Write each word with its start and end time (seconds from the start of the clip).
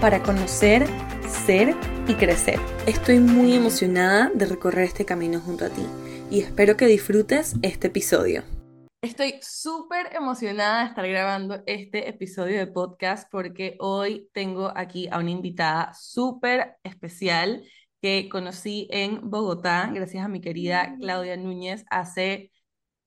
para 0.00 0.22
conocer, 0.22 0.86
ser 1.26 1.74
y 2.06 2.14
crecer. 2.14 2.60
Estoy 2.86 3.18
muy 3.18 3.54
emocionada 3.54 4.30
de 4.34 4.46
recorrer 4.46 4.84
este 4.84 5.04
camino 5.04 5.40
junto 5.40 5.64
a 5.64 5.70
ti 5.70 5.86
y 6.30 6.40
espero 6.40 6.76
que 6.76 6.86
disfrutes 6.86 7.54
este 7.62 7.88
episodio. 7.88 8.42
Estoy 9.02 9.38
súper 9.40 10.14
emocionada 10.14 10.82
de 10.82 10.88
estar 10.88 11.08
grabando 11.08 11.62
este 11.66 12.08
episodio 12.08 12.58
de 12.58 12.66
podcast 12.66 13.30
porque 13.30 13.76
hoy 13.78 14.28
tengo 14.32 14.72
aquí 14.74 15.08
a 15.10 15.18
una 15.18 15.30
invitada 15.30 15.92
súper 15.94 16.76
especial 16.82 17.62
que 18.02 18.28
conocí 18.28 18.88
en 18.90 19.30
Bogotá, 19.30 19.90
gracias 19.94 20.24
a 20.24 20.28
mi 20.28 20.40
querida 20.40 20.88
mm. 20.88 21.00
Claudia 21.00 21.36
Núñez, 21.36 21.84
hace 21.90 22.50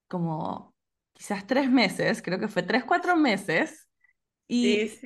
como 0.07 0.73
quizás 1.13 1.45
tres 1.45 1.69
meses, 1.69 2.21
creo 2.21 2.39
que 2.39 2.47
fue 2.47 2.63
tres, 2.63 2.83
cuatro 2.83 3.15
meses. 3.15 3.88
Y 4.51 4.79
es 4.81 4.99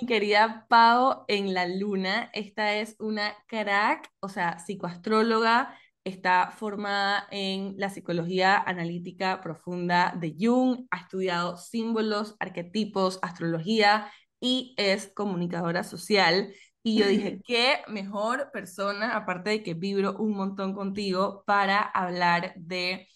mi 0.00 0.06
querida 0.06 0.66
Pau 0.70 1.24
en 1.28 1.52
la 1.52 1.66
luna. 1.68 2.30
Esta 2.32 2.76
es 2.76 2.96
una 2.98 3.34
crack, 3.46 4.10
o 4.20 4.28
sea, 4.30 4.58
psicoastróloga. 4.58 5.76
Está 6.02 6.50
formada 6.50 7.26
en 7.30 7.74
la 7.76 7.90
psicología 7.90 8.56
analítica 8.56 9.42
profunda 9.42 10.14
de 10.18 10.34
Jung. 10.38 10.86
Ha 10.90 11.00
estudiado 11.00 11.58
símbolos, 11.58 12.36
arquetipos, 12.40 13.18
astrología 13.20 14.10
y 14.40 14.74
es 14.78 15.12
comunicadora 15.14 15.84
social. 15.84 16.54
Y 16.82 16.98
yo 16.98 17.06
dije, 17.06 17.38
qué 17.46 17.82
mejor 17.88 18.50
persona, 18.50 19.14
aparte 19.14 19.50
de 19.50 19.62
que 19.62 19.74
vibro 19.74 20.16
un 20.16 20.32
montón 20.32 20.72
contigo, 20.74 21.44
para 21.46 21.82
hablar 21.82 22.54
de 22.56 23.06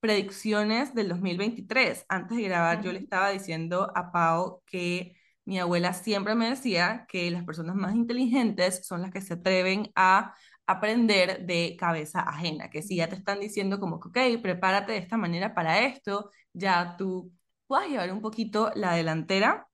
predicciones 0.00 0.94
del 0.94 1.08
2023. 1.08 2.06
Antes 2.08 2.36
de 2.38 2.44
grabar, 2.44 2.82
yo 2.82 2.92
le 2.92 3.00
estaba 3.00 3.30
diciendo 3.30 3.92
a 3.94 4.12
Pau 4.12 4.62
que 4.66 5.16
mi 5.44 5.58
abuela 5.58 5.92
siempre 5.92 6.34
me 6.34 6.50
decía 6.50 7.06
que 7.08 7.30
las 7.30 7.44
personas 7.44 7.76
más 7.76 7.94
inteligentes 7.94 8.86
son 8.86 9.02
las 9.02 9.10
que 9.10 9.20
se 9.20 9.34
atreven 9.34 9.90
a 9.94 10.34
aprender 10.66 11.46
de 11.46 11.76
cabeza 11.78 12.20
ajena, 12.20 12.70
que 12.70 12.82
si 12.82 12.96
ya 12.96 13.08
te 13.08 13.16
están 13.16 13.40
diciendo 13.40 13.80
como 13.80 13.96
ok, 13.96 14.18
prepárate 14.42 14.92
de 14.92 14.98
esta 14.98 15.16
manera 15.16 15.54
para 15.54 15.80
esto, 15.86 16.30
ya 16.52 16.96
tú 16.96 17.32
puedas 17.66 17.88
llevar 17.88 18.12
un 18.12 18.20
poquito 18.20 18.70
la 18.74 18.94
delantera 18.94 19.69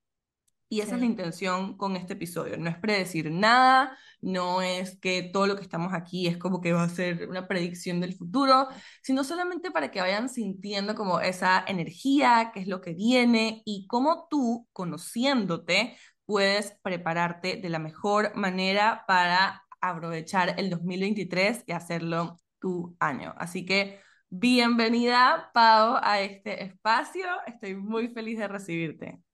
y 0.69 0.81
esa 0.81 0.95
es 0.95 1.01
la 1.01 1.07
intención 1.07 1.77
con 1.77 1.97
este 1.97 2.15
episodio. 2.15 2.57
No 2.57 2.69
es 2.69 2.77
predecir 2.79 3.31
nada, 3.31 3.97
no 4.21 4.63
es 4.63 4.99
que 4.99 5.23
todo 5.23 5.47
lo 5.47 5.57
que 5.57 5.63
estamos 5.63 5.93
aquí 5.95 6.27
es 6.27 6.39
como 6.39 6.61
que 6.61 6.73
va 6.73 6.83
a 6.83 6.89
ser 6.89 7.29
una 7.29 7.47
predicción 7.47 8.01
del 8.01 8.15
futuro, 8.15 8.69
sino 9.03 9.23
solamente 9.25 9.71
para 9.71 9.91
que 9.91 10.01
vayan 10.01 10.29
sintiendo 10.29 10.95
como 10.95 11.21
esa 11.21 11.65
energía, 11.67 12.51
qué 12.53 12.61
es 12.61 12.67
lo 12.67 12.81
que 12.81 12.95
viene 12.95 13.63
y 13.65 13.87
cómo 13.87 14.27
tú, 14.29 14.67
conociéndote, 14.73 15.97
puedes 16.25 16.73
prepararte 16.83 17.57
de 17.57 17.69
la 17.69 17.79
mejor 17.79 18.35
manera 18.37 19.05
para 19.07 19.65
aprovechar 19.81 20.55
el 20.59 20.71
2023 20.71 21.65
y 21.67 21.73
hacerlo 21.73 22.39
tu 22.61 22.97
año. 22.99 23.35
Así 23.39 23.65
que 23.65 24.01
bienvenida, 24.29 25.51
Pau, 25.55 25.99
a 26.03 26.21
este 26.21 26.65
espacio. 26.65 27.27
Estoy 27.47 27.77
muy 27.77 28.09
feliz 28.09 28.39
de 28.39 28.49
recibirte. 28.49 29.26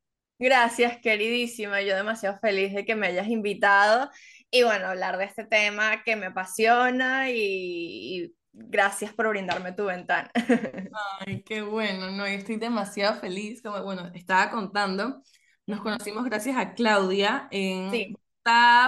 Gracias, 0.42 0.98
queridísima. 0.98 1.82
Yo 1.82 1.94
demasiado 1.94 2.36
feliz 2.41 2.75
de 2.75 2.84
que 2.84 2.97
me 2.97 3.06
hayas 3.06 3.28
invitado 3.28 4.10
y 4.50 4.64
bueno, 4.64 4.88
hablar 4.88 5.16
de 5.16 5.25
este 5.25 5.44
tema 5.44 6.03
que 6.03 6.16
me 6.16 6.26
apasiona 6.26 7.30
y, 7.30 8.34
gracias 8.53 9.12
por 9.12 9.28
brindarme 9.28 9.70
tu 9.70 9.84
ventana. 9.84 10.32
Ay, 11.20 11.44
qué 11.44 11.62
bueno, 11.62 12.10
no, 12.10 12.26
estoy 12.26 12.56
demasiado 12.56 13.20
feliz. 13.20 13.62
Como, 13.62 13.80
bueno, 13.84 14.10
estaba 14.14 14.50
contando, 14.50 15.22
nos 15.64 15.80
conocimos 15.80 16.25
gracias 16.25 16.56
a 16.56 16.74
Claudia 16.74 17.47
en 17.53 17.92
sí. 17.92 18.16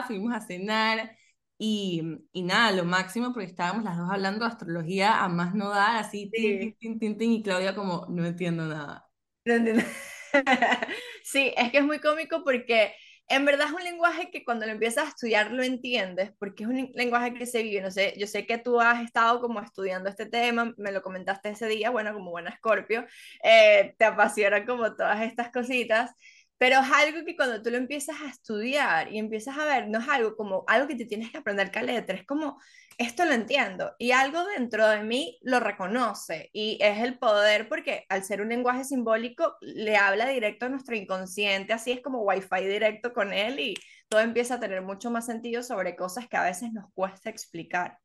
fuimos 0.09 0.35
a 0.35 0.41
cenar 0.41 1.17
y, 1.57 2.03
y, 2.33 2.43
nada, 2.43 2.73
lo 2.73 2.85
máximo 2.85 3.33
porque 3.33 3.47
estábamos 3.47 3.85
las 3.85 3.97
dos 3.97 4.11
hablando 4.11 4.45
de 4.45 4.51
astrología 4.51 5.23
a 5.23 5.29
más 5.29 5.55
no 5.55 5.69
dar, 5.69 5.99
así, 5.99 6.33
tin, 6.33 6.75
tin, 6.81 6.99
tin, 6.99 7.17
tin, 7.17 7.31
y 7.31 7.45
Claudia 7.45 7.77
como, 7.77 8.07
no 8.09 8.27
entiendo 8.27 8.67
nada. 8.67 9.09
No 9.45 9.55
entiendo. 9.55 9.85
sí, 11.23 11.53
es 11.57 11.71
que 11.71 11.79
es 11.79 11.85
muy 11.85 12.01
cómico 12.01 12.43
porque 12.45 12.95
en 13.29 13.45
verdad 13.45 13.69
es 13.69 13.73
un 13.73 13.83
lenguaje 13.85 14.31
que 14.31 14.45
cuando 14.45 14.67
lo 14.67 14.73
empiezas 14.73 15.07
a 15.07 15.09
estudiar 15.09 15.51
lo 15.51 15.63
entiendes, 15.63 16.33
porque 16.39 16.65
es 16.65 16.69
un 16.69 16.91
lenguaje 16.95 17.33
que 17.35 17.47
se 17.47 17.63
vive. 17.63 17.81
No 17.81 17.91
sé, 17.91 18.15
yo 18.19 18.27
sé 18.27 18.47
que 18.47 18.59
tú 18.59 18.81
has 18.81 19.03
estado 19.03 19.41
como 19.41 19.61
estudiando 19.61 20.11
este 20.11 20.27
tema, 20.27 20.75
me 20.77 20.93
lo 20.93 21.03
comentaste 21.03 21.51
ese 21.51 21.67
día, 21.69 21.91
bueno, 21.91 22.13
como 22.13 22.31
buena 22.31 22.51
Escorpio, 22.51 23.07
eh, 23.43 23.95
te 23.99 24.05
apasiona 24.05 24.65
como 24.67 24.95
todas 24.95 25.23
estas 25.23 25.51
cositas. 25.51 26.11
Pero 26.59 26.77
es 26.81 26.91
algo 26.93 27.25
que 27.27 27.37
cuando 27.37 27.61
tú 27.63 27.71
lo 27.71 27.77
empiezas 27.77 28.17
a 28.23 28.29
estudiar 28.29 29.13
y 29.13 29.19
empiezas 29.19 29.59
a 29.59 29.65
ver, 29.67 29.89
no 29.89 29.99
es 29.99 30.09
algo 30.09 30.37
como 30.37 30.65
algo 30.69 30.87
que 30.87 30.95
te 30.95 31.05
tienes 31.05 31.31
que 31.31 31.39
aprender 31.39 31.71
cada 31.71 31.87
letra, 31.87 32.17
es 32.17 32.25
como, 32.27 32.59
esto 32.99 33.25
lo 33.25 33.33
entiendo 33.33 33.93
y 33.99 34.13
algo 34.13 34.45
dentro 34.45 34.89
de 34.89 35.03
mí 35.03 35.39
lo 35.43 35.61
reconoce 35.61 36.51
y 36.53 36.79
es 36.81 36.99
el 37.03 37.19
poder 37.19 37.69
porque 37.69 38.05
al 38.09 38.25
ser 38.25 38.41
un 38.41 38.49
lenguaje 38.49 38.85
simbólico 38.85 39.57
le 39.61 39.97
habla 39.97 40.29
directo 40.29 40.67
a 40.67 40.69
nuestro 40.69 40.97
inconsciente, 40.97 41.73
así 41.73 41.93
es 41.93 42.01
como 42.01 42.23
wifi 42.23 42.67
directo 42.67 43.13
con 43.13 43.33
él 43.33 43.61
y 43.61 43.75
todo 44.09 44.21
empieza 44.21 44.55
a 44.55 44.61
tener 44.61 44.83
mucho 44.83 45.11
más 45.11 45.27
sentido 45.27 45.63
sobre 45.63 45.97
cosas 45.97 46.29
que 46.29 46.37
a 46.37 46.45
veces 46.45 46.73
nos 46.73 46.93
cuesta 46.95 47.31
explicar. 47.31 47.99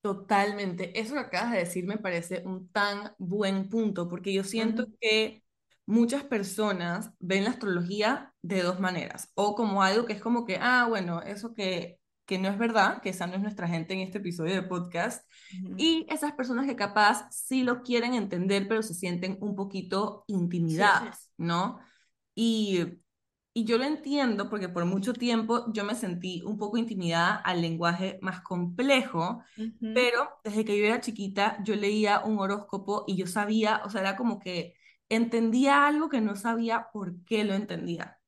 Totalmente, 0.00 0.98
eso 0.98 1.14
que 1.14 1.20
acabas 1.20 1.52
de 1.52 1.58
decir 1.58 1.86
me 1.86 1.98
parece 1.98 2.42
un 2.44 2.68
tan 2.70 3.14
buen 3.18 3.68
punto 3.68 4.08
porque 4.08 4.32
yo 4.32 4.42
siento 4.42 4.86
que 5.00 5.42
muchas 5.86 6.24
personas 6.24 7.10
ven 7.18 7.44
la 7.44 7.50
astrología 7.50 8.32
de 8.42 8.62
dos 8.62 8.80
maneras, 8.80 9.30
o 9.34 9.54
como 9.54 9.82
algo 9.82 10.06
que 10.06 10.14
es 10.14 10.20
como 10.20 10.44
que, 10.44 10.58
ah, 10.60 10.86
bueno, 10.88 11.22
eso 11.22 11.54
que, 11.54 11.98
que 12.32 12.38
no 12.38 12.48
es 12.48 12.56
verdad, 12.56 13.02
que 13.02 13.10
esa 13.10 13.26
no 13.26 13.34
es 13.34 13.42
nuestra 13.42 13.68
gente 13.68 13.92
en 13.92 14.00
este 14.00 14.16
episodio 14.16 14.54
de 14.54 14.62
podcast, 14.62 15.30
y 15.76 16.06
esas 16.08 16.32
personas 16.32 16.66
que 16.66 16.76
capaz 16.76 17.28
sí 17.30 17.62
lo 17.62 17.82
quieren 17.82 18.14
entender, 18.14 18.66
pero 18.68 18.82
se 18.82 18.94
sienten 18.94 19.36
un 19.42 19.54
poquito 19.54 20.24
intimidadas, 20.28 21.30
¿no? 21.36 21.78
Y, 22.34 22.80
y 23.52 23.64
yo 23.66 23.76
lo 23.76 23.84
entiendo 23.84 24.48
porque 24.48 24.70
por 24.70 24.86
mucho 24.86 25.12
tiempo 25.12 25.70
yo 25.74 25.84
me 25.84 25.94
sentí 25.94 26.40
un 26.46 26.56
poco 26.56 26.78
intimidada 26.78 27.34
al 27.34 27.60
lenguaje 27.60 28.18
más 28.22 28.40
complejo, 28.40 29.42
pero 29.92 30.30
desde 30.42 30.64
que 30.64 30.78
yo 30.78 30.86
era 30.86 31.02
chiquita 31.02 31.62
yo 31.62 31.76
leía 31.76 32.22
un 32.24 32.38
horóscopo 32.38 33.04
y 33.06 33.16
yo 33.16 33.26
sabía, 33.26 33.82
o 33.84 33.90
sea, 33.90 34.00
era 34.00 34.16
como 34.16 34.38
que 34.38 34.72
entendía 35.10 35.86
algo 35.86 36.08
que 36.08 36.22
no 36.22 36.34
sabía 36.34 36.86
por 36.94 37.22
qué 37.26 37.44
lo 37.44 37.52
entendía. 37.52 38.18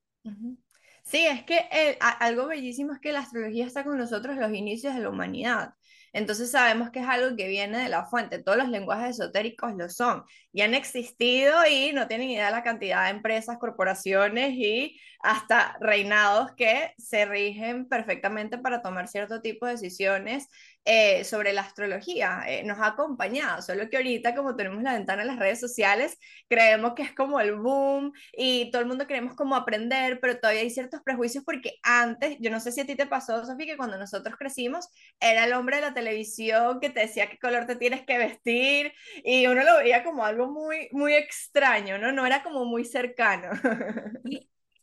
Sí, 1.05 1.27
es 1.27 1.45
que 1.45 1.59
algo 2.01 2.47
bellísimo 2.47 2.95
es 2.95 3.01
que 3.01 3.13
la 3.13 3.21
astrología 3.21 3.67
está 3.67 3.85
con 3.85 3.99
nosotros 3.99 4.37
los 4.37 4.53
inicios 4.53 4.95
de 4.95 5.01
la 5.03 5.11
humanidad. 5.11 5.75
Entonces 6.15 6.51
sabemos 6.51 6.91
que 6.91 7.01
es 7.01 7.07
algo 7.07 7.37
que 7.37 7.49
viene 7.49 7.79
de 7.79 7.89
la 7.89 8.05
fuente. 8.07 8.39
Todos 8.43 8.57
los 8.59 8.69
lenguajes 8.69 9.19
esotéricos 9.19 9.75
lo 9.77 9.89
son 9.91 10.25
y 10.53 10.63
han 10.63 10.75
existido 10.75 11.55
y 11.71 11.93
no 11.93 12.09
tienen 12.09 12.31
idea 12.31 12.47
de 12.47 12.53
la 12.53 12.63
cantidad 12.63 13.05
de 13.05 13.11
empresas, 13.11 13.59
corporaciones 13.59 14.53
y 14.55 14.99
hasta 15.21 15.77
reinados 15.81 16.53
que 16.57 16.95
se 16.99 17.27
rigen 17.27 17.89
perfectamente 17.89 18.59
para 18.59 18.81
tomar 18.81 19.09
cierto 19.09 19.41
tipo 19.43 19.67
de 19.67 19.73
decisiones 19.73 20.49
eh, 20.87 21.25
sobre 21.25 21.53
la 21.53 21.63
astrología. 21.63 22.43
Eh, 22.47 22.63
nos 22.65 22.79
ha 22.79 22.89
acompañado, 22.89 23.63
solo 23.63 23.89
que 23.89 23.97
ahorita 23.97 24.35
como 24.35 24.55
tenemos 24.55 24.83
la 24.83 24.93
ventana 24.93 25.23
en 25.23 25.29
las 25.29 25.39
redes 25.39 25.59
sociales, 25.61 26.19
creemos 26.49 26.93
que 26.95 27.03
es 27.03 27.13
como 27.15 27.41
el 27.41 27.57
boom 27.57 28.13
y 28.37 28.71
todo 28.71 28.83
el 28.83 28.89
mundo 28.89 29.07
queremos 29.07 29.35
como 29.35 29.57
aprender, 29.57 30.21
pero 30.21 30.39
todavía 30.39 30.61
hay 30.61 30.71
ciertos 30.71 31.01
prejuicios 31.03 31.43
porque 31.45 31.79
antes, 31.83 32.37
yo 32.41 32.51
no 32.51 32.61
sé 32.61 32.71
si 32.71 32.83
a 32.83 32.87
ti 32.87 32.97
te 32.97 33.07
pasó, 33.07 33.45
Sofía, 33.47 33.67
que 33.67 33.77
cuando 33.79 33.97
nosotros 33.99 34.37
crecimos 34.39 34.89
era 35.21 35.45
el 35.45 35.55
hombre 35.55 35.77
de 35.77 35.83
la 35.83 35.95
televisión 35.95 36.81
que 36.81 36.91
te 36.91 37.01
decía 37.01 37.31
qué 37.31 37.39
color 37.39 37.67
te 37.67 37.77
tienes 37.77 38.05
que 38.05 38.19
vestir 38.19 38.93
y 39.25 39.47
uno 39.47 39.65
lo 39.65 39.79
veía 39.79 40.05
como 40.05 40.25
algo 40.25 40.51
muy, 40.51 40.89
muy 40.93 41.15
extraño, 41.15 41.99
¿no? 41.99 42.13
No 42.13 42.27
era 42.27 42.43
como 42.43 42.65
muy 42.65 42.85
cercano. 42.85 43.49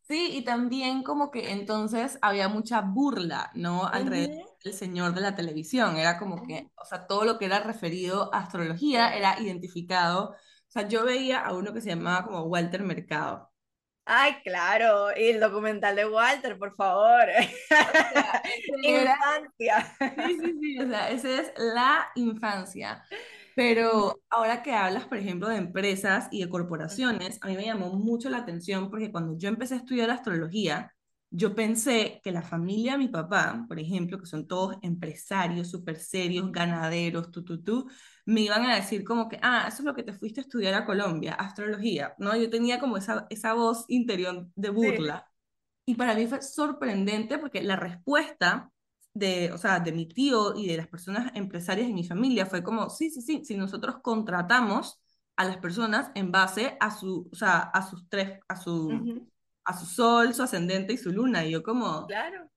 Sí, 0.07 0.29
y 0.33 0.43
también 0.43 1.03
como 1.03 1.31
que 1.31 1.51
entonces 1.51 2.19
había 2.21 2.49
mucha 2.49 2.81
burla, 2.81 3.49
¿no? 3.53 3.87
Alrededor 3.87 4.50
del 4.63 4.73
señor 4.73 5.13
de 5.13 5.21
la 5.21 5.35
televisión. 5.35 5.97
Era 5.97 6.17
como 6.19 6.43
que, 6.45 6.69
o 6.75 6.85
sea, 6.85 7.07
todo 7.07 7.25
lo 7.25 7.37
que 7.39 7.45
era 7.45 7.59
referido 7.61 8.33
a 8.33 8.39
astrología 8.39 9.15
era 9.15 9.39
identificado. 9.41 10.31
O 10.31 10.35
sea, 10.71 10.87
yo 10.87 11.05
veía 11.05 11.39
a 11.41 11.53
uno 11.53 11.73
que 11.73 11.81
se 11.81 11.89
llamaba 11.89 12.25
como 12.25 12.43
Walter 12.43 12.83
Mercado. 12.83 13.51
Ay, 14.05 14.35
claro, 14.43 15.11
y 15.15 15.29
el 15.29 15.39
documental 15.39 15.95
de 15.95 16.05
Walter, 16.05 16.57
por 16.57 16.75
favor. 16.75 17.27
O 17.69 18.11
sea, 18.13 18.41
era 18.81 19.15
Infancia. 19.15 19.97
Sí, 20.23 20.37
sí, 20.39 20.59
sí, 20.59 20.79
o 20.79 20.87
sea, 20.87 21.09
esa 21.11 21.41
es 21.41 21.53
la 21.57 22.11
infancia. 22.15 23.03
Pero 23.55 24.21
ahora 24.29 24.63
que 24.63 24.73
hablas, 24.73 25.05
por 25.05 25.17
ejemplo, 25.17 25.49
de 25.49 25.57
empresas 25.57 26.27
y 26.31 26.41
de 26.43 26.49
corporaciones, 26.49 27.39
a 27.41 27.47
mí 27.47 27.55
me 27.55 27.65
llamó 27.65 27.89
mucho 27.93 28.29
la 28.29 28.37
atención 28.39 28.89
porque 28.89 29.11
cuando 29.11 29.37
yo 29.37 29.49
empecé 29.49 29.75
a 29.75 29.77
estudiar 29.77 30.09
astrología, 30.09 30.93
yo 31.31 31.55
pensé 31.55 32.19
que 32.23 32.31
la 32.31 32.41
familia 32.41 32.93
de 32.93 32.97
mi 32.99 33.07
papá, 33.07 33.65
por 33.67 33.79
ejemplo, 33.79 34.19
que 34.19 34.25
son 34.25 34.47
todos 34.47 34.75
empresarios 34.81 35.69
súper 35.71 35.97
serios, 35.97 36.51
ganaderos, 36.51 37.31
tú, 37.31 37.43
tú, 37.45 37.63
tú, 37.63 37.89
me 38.25 38.41
iban 38.41 38.65
a 38.65 38.75
decir 38.75 39.03
como 39.05 39.29
que, 39.29 39.39
ah, 39.41 39.65
eso 39.67 39.79
es 39.79 39.85
lo 39.85 39.95
que 39.95 40.03
te 40.03 40.13
fuiste 40.13 40.41
a 40.41 40.43
estudiar 40.43 40.73
a 40.73 40.85
Colombia, 40.85 41.33
astrología, 41.35 42.13
¿no? 42.19 42.35
Yo 42.35 42.49
tenía 42.49 42.79
como 42.79 42.97
esa, 42.97 43.27
esa 43.29 43.53
voz 43.53 43.85
interior 43.87 44.49
de 44.55 44.67
Sí. 44.69 44.73
burla. 44.73 45.31
Y 45.85 45.95
para 45.95 46.15
mí 46.15 46.27
fue 46.27 46.41
sorprendente 46.41 47.37
porque 47.39 47.63
la 47.63 47.75
respuesta 47.77 48.71
de, 49.13 49.51
o 49.51 49.57
sea, 49.57 49.79
de 49.79 49.91
mi 49.91 50.07
tío 50.07 50.55
y 50.55 50.67
de 50.67 50.77
las 50.77 50.87
personas 50.87 51.31
empresarias 51.35 51.87
de 51.87 51.93
mi 51.93 52.03
familia 52.03 52.45
fue 52.45 52.63
como, 52.63 52.89
sí, 52.89 53.09
sí, 53.09 53.21
sí, 53.21 53.43
si 53.45 53.55
nosotros 53.57 53.97
contratamos 54.01 55.01
a 55.35 55.45
las 55.45 55.57
personas 55.57 56.11
en 56.15 56.31
base 56.31 56.77
a 56.79 56.91
su, 56.91 57.29
o 57.31 57.35
sea, 57.35 57.59
a 57.59 57.87
sus 57.89 58.07
tres, 58.09 58.39
a 58.47 58.55
su, 58.55 58.89
a 59.65 59.77
su 59.79 59.85
sol, 59.85 60.33
su 60.33 60.43
ascendente 60.43 60.93
y 60.93 60.97
su 60.97 61.11
luna. 61.11 61.45
Y 61.45 61.51
yo 61.51 61.63
como, 61.63 62.07
Claro. 62.07 62.49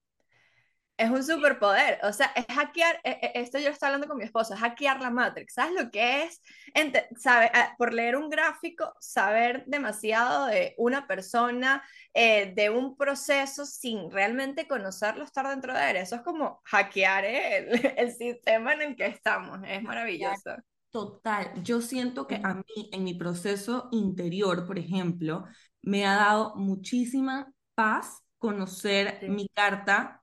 Es 0.96 1.10
un 1.10 1.24
superpoder, 1.24 1.98
o 2.04 2.12
sea, 2.12 2.26
es 2.36 2.46
hackear, 2.54 3.00
e- 3.02 3.18
e- 3.20 3.40
esto 3.40 3.58
yo 3.58 3.64
lo 3.64 3.70
estaba 3.72 3.88
hablando 3.94 4.06
con 4.06 4.16
mi 4.16 4.22
esposo, 4.24 4.54
es 4.54 4.60
hackear 4.60 5.00
la 5.00 5.10
Matrix, 5.10 5.54
¿sabes 5.54 5.74
lo 5.82 5.90
que 5.90 6.22
es? 6.22 6.40
Ente- 6.72 7.08
sabe, 7.18 7.50
ah, 7.52 7.74
por 7.78 7.92
leer 7.92 8.14
un 8.14 8.30
gráfico, 8.30 8.94
saber 9.00 9.64
demasiado 9.66 10.46
de 10.46 10.72
una 10.78 11.08
persona, 11.08 11.82
eh, 12.14 12.52
de 12.54 12.70
un 12.70 12.96
proceso 12.96 13.66
sin 13.66 14.08
realmente 14.12 14.68
conocerlo, 14.68 15.24
estar 15.24 15.48
dentro 15.48 15.74
de 15.74 15.90
él, 15.90 15.96
eso 15.96 16.14
es 16.14 16.22
como 16.22 16.60
hackear 16.64 17.24
el, 17.24 17.68
el 17.98 18.12
sistema 18.12 18.74
en 18.74 18.82
el 18.82 18.96
que 18.96 19.06
estamos, 19.06 19.58
es 19.66 19.82
maravilloso. 19.82 20.50
total, 20.90 21.62
yo 21.62 21.80
siento 21.80 22.26
que 22.26 22.40
a 22.42 22.54
mí, 22.54 22.90
en 22.92 23.04
mi 23.04 23.14
proceso 23.14 23.88
interior, 23.92 24.66
por 24.66 24.78
ejemplo, 24.78 25.44
me 25.84 26.06
ha 26.06 26.16
dado 26.16 26.54
muchísima 26.56 27.52
paz 27.74 28.22
conocer 28.38 29.20
Sí. 29.20 29.28
mi 29.28 29.48
carta 29.48 30.20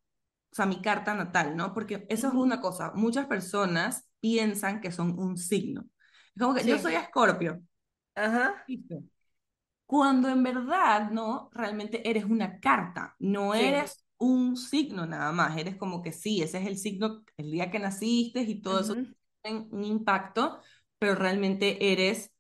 o 0.51 0.55
sea, 0.55 0.65
mi 0.65 0.81
carta 0.81 1.15
natal, 1.15 1.55
¿no? 1.55 1.73
Porque 1.73 2.05
eso 2.09 2.27
es 2.27 2.33
una 2.33 2.59
cosa, 2.61 2.91
muchas 2.95 3.27
personas 3.27 4.09
piensan 4.19 4.81
que 4.81 4.91
son 4.91 5.17
un 5.17 5.37
signo. 5.37 5.85
Es 6.35 6.41
como 6.41 6.53
que 6.55 6.65
yo 6.65 6.77
soy 6.77 6.95
Escorpio, 6.95 7.61
ajá. 8.15 8.67
Cuando 9.85 10.29
en 10.29 10.43
verdad, 10.43 11.11
¿no? 11.11 11.49
Realmente 11.53 12.09
eres 12.09 12.23
una 12.25 12.59
carta, 12.59 13.15
no 13.19 13.53
sí, 13.53 13.61
eres 13.65 14.05
un 14.17 14.55
signo 14.55 15.05
nada 15.05 15.31
más, 15.33 15.57
eres 15.57 15.75
como 15.75 16.01
que 16.01 16.11
sí, 16.13 16.41
ese 16.41 16.59
es 16.59 16.67
el 16.67 16.77
signo 16.77 17.23
el 17.37 17.51
día 17.51 17.71
que 17.71 17.79
naciste 17.79 18.41
y 18.41 18.61
todo 18.61 18.79
eso 18.81 18.95
tiene 19.41 19.67
un 19.71 19.83
impacto, 19.83 20.61
pero 20.99 21.15
realmente 21.15 21.91
eres 21.91 22.31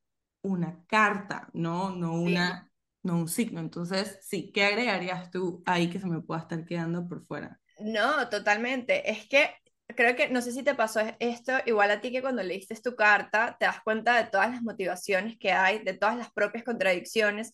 una 0.43 0.85
carta, 0.85 1.49
¿no? 1.53 1.91
No 1.95 2.13
una, 2.13 2.70
no 3.03 3.15
un 3.17 3.27
signo. 3.27 3.59
Entonces, 3.59 4.19
sí, 4.21 4.51
¿qué 4.53 4.65
agregarías 4.65 5.31
tú 5.31 5.63
ahí 5.65 5.89
que 5.89 5.99
se 5.99 6.07
me 6.07 6.21
pueda 6.21 6.41
estar 6.41 6.65
quedando 6.65 7.07
por 7.07 7.25
fuera? 7.25 7.59
No, 7.79 8.29
totalmente. 8.29 9.09
Es 9.11 9.27
que 9.27 9.49
creo 9.95 10.15
que, 10.15 10.29
no 10.29 10.41
sé 10.41 10.51
si 10.51 10.63
te 10.63 10.75
pasó 10.75 10.99
es- 10.99 11.13
esto, 11.19 11.53
igual 11.65 11.91
a 11.91 12.01
ti 12.01 12.11
que 12.11 12.21
cuando 12.21 12.43
leíste 12.43 12.75
tu 12.81 12.95
carta, 12.95 13.55
te 13.59 13.65
das 13.65 13.81
cuenta 13.83 14.15
de 14.17 14.29
todas 14.29 14.49
las 14.51 14.61
motivaciones 14.61 15.37
que 15.37 15.51
hay, 15.51 15.79
de 15.79 15.93
todas 15.93 16.17
las 16.17 16.31
propias 16.31 16.63
contradicciones, 16.63 17.53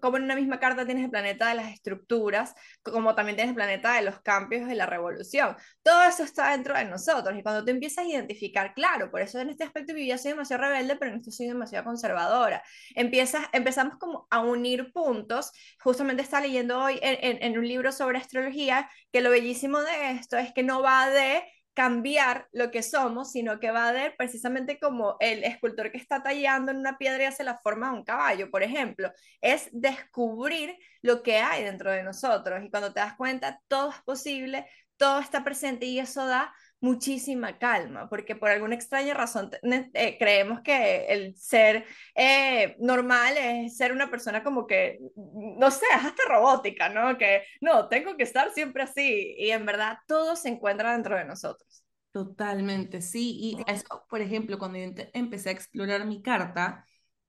como 0.00 0.16
en 0.16 0.24
una 0.24 0.34
misma 0.36 0.58
carta 0.60 0.84
tienes 0.86 1.04
el 1.04 1.10
planeta 1.10 1.48
de 1.48 1.54
las 1.54 1.72
estructuras, 1.72 2.54
como 2.82 3.14
también 3.14 3.36
tienes 3.36 3.50
el 3.50 3.54
planeta 3.56 3.94
de 3.94 4.02
los 4.02 4.20
cambios 4.20 4.70
y 4.70 4.74
la 4.74 4.86
revolución. 4.86 5.56
Todo 5.82 6.02
eso 6.04 6.22
está 6.24 6.50
dentro 6.52 6.74
de 6.76 6.84
nosotros 6.84 7.36
y 7.38 7.42
cuando 7.42 7.64
tú 7.64 7.70
empiezas 7.70 8.04
a 8.04 8.08
identificar, 8.08 8.74
claro, 8.74 9.10
por 9.10 9.20
eso 9.20 9.38
en 9.40 9.50
este 9.50 9.64
aspecto 9.64 9.92
de 9.92 10.00
vida 10.00 10.18
soy 10.18 10.32
demasiado 10.32 10.62
rebelde, 10.64 10.96
pero 10.96 11.12
en 11.12 11.18
esto 11.18 11.30
soy 11.30 11.46
demasiado 11.48 11.84
conservadora. 11.84 12.62
Empiezas, 12.94 13.46
empezamos 13.52 13.96
como 13.98 14.26
a 14.30 14.40
unir 14.40 14.92
puntos. 14.92 15.52
Justamente 15.80 16.22
estaba 16.22 16.42
leyendo 16.46 16.78
hoy 16.82 16.98
en 17.02 17.18
en- 17.22 17.42
en 17.42 17.58
un 17.58 17.66
libro 17.68 17.92
sobre 17.92 18.18
astrología 18.18 18.90
que 19.12 19.20
lo 19.20 19.30
bellísimo 19.30 19.80
de 19.80 20.12
esto 20.12 20.36
es 20.36 20.52
que 20.52 20.62
no 20.62 20.82
va 20.82 21.08
de 21.10 21.42
cambiar 21.74 22.48
lo 22.52 22.70
que 22.70 22.82
somos, 22.82 23.32
sino 23.32 23.58
que 23.58 23.70
va 23.70 23.92
de 23.92 24.10
precisamente 24.12 24.78
como 24.78 25.16
el 25.20 25.44
escultor 25.44 25.90
que 25.90 25.98
está 25.98 26.22
tallando 26.22 26.70
en 26.70 26.78
una 26.78 26.98
piedra 26.98 27.22
y 27.22 27.26
hace 27.26 27.44
la 27.44 27.58
forma 27.62 27.90
de 27.90 27.98
un 27.98 28.04
caballo, 28.04 28.50
por 28.50 28.62
ejemplo, 28.62 29.10
es 29.40 29.68
descubrir 29.72 30.76
lo 31.00 31.22
que 31.22 31.38
hay 31.38 31.64
dentro 31.64 31.90
de 31.90 32.02
nosotros. 32.02 32.62
Y 32.64 32.70
cuando 32.70 32.92
te 32.92 33.00
das 33.00 33.16
cuenta, 33.16 33.60
todo 33.68 33.90
es 33.90 34.02
posible, 34.02 34.66
todo 34.96 35.20
está 35.20 35.44
presente 35.44 35.86
y 35.86 35.98
eso 35.98 36.26
da 36.26 36.52
muchísima 36.82 37.58
calma, 37.58 38.08
porque 38.10 38.36
por 38.36 38.50
alguna 38.50 38.74
extraña 38.74 39.14
razón 39.14 39.50
eh, 39.94 40.18
creemos 40.18 40.60
que 40.62 41.06
el 41.06 41.36
ser 41.36 41.86
eh, 42.14 42.76
normal 42.80 43.36
es 43.38 43.76
ser 43.78 43.92
una 43.92 44.10
persona 44.10 44.42
como 44.44 44.66
que, 44.66 44.98
no 45.16 45.70
sé, 45.70 45.86
es 45.98 46.04
hasta 46.04 46.22
robótica, 46.28 46.90
¿no? 46.90 47.16
Que 47.18 47.44
no, 47.62 47.88
tengo 47.88 48.16
que 48.18 48.24
estar 48.24 48.52
siempre 48.52 48.82
así 48.82 49.34
y 49.38 49.50
en 49.50 49.64
verdad 49.66 49.98
todo 50.08 50.36
se 50.36 50.50
encuentra 50.50 50.92
dentro 50.92 51.16
de 51.16 51.24
nosotros. 51.24 51.84
Totalmente, 52.12 53.00
sí. 53.00 53.38
Y 53.40 53.62
eso, 53.66 53.84
por 54.10 54.20
ejemplo, 54.20 54.58
cuando 54.58 54.78
yo 54.78 54.84
empecé 55.14 55.48
a 55.48 55.52
explorar 55.52 56.04
mi 56.06 56.20
carta, 56.22 56.84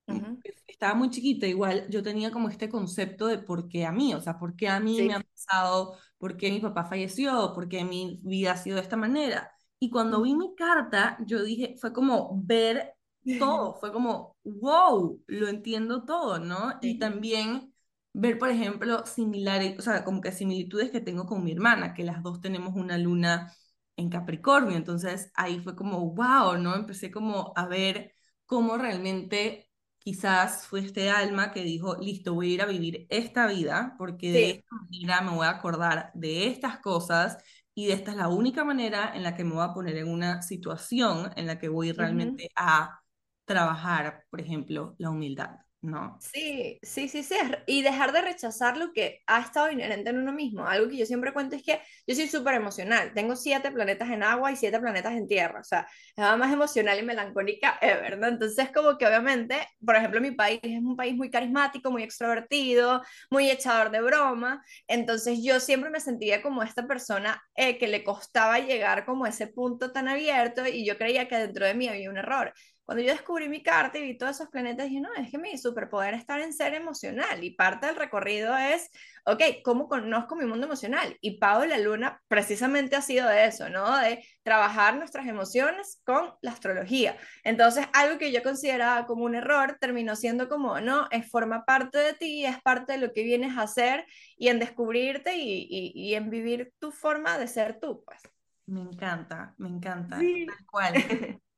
Ujú, 0.08 0.44
estaba 0.68 0.94
muy 0.96 1.10
chiquita, 1.10 1.48
igual 1.48 1.88
yo 1.90 2.04
tenía 2.04 2.32
como 2.32 2.50
este 2.50 2.70
concepto 2.70 3.28
de 3.28 3.38
por 3.40 3.68
qué 3.70 3.86
a 3.86 3.92
mí, 3.92 4.14
o 4.14 4.22
sea, 4.22 4.38
por 4.40 4.56
qué 4.56 4.68
a 4.68 4.80
mí 4.80 5.02
me 5.04 5.14
Sí. 5.14 5.16
ha 5.16 5.22
pasado, 5.22 5.98
por 6.24 6.38
qué 6.38 6.50
mi 6.52 6.62
papá 6.62 6.86
falleció, 6.86 7.52
por 7.54 7.68
qué 7.68 7.84
mi 7.84 8.22
vida 8.24 8.54
ha 8.54 8.58
sido 8.58 8.78
de 8.78 8.82
esta 8.84 8.96
manera. 8.96 9.52
Y 9.78 9.90
cuando 9.90 10.22
vi 10.22 10.34
mi 10.36 10.56
carta, 10.56 11.18
yo 11.28 11.44
dije, 11.44 11.76
fue 11.82 11.92
como 11.92 12.32
ver 12.46 12.94
todo, 13.40 13.74
fue 13.74 13.92
como, 13.92 14.38
wow, 14.46 15.22
lo 15.28 15.50
entiendo 15.50 16.06
todo, 16.06 16.40
¿no? 16.40 16.76
Y 16.82 16.98
también 16.98 17.74
ver, 18.14 18.40
por 18.40 18.50
ejemplo, 18.50 19.06
similares, 19.06 19.78
o 19.78 19.82
sea, 19.82 20.06
como 20.06 20.22
que 20.22 20.32
similitudes 20.32 20.92
que 20.92 21.02
tengo 21.02 21.26
con 21.26 21.44
mi 21.44 21.52
hermana, 21.52 21.94
que 21.94 22.06
las 22.06 22.24
dos 22.24 22.40
tenemos 22.40 22.74
una 22.74 22.98
luna 22.98 23.54
en 23.98 24.10
Capricornio. 24.10 24.78
Entonces 24.78 25.30
ahí 25.36 25.60
fue 25.60 25.76
como, 25.76 26.10
wow, 26.16 26.58
¿no? 26.58 26.74
Empecé 26.74 27.12
como 27.12 27.52
a 27.58 27.68
ver 27.68 28.14
cómo 28.46 28.78
realmente 28.78 29.70
quizás 30.04 30.68
fue 30.68 30.82
este 30.82 31.10
alma 31.10 31.52
que 31.52 31.64
dijo, 31.64 31.96
listo, 31.98 32.34
voy 32.34 32.52
a 32.52 32.54
ir 32.56 32.62
a 32.62 32.66
vivir 32.66 33.08
esta 33.10 33.48
vida 33.48 33.96
porque 33.98 34.32
de 34.32 34.50
esta 34.52 34.76
manera 34.76 35.22
me 35.22 35.32
voy 35.32 35.46
a 35.46 35.52
acordar 35.52 36.12
de 36.14 36.48
estas 36.48 36.80
cosas 36.80 37.38
y 37.74 37.88
de 37.88 37.94
esta 37.94 38.12
es 38.12 38.18
la 38.18 38.28
única 38.28 38.64
manera 38.64 39.12
en 39.16 39.24
la 39.24 39.36
que 39.36 39.44
me 39.44 39.54
voy 39.54 39.64
a 39.64 39.74
poner 39.74 39.98
en 39.98 40.10
una 40.10 40.42
situación 40.42 41.32
en 41.36 41.48
la 41.48 41.58
que 41.58 41.70
voy 41.70 41.92
realmente 41.92 42.50
a 42.56 43.00
trabajar, 43.46 44.26
por 44.30 44.42
ejemplo, 44.42 44.96
la 44.98 45.10
humildad, 45.10 45.58
¿no? 45.84 46.18
Sí, 46.22 46.80
sí, 46.82 47.10
sí, 47.10 47.24
sí, 47.24 47.36
y 47.68 47.82
dejar 47.82 48.14
de 48.14 48.22
rechazar 48.22 48.78
lo 48.78 48.94
que 48.94 49.22
ha 49.28 49.42
estado 49.42 49.70
inherente 49.70 50.10
en 50.12 50.18
uno 50.18 50.32
mismo. 50.32 50.66
Algo 50.66 50.90
que 50.90 50.98
yo 50.98 51.06
siempre 51.06 51.34
cuento 51.34 51.58
es 51.58 51.64
que 51.64 51.82
yo 52.08 52.16
soy 52.16 52.28
súper 52.30 52.56
emocional. 52.56 53.12
Tengo 53.14 53.36
siete 53.36 53.70
planetas 53.70 54.10
en 54.10 54.24
agua 54.24 54.52
y 54.52 54.56
siete 54.56 54.80
planetas 54.80 55.14
en 55.14 55.28
tierra. 55.28 55.60
O 55.60 55.64
sea, 55.64 55.86
es 56.16 56.38
más 56.38 56.54
emocional 56.54 56.98
y 57.00 57.04
melancólica 57.04 57.78
ever, 57.82 58.18
¿no? 58.18 58.28
Entonces, 58.28 58.72
como 58.74 58.98
que 58.98 59.06
obviamente, 59.06 59.58
por 59.86 59.96
ejemplo, 59.98 60.22
mi 60.22 60.32
país 60.32 60.60
es 60.64 60.80
un 60.80 60.96
país 60.96 61.16
muy 61.16 61.30
carismático, 61.30 61.92
muy 61.92 62.04
extrovertido, 62.04 63.04
muy 63.30 63.52
echador 63.52 63.92
de 63.92 64.02
broma. 64.02 64.64
Entonces, 64.88 65.40
yo 65.44 65.60
siempre 65.60 65.90
me 65.90 66.00
sentía 66.00 66.42
como 66.42 66.64
esta 66.64 66.88
persona 66.88 67.44
eh, 67.56 67.78
que 67.78 67.88
le 67.88 68.04
costaba 68.06 68.60
llegar 68.60 69.06
como 69.06 69.26
a 69.26 69.30
ese 69.30 69.48
punto 69.48 69.92
tan 69.92 70.08
abierto 70.08 70.66
y 70.66 70.86
yo 70.86 70.98
creía 70.98 71.28
que 71.28 71.36
dentro 71.38 71.66
de 71.66 71.74
mí 71.74 71.88
había 71.90 72.10
un 72.10 72.18
error. 72.18 72.54
Cuando 72.86 73.02
yo 73.04 73.12
descubrí 73.14 73.48
mi 73.48 73.64
carta 73.64 73.98
y 73.98 74.02
vi 74.04 74.18
todos 74.18 74.36
esos 74.36 74.50
planetas, 74.50 74.88
dije, 74.88 75.00
no, 75.00 75.14
es 75.16 75.32
que 75.32 75.38
mi 75.38 75.58
superpoder 75.58 76.14
está 76.14 76.42
en 76.44 76.52
ser 76.54 76.74
emocional 76.74 77.44
y 77.44 77.52
parte 77.56 77.88
del 77.88 77.96
recorrido 77.96 78.58
es, 78.58 78.90
ok, 79.26 79.42
¿cómo 79.64 79.88
conozco 79.88 80.36
mi 80.36 80.46
mundo 80.46 80.66
emocional? 80.68 81.18
Y 81.22 81.38
Pau 81.38 81.64
la 81.66 81.78
Luna 81.78 82.22
precisamente 82.28 82.96
ha 82.98 83.02
sido 83.02 83.28
de 83.30 83.46
eso, 83.46 83.70
¿no? 83.70 83.98
De 84.00 84.24
trabajar 84.44 84.98
nuestras 84.98 85.28
emociones 85.28 86.02
con 86.04 86.34
la 86.42 86.52
astrología. 86.52 87.18
Entonces, 87.46 87.86
algo 87.94 88.18
que 88.18 88.32
yo 88.34 88.44
consideraba 88.44 89.06
como 89.08 89.24
un 89.26 89.36
error 89.36 89.78
terminó 89.80 90.16
siendo 90.18 90.50
como, 90.50 90.82
no, 90.82 91.08
es 91.12 91.30
forma 91.30 91.64
parte 91.66 91.98
de 92.00 92.14
ti, 92.14 92.46
es 92.46 92.62
parte 92.62 92.94
de 92.94 92.98
lo 93.00 93.14
que 93.14 93.24
vienes 93.24 93.58
a 93.58 93.62
hacer 93.64 94.06
y 94.38 94.50
en 94.50 94.60
descubrirte 94.60 95.36
y, 95.38 95.68
y, 95.70 95.92
y 95.96 96.16
en 96.16 96.30
vivir 96.30 96.74
tu 96.80 96.92
forma 96.92 97.38
de 97.38 97.48
ser 97.48 97.80
tú, 97.80 98.04
pues. 98.06 98.20
Me 98.66 98.82
encanta, 98.82 99.54
me 99.58 99.70
encanta, 99.70 100.20
Sí. 100.20 100.46
tal 100.46 100.66
cual. 100.66 100.94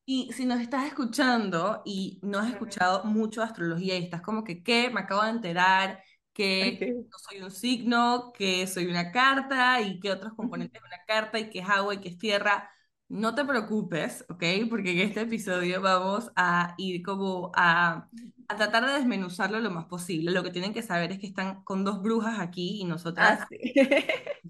Y 0.07 0.31
si 0.33 0.45
nos 0.45 0.61
estás 0.61 0.85
escuchando 0.87 1.81
y 1.85 2.19
no 2.21 2.37
has 2.39 2.49
escuchado 2.51 3.03
mucho 3.05 3.41
de 3.41 3.47
astrología 3.47 3.97
y 3.97 4.03
estás 4.03 4.21
como 4.21 4.43
que, 4.43 4.61
¿qué? 4.63 4.89
Me 4.91 5.01
acabo 5.01 5.23
de 5.23 5.31
enterar 5.31 6.03
que 6.33 6.73
Ok. 6.73 7.07
no 7.11 7.17
soy 7.17 7.41
un 7.41 7.49
signo, 7.51 8.31
que 8.33 8.67
soy 8.67 8.85
una 8.87 9.11
carta 9.11 9.81
y 9.81 9.99
que 9.99 10.11
otros 10.11 10.33
componentes 10.35 10.79
de 10.81 10.87
una 10.87 11.03
carta 11.07 11.39
y 11.39 11.49
que 11.49 11.59
es 11.59 11.69
agua 11.69 11.95
y 11.95 12.01
que 12.01 12.09
es 12.09 12.17
tierra. 12.19 12.69
No 13.07 13.33
te 13.35 13.45
preocupes, 13.45 14.25
¿ok? 14.29 14.43
Porque 14.69 14.91
en 14.91 14.99
este 14.99 15.21
episodio 15.21 15.81
vamos 15.81 16.31
a 16.35 16.75
ir 16.77 17.01
como 17.03 17.51
a, 17.55 18.09
a 18.47 18.55
tratar 18.57 18.85
de 18.85 18.93
desmenuzarlo 18.93 19.59
lo 19.59 19.71
más 19.71 19.85
posible. 19.85 20.31
Lo 20.31 20.43
que 20.43 20.51
tienen 20.51 20.73
que 20.73 20.83
saber 20.83 21.11
es 21.13 21.19
que 21.19 21.27
están 21.27 21.63
con 21.63 21.83
dos 21.83 22.01
brujas 22.03 22.39
aquí 22.39 22.79
y 22.81 22.85
nosotras 22.85 23.39
Ah, 23.39 23.45
sí. 23.49 23.57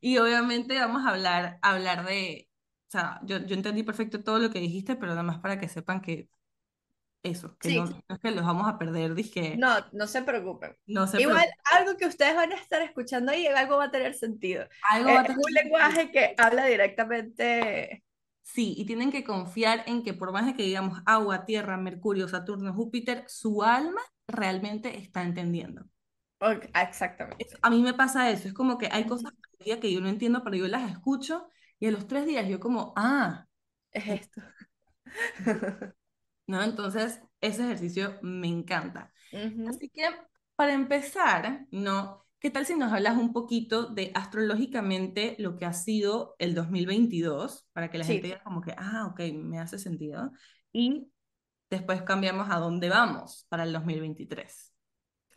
Y 0.00 0.18
obviamente 0.18 0.78
vamos 0.78 1.04
a 1.06 1.10
hablar, 1.10 1.58
hablar 1.62 2.06
de, 2.06 2.47
o 2.88 2.90
sea, 2.90 3.20
yo, 3.24 3.38
yo 3.38 3.54
entendí 3.54 3.82
perfecto 3.82 4.22
todo 4.22 4.38
lo 4.38 4.50
que 4.50 4.60
dijiste, 4.60 4.96
pero 4.96 5.12
nada 5.12 5.22
más 5.22 5.40
para 5.40 5.58
que 5.60 5.68
sepan 5.68 6.00
que 6.00 6.30
eso, 7.22 7.58
que 7.58 7.70
no, 7.72 7.84
Sí, 7.84 8.02
no 8.08 8.16
es 8.16 8.18
que 8.20 8.30
los 8.32 8.44
vamos 8.46 8.68
a 8.68 8.78
perder, 8.78 9.14
dije, 9.14 9.66
no, 9.66 9.78
no 9.92 10.06
se 10.06 10.22
preocupen. 10.22 10.76
no 10.86 11.06
se 11.06 11.20
Igual, 11.20 11.46
preocupen, 11.46 11.54
algo 11.72 11.96
que 11.96 12.06
ustedes 12.06 12.34
van 12.36 12.52
a 12.52 12.56
estar 12.56 12.82
escuchando 12.82 13.32
ahí, 13.32 13.46
algo 13.46 13.78
va 13.78 13.84
a 13.86 13.90
tener 13.90 14.14
sentido. 14.14 14.64
algo 14.80 15.12
va 15.14 15.20
Eh, 15.20 15.22
a 15.22 15.24
Es 15.24 15.32
tener 15.32 15.46
un 15.46 15.52
sentido. 15.52 15.64
lenguaje 15.64 16.10
que 16.12 16.34
habla 16.38 16.66
directamente. 16.66 18.04
Sí, 18.42 18.74
y 18.76 18.84
tienen 18.86 19.12
que 19.12 19.22
confiar 19.24 19.84
en 19.86 20.02
que 20.02 20.12
por 20.14 20.32
más 20.32 20.44
de 20.46 20.54
que 20.54 20.62
digamos 20.64 21.00
agua, 21.06 21.44
tierra, 21.44 21.76
Mercurio, 21.76 22.26
Saturno, 22.28 22.72
Júpiter, 22.74 23.24
su 23.28 23.62
alma 23.62 24.00
realmente 24.26 24.98
está 24.98 25.22
entendiendo. 25.22 25.84
Ok, 26.40 26.68
exactamente. 26.74 27.38
Es- 27.38 27.56
a 27.62 27.70
mí 27.70 27.82
me 27.82 27.94
pasa 27.94 28.30
eso, 28.30 28.48
es 28.48 28.54
como 28.54 28.78
que 28.78 28.88
hay 28.92 29.06
cosas 29.06 29.32
que 29.58 29.92
yo 29.92 30.00
no 30.00 30.08
entiendo, 30.08 30.42
pero 30.44 30.56
yo 30.56 30.66
las 30.68 30.90
escucho 30.90 31.48
y 31.80 31.86
a 31.86 31.90
los 31.92 32.06
tres 32.06 32.26
días 32.26 32.48
yo 32.48 32.60
como, 32.60 32.92
ah, 32.96 33.46
Es 33.92 34.08
eh, 34.08 34.20
esto. 34.22 34.40
¿no? 36.46 36.62
Entonces, 36.62 37.20
ese 37.40 37.64
ejercicio 37.64 38.18
me 38.22 38.48
encanta. 38.48 39.12
Así 39.64 39.90
que, 39.90 40.04
para 40.56 40.72
empezar, 40.74 41.66
¿no? 41.70 42.24
¿Qué 42.40 42.50
tal 42.50 42.66
si 42.66 42.76
nos 42.76 42.92
hablas 42.92 43.16
un 43.18 43.32
poquito 43.32 43.86
de 43.88 44.12
astrológicamente 44.14 45.36
lo 45.38 45.56
que 45.56 45.66
ha 45.66 45.72
sido 45.72 46.36
el 46.38 46.54
2022, 46.54 47.68
para 47.72 47.90
que 47.90 47.98
la 47.98 48.06
gente 48.06 48.28
Sí, 48.28 48.28
diga 48.28 48.42
como 48.44 48.60
que, 48.62 48.74
ah, 48.78 49.08
ok, 49.12 49.20
me 49.34 49.58
hace 49.60 49.78
sentido? 49.78 50.32
Y 50.72 51.12
después 51.70 52.02
cambiamos 52.02 52.50
a 52.50 52.58
dónde 52.58 52.88
vamos 52.90 53.46
para 53.50 53.64
el 53.64 53.72
2023. 53.72 54.74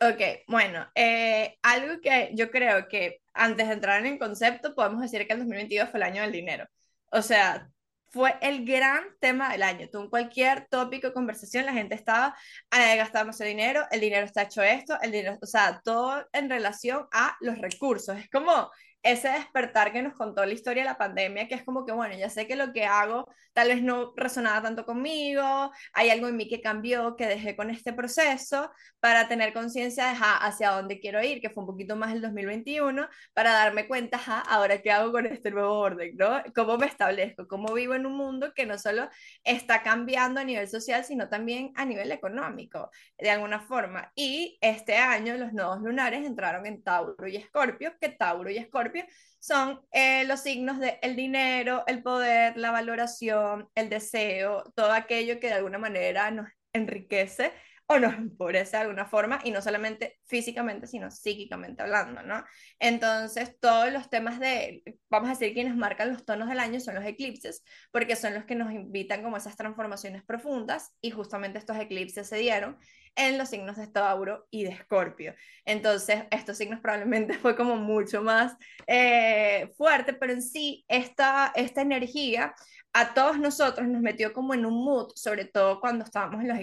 ok, 0.00 0.20
bueno, 0.48 0.86
eh, 0.94 1.58
algo 1.62 2.00
que 2.00 2.30
yo 2.34 2.50
creo 2.50 2.88
que 2.88 3.21
antes 3.34 3.68
de 3.68 3.74
entrar 3.74 4.00
en 4.00 4.12
el 4.12 4.18
concepto, 4.18 4.74
podemos 4.74 5.00
decir 5.00 5.26
que 5.26 5.32
el 5.32 5.40
2022 5.40 5.90
fue 5.90 5.98
el 5.98 6.04
año 6.04 6.22
del 6.22 6.32
dinero. 6.32 6.66
O 7.10 7.22
sea, 7.22 7.68
fue 8.12 8.34
el 8.42 8.64
gran 8.66 9.04
tema 9.20 9.50
del 9.52 9.62
año. 9.62 9.88
Tú 9.90 10.00
en 10.02 10.10
cualquier 10.10 10.66
tópico 10.68 11.08
de 11.08 11.14
conversación, 11.14 11.64
la 11.66 11.72
gente 11.72 11.94
estaba 11.94 12.36
eh, 12.70 12.96
gastándose 12.96 13.44
dinero, 13.44 13.86
el 13.90 14.00
dinero 14.00 14.26
está 14.26 14.42
hecho 14.42 14.62
esto, 14.62 14.98
el 15.00 15.12
dinero, 15.12 15.38
o 15.40 15.46
sea, 15.46 15.80
todo 15.82 16.26
en 16.32 16.50
relación 16.50 17.06
a 17.12 17.36
los 17.40 17.58
recursos. 17.58 18.18
Es 18.18 18.28
como 18.30 18.70
ese 19.02 19.28
despertar 19.28 19.92
que 19.92 20.02
nos 20.02 20.14
contó 20.14 20.44
la 20.44 20.52
historia 20.52 20.84
de 20.84 20.88
la 20.88 20.98
pandemia, 20.98 21.48
que 21.48 21.54
es 21.54 21.64
como 21.64 21.84
que, 21.84 21.92
bueno, 21.92 22.14
ya 22.16 22.30
sé 22.30 22.46
que 22.46 22.56
lo 22.56 22.72
que 22.72 22.84
hago 22.84 23.26
tal 23.52 23.68
vez 23.68 23.82
no 23.82 24.12
resonaba 24.16 24.62
tanto 24.62 24.86
conmigo, 24.86 25.72
hay 25.92 26.10
algo 26.10 26.28
en 26.28 26.36
mí 26.36 26.48
que 26.48 26.60
cambió, 26.60 27.16
que 27.16 27.26
dejé 27.26 27.56
con 27.56 27.70
este 27.70 27.92
proceso 27.92 28.70
para 29.00 29.28
tener 29.28 29.52
conciencia 29.52 30.04
de 30.04 30.10
ajá, 30.10 30.36
hacia 30.38 30.70
dónde 30.70 31.00
quiero 31.00 31.22
ir, 31.22 31.40
que 31.40 31.50
fue 31.50 31.62
un 31.62 31.66
poquito 31.66 31.96
más 31.96 32.12
el 32.12 32.22
2021, 32.22 33.08
para 33.32 33.52
darme 33.52 33.88
cuenta, 33.88 34.16
ajá, 34.16 34.40
ahora 34.40 34.80
qué 34.80 34.90
hago 34.92 35.12
con 35.12 35.26
este 35.26 35.50
nuevo 35.50 35.78
orden, 35.78 36.16
¿no? 36.16 36.42
¿Cómo 36.54 36.78
me 36.78 36.86
establezco? 36.86 37.48
¿Cómo 37.48 37.74
vivo 37.74 37.94
en 37.94 38.06
un 38.06 38.16
mundo 38.16 38.52
que 38.54 38.66
no 38.66 38.78
solo 38.78 39.08
está 39.42 39.82
cambiando 39.82 40.40
a 40.40 40.44
nivel 40.44 40.68
social, 40.68 41.04
sino 41.04 41.28
también 41.28 41.72
a 41.74 41.84
nivel 41.84 42.12
económico, 42.12 42.90
de 43.18 43.30
alguna 43.30 43.60
forma? 43.60 44.12
Y 44.14 44.58
este 44.60 44.96
año 44.96 45.36
los 45.36 45.52
nodos 45.52 45.80
lunares 45.80 46.24
entraron 46.24 46.66
en 46.66 46.82
Tauro 46.82 47.26
y 47.26 47.36
Escorpio, 47.36 47.94
que 48.00 48.10
Tauro 48.10 48.50
y 48.50 48.58
Escorpio 48.58 48.91
son 49.38 49.80
eh, 49.92 50.24
los 50.24 50.40
signos 50.40 50.78
de 50.78 50.98
el 51.02 51.16
dinero, 51.16 51.84
el 51.86 52.02
poder, 52.02 52.56
la 52.56 52.70
valoración, 52.70 53.68
el 53.74 53.88
deseo, 53.88 54.64
todo 54.76 54.92
aquello 54.92 55.40
que 55.40 55.48
de 55.48 55.54
alguna 55.54 55.78
manera 55.78 56.30
nos 56.30 56.48
enriquece 56.72 57.52
o 57.86 57.98
nos 57.98 58.14
empobrece 58.14 58.76
de 58.76 58.82
alguna 58.82 59.06
forma 59.06 59.40
y 59.44 59.50
no 59.50 59.60
solamente 59.60 60.18
físicamente, 60.24 60.86
sino 60.86 61.10
psíquicamente 61.10 61.82
hablando, 61.82 62.22
¿no? 62.22 62.44
Entonces, 62.78 63.58
todos 63.60 63.92
los 63.92 64.08
temas 64.08 64.40
de, 64.40 64.82
vamos 65.10 65.28
a 65.28 65.32
decir, 65.32 65.52
quienes 65.54 65.76
marcan 65.76 66.12
los 66.12 66.24
tonos 66.24 66.48
del 66.48 66.60
año 66.60 66.80
son 66.80 66.94
los 66.94 67.04
eclipses, 67.04 67.62
porque 67.90 68.16
son 68.16 68.34
los 68.34 68.44
que 68.44 68.54
nos 68.54 68.72
invitan 68.72 69.22
como 69.22 69.36
esas 69.36 69.56
transformaciones 69.56 70.22
profundas 70.22 70.92
y 71.00 71.10
justamente 71.10 71.58
estos 71.58 71.78
eclipses 71.78 72.28
se 72.28 72.36
dieron 72.36 72.78
en 73.16 73.38
los 73.38 73.48
signos 73.50 73.76
de 73.76 73.86
Tauro 73.88 74.46
y 74.50 74.64
de 74.64 74.70
Escorpio. 74.70 75.34
Entonces, 75.64 76.24
estos 76.30 76.56
signos 76.56 76.80
probablemente 76.80 77.34
fue 77.38 77.56
como 77.56 77.76
mucho 77.76 78.22
más 78.22 78.56
eh, 78.86 79.72
fuerte, 79.76 80.12
pero 80.12 80.32
en 80.32 80.42
sí, 80.42 80.84
esta, 80.88 81.52
esta 81.54 81.82
energía 81.82 82.54
a 82.92 83.14
todos 83.14 83.38
nosotros 83.38 83.88
nos 83.88 84.02
metió 84.02 84.32
como 84.32 84.54
en 84.54 84.66
un 84.66 84.84
mood, 84.84 85.12
sobre 85.14 85.46
todo 85.46 85.80
cuando 85.80 86.04
estábamos 86.04 86.42
en 86.42 86.48
los 86.48 86.58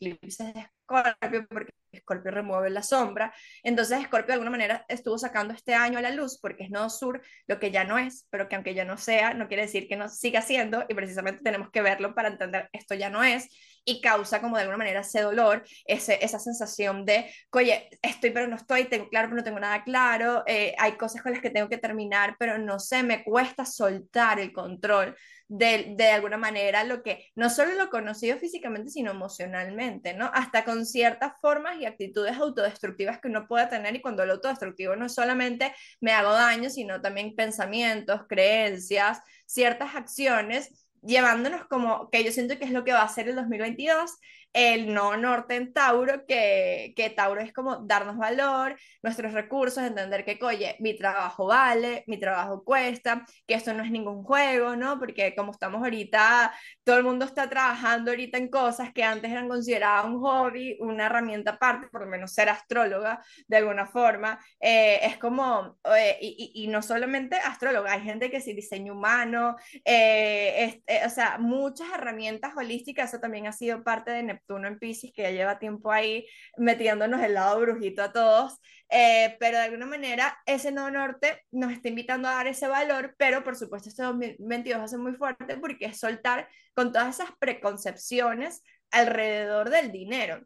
eclipses 0.00 0.54
de 0.54 0.60
Escorpio, 0.60 1.46
porque 1.48 1.72
Escorpio 1.92 2.30
remueve 2.30 2.70
la 2.70 2.82
sombra. 2.82 3.34
Entonces, 3.62 4.00
Escorpio 4.00 4.28
de 4.28 4.32
alguna 4.34 4.50
manera 4.50 4.84
estuvo 4.88 5.18
sacando 5.18 5.52
este 5.54 5.74
año 5.74 5.98
a 5.98 6.02
la 6.02 6.10
luz, 6.10 6.38
porque 6.40 6.64
es 6.64 6.70
nodo 6.70 6.88
sur, 6.90 7.20
lo 7.46 7.58
que 7.58 7.70
ya 7.70 7.84
no 7.84 7.98
es, 7.98 8.26
pero 8.30 8.48
que 8.48 8.56
aunque 8.56 8.74
ya 8.74 8.84
no 8.84 8.96
sea, 8.96 9.34
no 9.34 9.48
quiere 9.48 9.64
decir 9.64 9.88
que 9.88 9.96
no 9.96 10.08
siga 10.08 10.42
siendo, 10.42 10.84
y 10.88 10.94
precisamente 10.94 11.42
tenemos 11.42 11.70
que 11.70 11.82
verlo 11.82 12.14
para 12.14 12.28
entender 12.28 12.68
esto 12.72 12.94
ya 12.94 13.10
no 13.10 13.22
es, 13.22 13.48
y 13.84 14.00
causa 14.00 14.40
como 14.40 14.56
de 14.56 14.62
alguna 14.62 14.78
manera 14.78 15.00
ese 15.00 15.20
dolor, 15.20 15.64
ese, 15.84 16.24
esa 16.24 16.38
sensación 16.38 17.04
de, 17.04 17.32
oye, 17.50 17.88
estoy 18.02 18.30
pero 18.30 18.46
no 18.46 18.56
estoy, 18.56 18.84
tengo 18.84 19.08
claro 19.08 19.28
pero 19.28 19.38
no 19.38 19.44
tengo 19.44 19.60
nada 19.60 19.82
claro, 19.84 20.44
eh, 20.46 20.74
hay 20.78 20.92
cosas 20.92 21.22
con 21.22 21.32
las 21.32 21.40
que 21.40 21.50
tengo 21.50 21.68
que 21.68 21.78
terminar, 21.78 22.36
pero 22.38 22.58
no 22.58 22.78
sé, 22.78 23.02
me 23.02 23.24
cuesta 23.24 23.64
soltar 23.64 24.38
el 24.38 24.52
control 24.52 25.16
de, 25.50 25.94
de 25.96 26.10
alguna 26.12 26.36
manera 26.36 26.84
lo 26.84 27.02
que 27.02 27.26
no 27.34 27.50
solo 27.50 27.74
lo 27.74 27.90
conocido 27.90 28.38
físicamente, 28.38 28.88
sino 28.88 29.10
emocionalmente, 29.10 30.14
¿no? 30.14 30.30
Hasta 30.32 30.64
con 30.64 30.86
ciertas 30.86 31.32
formas 31.40 31.80
y 31.80 31.86
actitudes 31.86 32.36
autodestructivas 32.38 33.20
que 33.20 33.26
uno 33.26 33.48
puede 33.48 33.66
tener 33.66 33.96
y 33.96 34.00
cuando 34.00 34.24
lo 34.24 34.34
autodestructivo 34.34 34.94
no 34.94 35.06
es 35.06 35.14
solamente 35.14 35.74
me 36.00 36.12
hago 36.12 36.30
daño, 36.30 36.70
sino 36.70 37.00
también 37.00 37.34
pensamientos, 37.34 38.22
creencias, 38.28 39.18
ciertas 39.44 39.96
acciones 39.96 40.86
llevándonos 41.02 41.66
como 41.66 42.10
que 42.10 42.22
yo 42.24 42.30
siento 42.30 42.58
que 42.58 42.64
es 42.66 42.72
lo 42.72 42.84
que 42.84 42.92
va 42.92 43.02
a 43.02 43.08
ser 43.08 43.28
el 43.28 43.34
2022 43.34 44.10
el 44.52 44.92
no 44.92 45.16
norte 45.16 45.54
en 45.56 45.72
Tauro, 45.72 46.26
que, 46.26 46.92
que 46.96 47.10
Tauro 47.10 47.40
es 47.40 47.52
como 47.52 47.76
darnos 47.86 48.16
valor, 48.16 48.76
nuestros 49.02 49.32
recursos, 49.32 49.82
entender 49.84 50.24
que, 50.24 50.38
oye, 50.44 50.76
mi 50.80 50.96
trabajo 50.96 51.46
vale, 51.46 52.04
mi 52.06 52.18
trabajo 52.18 52.64
cuesta, 52.64 53.24
que 53.46 53.54
esto 53.54 53.72
no 53.74 53.84
es 53.84 53.90
ningún 53.90 54.24
juego, 54.24 54.76
¿no? 54.76 54.98
Porque 54.98 55.34
como 55.36 55.52
estamos 55.52 55.82
ahorita, 55.82 56.52
todo 56.84 56.98
el 56.98 57.04
mundo 57.04 57.24
está 57.24 57.48
trabajando 57.48 58.10
ahorita 58.10 58.38
en 58.38 58.48
cosas 58.48 58.92
que 58.92 59.04
antes 59.04 59.30
eran 59.30 59.48
consideradas 59.48 60.06
un 60.06 60.20
hobby, 60.20 60.76
una 60.80 61.06
herramienta 61.06 61.52
aparte, 61.52 61.88
por 61.88 62.02
lo 62.02 62.06
menos 62.08 62.32
ser 62.32 62.48
astróloga 62.48 63.22
de 63.46 63.56
alguna 63.56 63.86
forma, 63.86 64.38
eh, 64.60 65.00
es 65.02 65.16
como, 65.18 65.78
eh, 65.96 66.18
y, 66.20 66.68
no 66.68 66.82
solamente 66.82 67.36
astróloga, 67.36 67.92
hay 67.92 68.02
gente 68.02 68.30
que 68.30 68.40
sí 68.40 68.52
diseño 68.52 68.92
humano, 68.94 69.56
eh, 69.84 70.82
es, 70.86 71.06
o 71.06 71.10
sea, 71.10 71.38
muchas 71.38 71.88
herramientas 71.92 72.52
holísticas, 72.56 73.10
eso 73.10 73.20
también 73.20 73.46
ha 73.46 73.52
sido 73.52 73.82
parte 73.82 74.10
de 74.10 74.22
Neptuno 74.40 74.68
en 74.68 74.78
Pisces, 74.78 75.12
que 75.12 75.22
ya 75.22 75.30
lleva 75.30 75.58
tiempo 75.58 75.92
ahí 75.92 76.26
metiéndonos 76.56 77.20
el 77.22 77.34
lado 77.34 77.60
brujito 77.60 78.02
a 78.02 78.12
todos, 78.12 78.58
eh, 78.88 79.36
pero 79.38 79.58
de 79.58 79.64
alguna 79.64 79.86
manera 79.86 80.38
ese 80.46 80.72
nodo 80.72 80.90
norte 80.90 81.42
nos 81.50 81.72
está 81.72 81.88
invitando 81.88 82.28
a 82.28 82.34
dar 82.34 82.46
ese 82.46 82.68
valor, 82.68 83.14
pero 83.18 83.44
por 83.44 83.56
supuesto 83.56 83.88
este 83.88 84.02
2022 84.02 84.80
va 84.80 84.84
a 84.84 84.88
ser 84.88 84.98
muy 84.98 85.14
fuerte 85.14 85.56
porque 85.58 85.86
es 85.86 85.98
soltar 85.98 86.48
con 86.74 86.92
todas 86.92 87.20
esas 87.20 87.30
preconcepciones 87.38 88.62
alrededor 88.90 89.70
del 89.70 89.92
dinero. 89.92 90.44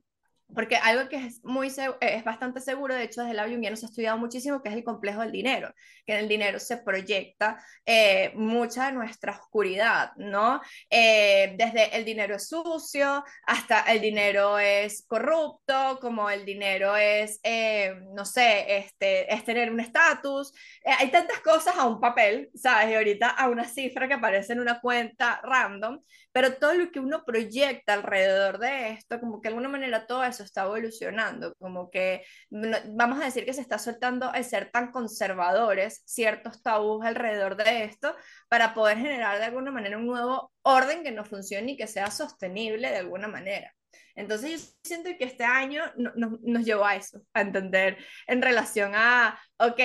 Porque 0.52 0.76
algo 0.76 1.08
que 1.08 1.16
es, 1.16 1.42
muy, 1.44 1.68
es 2.00 2.24
bastante 2.24 2.60
seguro, 2.60 2.94
de 2.94 3.04
hecho 3.04 3.22
desde 3.22 3.30
el 3.30 3.36
lado 3.38 3.50
junguiano 3.50 3.76
se 3.76 3.86
ha 3.86 3.88
estudiado 3.88 4.18
muchísimo, 4.18 4.62
que 4.62 4.68
es 4.68 4.74
el 4.74 4.84
complejo 4.84 5.20
del 5.20 5.32
dinero, 5.32 5.72
que 6.06 6.12
en 6.12 6.18
el 6.20 6.28
dinero 6.28 6.60
se 6.60 6.76
proyecta 6.76 7.62
eh, 7.86 8.32
mucha 8.34 8.86
de 8.86 8.92
nuestra 8.92 9.32
oscuridad, 9.32 10.12
¿no? 10.16 10.60
Eh, 10.90 11.54
desde 11.56 11.96
el 11.96 12.04
dinero 12.04 12.36
es 12.36 12.48
sucio, 12.48 13.24
hasta 13.46 13.80
el 13.92 14.00
dinero 14.00 14.58
es 14.58 15.04
corrupto, 15.06 15.98
como 16.00 16.30
el 16.30 16.44
dinero 16.44 16.96
es, 16.96 17.40
eh, 17.42 17.94
no 18.12 18.24
sé, 18.24 18.78
este, 18.78 19.32
es 19.32 19.44
tener 19.44 19.72
un 19.72 19.80
estatus, 19.80 20.52
eh, 20.84 20.90
hay 20.98 21.10
tantas 21.10 21.40
cosas 21.40 21.74
a 21.76 21.86
un 21.86 22.00
papel, 22.00 22.50
¿sabes? 22.54 22.90
Y 22.90 22.94
ahorita 22.94 23.30
a 23.30 23.48
una 23.48 23.64
cifra 23.64 24.06
que 24.08 24.14
aparece 24.14 24.52
en 24.52 24.60
una 24.60 24.80
cuenta 24.80 25.40
random, 25.42 26.00
pero 26.34 26.54
todo 26.56 26.74
lo 26.74 26.90
que 26.90 26.98
uno 26.98 27.24
proyecta 27.24 27.92
alrededor 27.92 28.58
de 28.58 28.90
esto, 28.90 29.20
como 29.20 29.40
que 29.40 29.48
de 29.48 29.50
alguna 29.50 29.68
manera 29.68 30.04
todo 30.08 30.24
eso 30.24 30.42
está 30.42 30.64
evolucionando, 30.64 31.54
como 31.60 31.90
que 31.92 32.24
vamos 32.50 33.20
a 33.22 33.26
decir 33.26 33.44
que 33.44 33.52
se 33.52 33.60
está 33.60 33.78
soltando 33.78 34.32
el 34.34 34.44
ser 34.44 34.72
tan 34.72 34.90
conservadores, 34.90 36.02
ciertos 36.06 36.60
tabús 36.60 37.06
alrededor 37.06 37.54
de 37.54 37.84
esto, 37.84 38.16
para 38.48 38.74
poder 38.74 38.98
generar 38.98 39.38
de 39.38 39.44
alguna 39.44 39.70
manera 39.70 39.96
un 39.96 40.08
nuevo 40.08 40.50
orden 40.62 41.04
que 41.04 41.12
no 41.12 41.24
funcione 41.24 41.72
y 41.72 41.76
que 41.76 41.86
sea 41.86 42.10
sostenible 42.10 42.90
de 42.90 42.98
alguna 42.98 43.28
manera. 43.28 43.72
Entonces 44.16 44.50
yo 44.50 44.74
siento 44.82 45.10
que 45.16 45.26
este 45.26 45.44
año 45.44 45.84
no, 45.96 46.38
nos 46.42 46.64
llevó 46.64 46.84
a 46.84 46.96
eso, 46.96 47.22
a 47.32 47.42
entender 47.42 47.96
en 48.26 48.42
relación 48.42 48.92
a, 48.96 49.38
ok, 49.58 49.80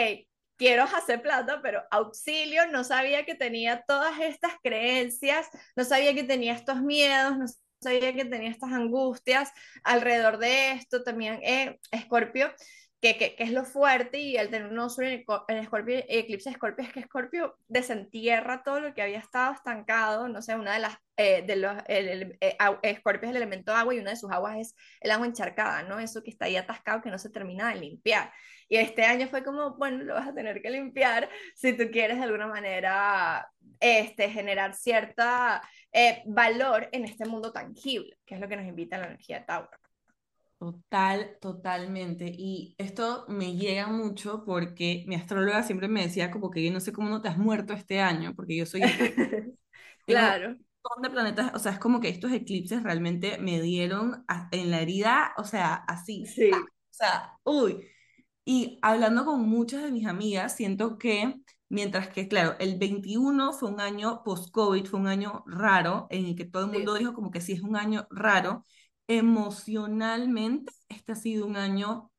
quiero 0.60 0.84
hacer 0.84 1.22
plata, 1.22 1.62
pero 1.64 1.82
auxilio, 1.90 2.68
no 2.68 2.84
sabía 2.84 3.26
que 3.26 3.34
tenía 3.34 3.84
todas 3.88 4.20
estas 4.20 4.54
creencias, 4.62 5.48
no 5.76 5.86
sabía 5.86 6.14
que 6.14 6.24
tenía 6.26 6.54
estos 6.54 6.82
miedos, 6.82 7.38
no 7.38 7.46
sabía 7.82 8.14
que 8.14 8.26
tenía 8.26 8.52
estas 8.52 8.74
angustias 8.74 9.52
alrededor 9.84 10.38
de 10.38 10.74
esto. 10.74 11.02
También, 11.04 11.40
eh, 11.44 11.80
Que, 13.02 13.18
que, 13.18 13.36
es 13.38 13.52
lo 13.52 13.64
fuerte 13.64 14.20
y 14.20 14.36
el 14.36 14.50
tener 14.50 14.70
un 14.70 14.80
oso 14.80 15.02
en, 15.02 15.24
el 15.48 15.66
Scorpio, 15.66 16.04
eclipse 16.10 16.50
de 16.50 16.56
Scorpio 16.56 16.86
es 16.86 16.92
que 16.92 17.04
Scorpio 17.04 17.56
desentierra 17.70 18.62
todo 18.62 18.82
lo 18.82 18.94
que 18.94 19.02
había 19.02 19.20
estado 19.20 19.54
estancado, 19.54 20.28
no 20.28 20.42
sé, 20.42 20.56
una 20.56 20.74
de 20.74 20.80
las, 20.80 20.98
eh, 21.16 21.42
de 21.44 21.56
los, 21.56 21.78
el, 21.88 22.38
eh, 22.42 22.96
Scorpio 22.98 23.30
es 23.30 23.30
el 23.30 23.38
elemento 23.38 23.74
agua 23.74 23.96
y 23.96 24.00
una 24.00 24.10
de 24.10 24.18
sus 24.18 24.30
aguas 24.32 24.58
es 24.58 24.76
el 25.00 25.12
agua 25.12 25.28
encharcada, 25.28 25.84
¿no? 25.84 25.98
Eso 25.98 26.22
que 26.22 26.30
está 26.30 26.46
ahí 26.46 26.58
atascado 26.58 27.02
que 27.02 27.10
no 27.10 27.18
se 27.18 27.30
termina 27.30 27.70
de 27.70 27.80
limpiar. 27.80 28.34
Y 28.68 28.78
este 28.78 29.04
año 29.04 29.28
fue 29.28 29.44
como, 29.44 29.78
bueno, 29.78 30.04
lo 30.04 30.14
vas 30.14 30.28
a 30.28 30.34
tener 30.34 30.62
que 30.62 30.70
limpiar 30.70 31.30
si 31.56 31.74
tú 31.74 31.90
quieres 31.92 32.18
de 32.18 32.24
alguna 32.24 32.48
manera 32.48 33.50
este, 33.80 34.30
generar 34.30 34.76
cierta 34.76 35.62
eh, 35.92 36.22
valor 36.26 36.88
en 36.92 37.06
este 37.06 37.26
mundo 37.26 37.52
tangible, 37.52 38.18
que 38.26 38.36
es 38.36 38.42
lo 38.42 38.48
que 38.48 38.58
nos 38.58 38.66
invita 38.66 38.98
la 38.98 39.08
energía 39.08 39.40
de 39.40 39.46
Tauro. 39.46 39.70
Total, 40.60 41.38
totalmente. 41.40 42.26
Y 42.38 42.76
esto 42.78 43.26
me 43.30 43.56
llega 43.56 43.88
mucho 43.88 44.44
porque 44.46 45.06
mi 45.08 45.16
astróloga 45.16 45.64
siempre 45.64 45.88
me 45.88 46.02
decía 46.02 46.32
como 46.32 46.52
que 46.52 46.62
yo 46.62 46.72
no 46.72 46.82
sé 46.82 46.92
cómo 46.92 47.08
no 47.08 47.22
te 47.22 47.30
has 47.30 47.38
muerto 47.38 47.72
este 47.72 48.02
año, 48.02 48.36
porque 48.36 48.58
yo 48.58 48.66
soy... 48.66 48.82
claro. 50.06 50.58
Un 50.98 51.04
de 51.04 51.10
planetas, 51.10 51.52
o 51.54 51.60
sea, 51.60 51.74
es 51.74 51.80
como 51.80 52.02
que 52.02 52.10
estos 52.10 52.32
eclipses 52.32 52.84
realmente 52.84 53.38
me 53.38 53.62
dieron 53.62 54.26
en 54.52 54.72
la 54.72 54.82
herida, 54.82 55.34
o 55.38 55.44
sea, 55.44 55.76
así. 55.76 56.26
Sí. 56.26 56.52
O 56.52 56.66
sea, 56.90 57.38
uy. 57.44 57.86
Y 58.44 58.80
hablando 58.82 59.24
con 59.26 59.42
muchas 59.48 59.84
de 59.84 59.92
mis 59.92 60.08
amigas, 60.08 60.56
siento 60.56 60.98
que 60.98 61.36
mientras 61.70 62.10
que, 62.10 62.28
claro, 62.28 62.56
el 62.60 62.78
21 62.78 63.54
fue 63.54 63.70
un 63.70 63.80
año 63.80 64.24
post-COVID, 64.24 64.86
fue 64.86 65.00
un 65.00 65.08
año 65.08 65.44
raro, 65.46 66.08
en 66.10 66.26
el 66.26 66.36
que 66.36 66.46
todo 66.46 66.66
el 66.66 66.72
mundo 66.72 66.96
dijo 66.96 67.14
como 67.14 67.32
que 67.32 67.42
sí 67.42 67.54
es 67.54 67.62
un 67.62 67.76
año 67.76 68.08
raro, 68.10 68.66
emocionalmente, 69.10 70.72
este 70.88 71.12
ha 71.12 71.16
sido 71.16 71.48
un 71.48 71.58
año 71.58 72.12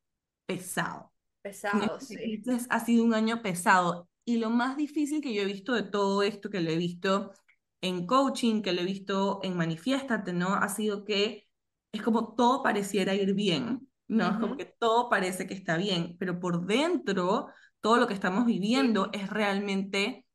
pesado. 0.44 1.12
Pesado, 1.40 2.00
sí. 2.00 2.42
Ha 2.68 2.84
sido 2.84 3.04
un 3.04 3.14
año 3.14 3.40
pesado. 3.40 4.08
Y 4.26 4.36
lo 4.36 4.50
más 4.50 4.76
difícil 4.76 5.22
que 5.22 5.32
yo 5.32 5.42
he 5.42 5.46
visto 5.46 5.72
de 5.72 5.84
todo 5.84 6.22
esto, 6.22 6.50
que 6.50 6.60
lo 6.60 6.70
he 6.70 6.76
visto 6.76 7.32
en 7.80 8.06
coaching, 8.06 8.60
que 8.60 8.72
lo 8.72 8.82
he 8.82 8.84
visto 8.84 9.40
en 9.42 9.56
Manifiéstate, 9.56 10.32
¿no? 10.32 10.54
Ha 10.54 10.68
sido 10.68 11.04
que 11.04 11.48
es 11.92 12.02
como 12.02 12.34
todo 12.34 12.62
pareciera 12.62 13.14
ir 13.14 13.34
bien, 13.34 13.88
¿no? 14.08 14.28
Es 14.28 14.38
como 14.38 14.56
que 14.56 14.66
todo 14.66 15.08
parece 15.08 15.46
que 15.46 15.54
está 15.54 15.76
bien, 15.76 16.16
pero 16.18 16.40
por 16.40 16.66
dentro, 16.66 17.46
todo 17.80 17.96
lo 17.98 18.06
que 18.06 18.14
estamos 18.14 18.44
viviendo 18.46 19.10
es 19.12 19.30
realmente 19.30 20.26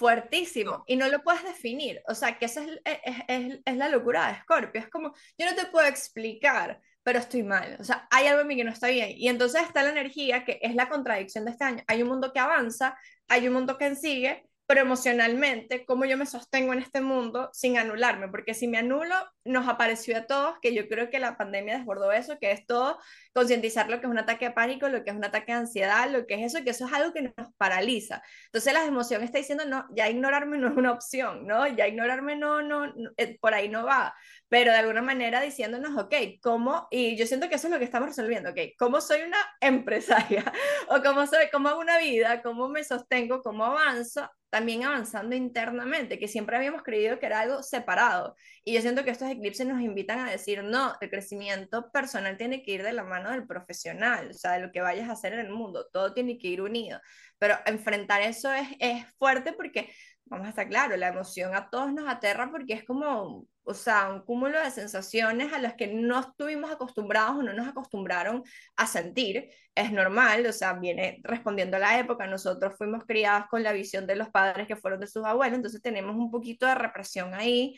fuertísimo 0.00 0.82
y 0.86 0.96
no 0.96 1.08
lo 1.08 1.22
puedes 1.22 1.44
definir. 1.44 2.00
O 2.08 2.14
sea, 2.14 2.38
que 2.38 2.46
esa 2.46 2.64
es, 2.64 2.80
es, 3.28 3.60
es, 3.62 3.76
la 3.76 3.90
locura 3.90 4.28
de 4.28 4.40
Scorpio. 4.40 4.80
Es 4.80 4.88
como, 4.88 5.12
yo 5.36 5.44
no 5.44 5.54
te 5.54 5.66
puedo 5.66 5.86
explicar, 5.86 6.80
pero 7.02 7.18
estoy 7.18 7.42
mal. 7.42 7.76
O 7.78 7.84
sea, 7.84 8.08
hay 8.10 8.26
algo 8.26 8.40
en 8.40 8.46
mí 8.46 8.56
que 8.56 8.64
no 8.64 8.72
está 8.72 8.88
bien. 8.88 9.10
Y 9.14 9.28
entonces 9.28 9.60
está 9.60 9.82
la 9.82 9.90
energía, 9.90 10.46
que 10.46 10.58
es 10.62 10.74
la 10.74 10.88
contradicción 10.88 11.44
de 11.44 11.50
este 11.50 11.64
año. 11.64 11.84
Hay 11.86 12.02
un 12.02 12.08
mundo 12.08 12.32
que 12.32 12.40
avanza, 12.40 12.96
hay 13.28 13.46
un 13.46 13.52
mundo 13.52 13.76
que 13.76 13.94
sigue, 13.94 14.42
pero 14.70 14.82
emocionalmente, 14.82 15.84
cómo 15.84 16.04
yo 16.04 16.16
me 16.16 16.26
sostengo 16.26 16.72
en 16.72 16.78
este 16.78 17.00
mundo 17.00 17.50
sin 17.52 17.76
anularme, 17.76 18.28
porque 18.28 18.54
si 18.54 18.68
me 18.68 18.78
anulo, 18.78 19.16
nos 19.44 19.66
apareció 19.66 20.16
a 20.16 20.26
todos, 20.28 20.60
que 20.62 20.72
yo 20.72 20.86
creo 20.86 21.10
que 21.10 21.18
la 21.18 21.36
pandemia 21.36 21.76
desbordó 21.76 22.12
eso, 22.12 22.38
que 22.38 22.52
es 22.52 22.64
todo 22.66 22.96
concientizar 23.34 23.90
lo 23.90 23.98
que 23.98 24.06
es 24.06 24.12
un 24.12 24.18
ataque 24.18 24.44
de 24.44 24.50
pánico, 24.52 24.88
lo 24.88 25.02
que 25.02 25.10
es 25.10 25.16
un 25.16 25.24
ataque 25.24 25.50
de 25.50 25.58
ansiedad, 25.58 26.08
lo 26.08 26.24
que 26.24 26.34
es 26.34 26.54
eso, 26.54 26.62
que 26.62 26.70
eso 26.70 26.86
es 26.86 26.92
algo 26.92 27.12
que 27.12 27.22
nos 27.22 27.52
paraliza. 27.56 28.22
Entonces 28.44 28.72
la 28.72 28.84
emoción 28.84 29.24
está 29.24 29.38
diciendo, 29.38 29.64
no, 29.66 29.88
ya 29.92 30.08
ignorarme 30.08 30.56
no 30.56 30.68
es 30.68 30.76
una 30.76 30.92
opción, 30.92 31.48
¿no? 31.48 31.66
Ya 31.66 31.88
ignorarme 31.88 32.36
no, 32.36 32.62
no, 32.62 32.86
no 32.94 33.10
eh, 33.16 33.38
por 33.40 33.54
ahí 33.54 33.68
no 33.68 33.84
va, 33.84 34.14
pero 34.50 34.72
de 34.72 34.78
alguna 34.78 35.00
manera 35.00 35.40
diciéndonos, 35.40 35.96
ok, 35.96 36.14
¿cómo? 36.42 36.86
Y 36.90 37.16
yo 37.16 37.26
siento 37.26 37.48
que 37.48 37.54
eso 37.54 37.68
es 37.68 37.72
lo 37.72 37.78
que 37.78 37.86
estamos 37.86 38.10
resolviendo, 38.10 38.50
ok, 38.50 38.58
¿cómo 38.78 39.00
soy 39.00 39.22
una 39.22 39.38
empresaria? 39.62 40.44
¿O 40.90 41.00
cómo, 41.02 41.26
soy, 41.26 41.46
cómo 41.50 41.70
hago 41.70 41.80
una 41.80 41.98
vida? 41.98 42.42
¿Cómo 42.42 42.68
me 42.68 42.84
sostengo? 42.84 43.40
¿Cómo 43.42 43.64
avanzo? 43.64 44.28
también 44.50 44.84
avanzando 44.84 45.36
internamente, 45.36 46.18
que 46.18 46.28
siempre 46.28 46.56
habíamos 46.56 46.82
creído 46.82 47.18
que 47.18 47.26
era 47.26 47.40
algo 47.40 47.62
separado. 47.62 48.34
Y 48.64 48.74
yo 48.74 48.80
siento 48.82 49.04
que 49.04 49.10
estos 49.10 49.30
eclipses 49.30 49.66
nos 49.66 49.80
invitan 49.80 50.18
a 50.18 50.30
decir, 50.30 50.62
no, 50.64 50.94
el 51.00 51.08
crecimiento 51.08 51.90
personal 51.92 52.36
tiene 52.36 52.62
que 52.62 52.72
ir 52.72 52.82
de 52.82 52.92
la 52.92 53.04
mano 53.04 53.30
del 53.30 53.46
profesional, 53.46 54.30
o 54.30 54.34
sea, 54.34 54.52
de 54.52 54.60
lo 54.60 54.72
que 54.72 54.80
vayas 54.80 55.08
a 55.08 55.12
hacer 55.12 55.32
en 55.34 55.40
el 55.40 55.50
mundo, 55.50 55.86
todo 55.92 56.12
tiene 56.12 56.36
que 56.36 56.48
ir 56.48 56.62
unido. 56.62 57.00
Pero 57.38 57.56
enfrentar 57.64 58.22
eso 58.22 58.52
es, 58.52 58.68
es 58.80 59.06
fuerte 59.18 59.52
porque, 59.52 59.90
vamos 60.26 60.46
a 60.46 60.50
estar 60.50 60.68
claro, 60.68 60.96
la 60.96 61.08
emoción 61.08 61.54
a 61.54 61.70
todos 61.70 61.92
nos 61.92 62.08
aterra 62.08 62.50
porque 62.50 62.74
es 62.74 62.84
como 62.84 63.46
o 63.70 63.74
sea, 63.74 64.10
un 64.10 64.22
cúmulo 64.22 64.60
de 64.62 64.70
sensaciones 64.70 65.52
a 65.52 65.58
las 65.58 65.74
que 65.74 65.86
no 65.86 66.18
estuvimos 66.20 66.70
acostumbrados 66.70 67.36
o 67.36 67.42
no 67.42 67.52
nos 67.52 67.68
acostumbraron 67.68 68.42
a 68.76 68.86
sentir. 68.86 69.50
Es 69.74 69.92
normal, 69.92 70.44
o 70.46 70.52
sea, 70.52 70.74
viene 70.74 71.20
respondiendo 71.22 71.76
a 71.76 71.80
la 71.80 71.98
época. 71.98 72.26
Nosotros 72.26 72.74
fuimos 72.76 73.04
criados 73.06 73.46
con 73.48 73.62
la 73.62 73.72
visión 73.72 74.06
de 74.06 74.16
los 74.16 74.28
padres 74.28 74.66
que 74.66 74.76
fueron 74.76 75.00
de 75.00 75.06
sus 75.06 75.24
abuelos, 75.24 75.56
entonces 75.56 75.80
tenemos 75.80 76.16
un 76.16 76.30
poquito 76.30 76.66
de 76.66 76.74
represión 76.74 77.34
ahí. 77.34 77.76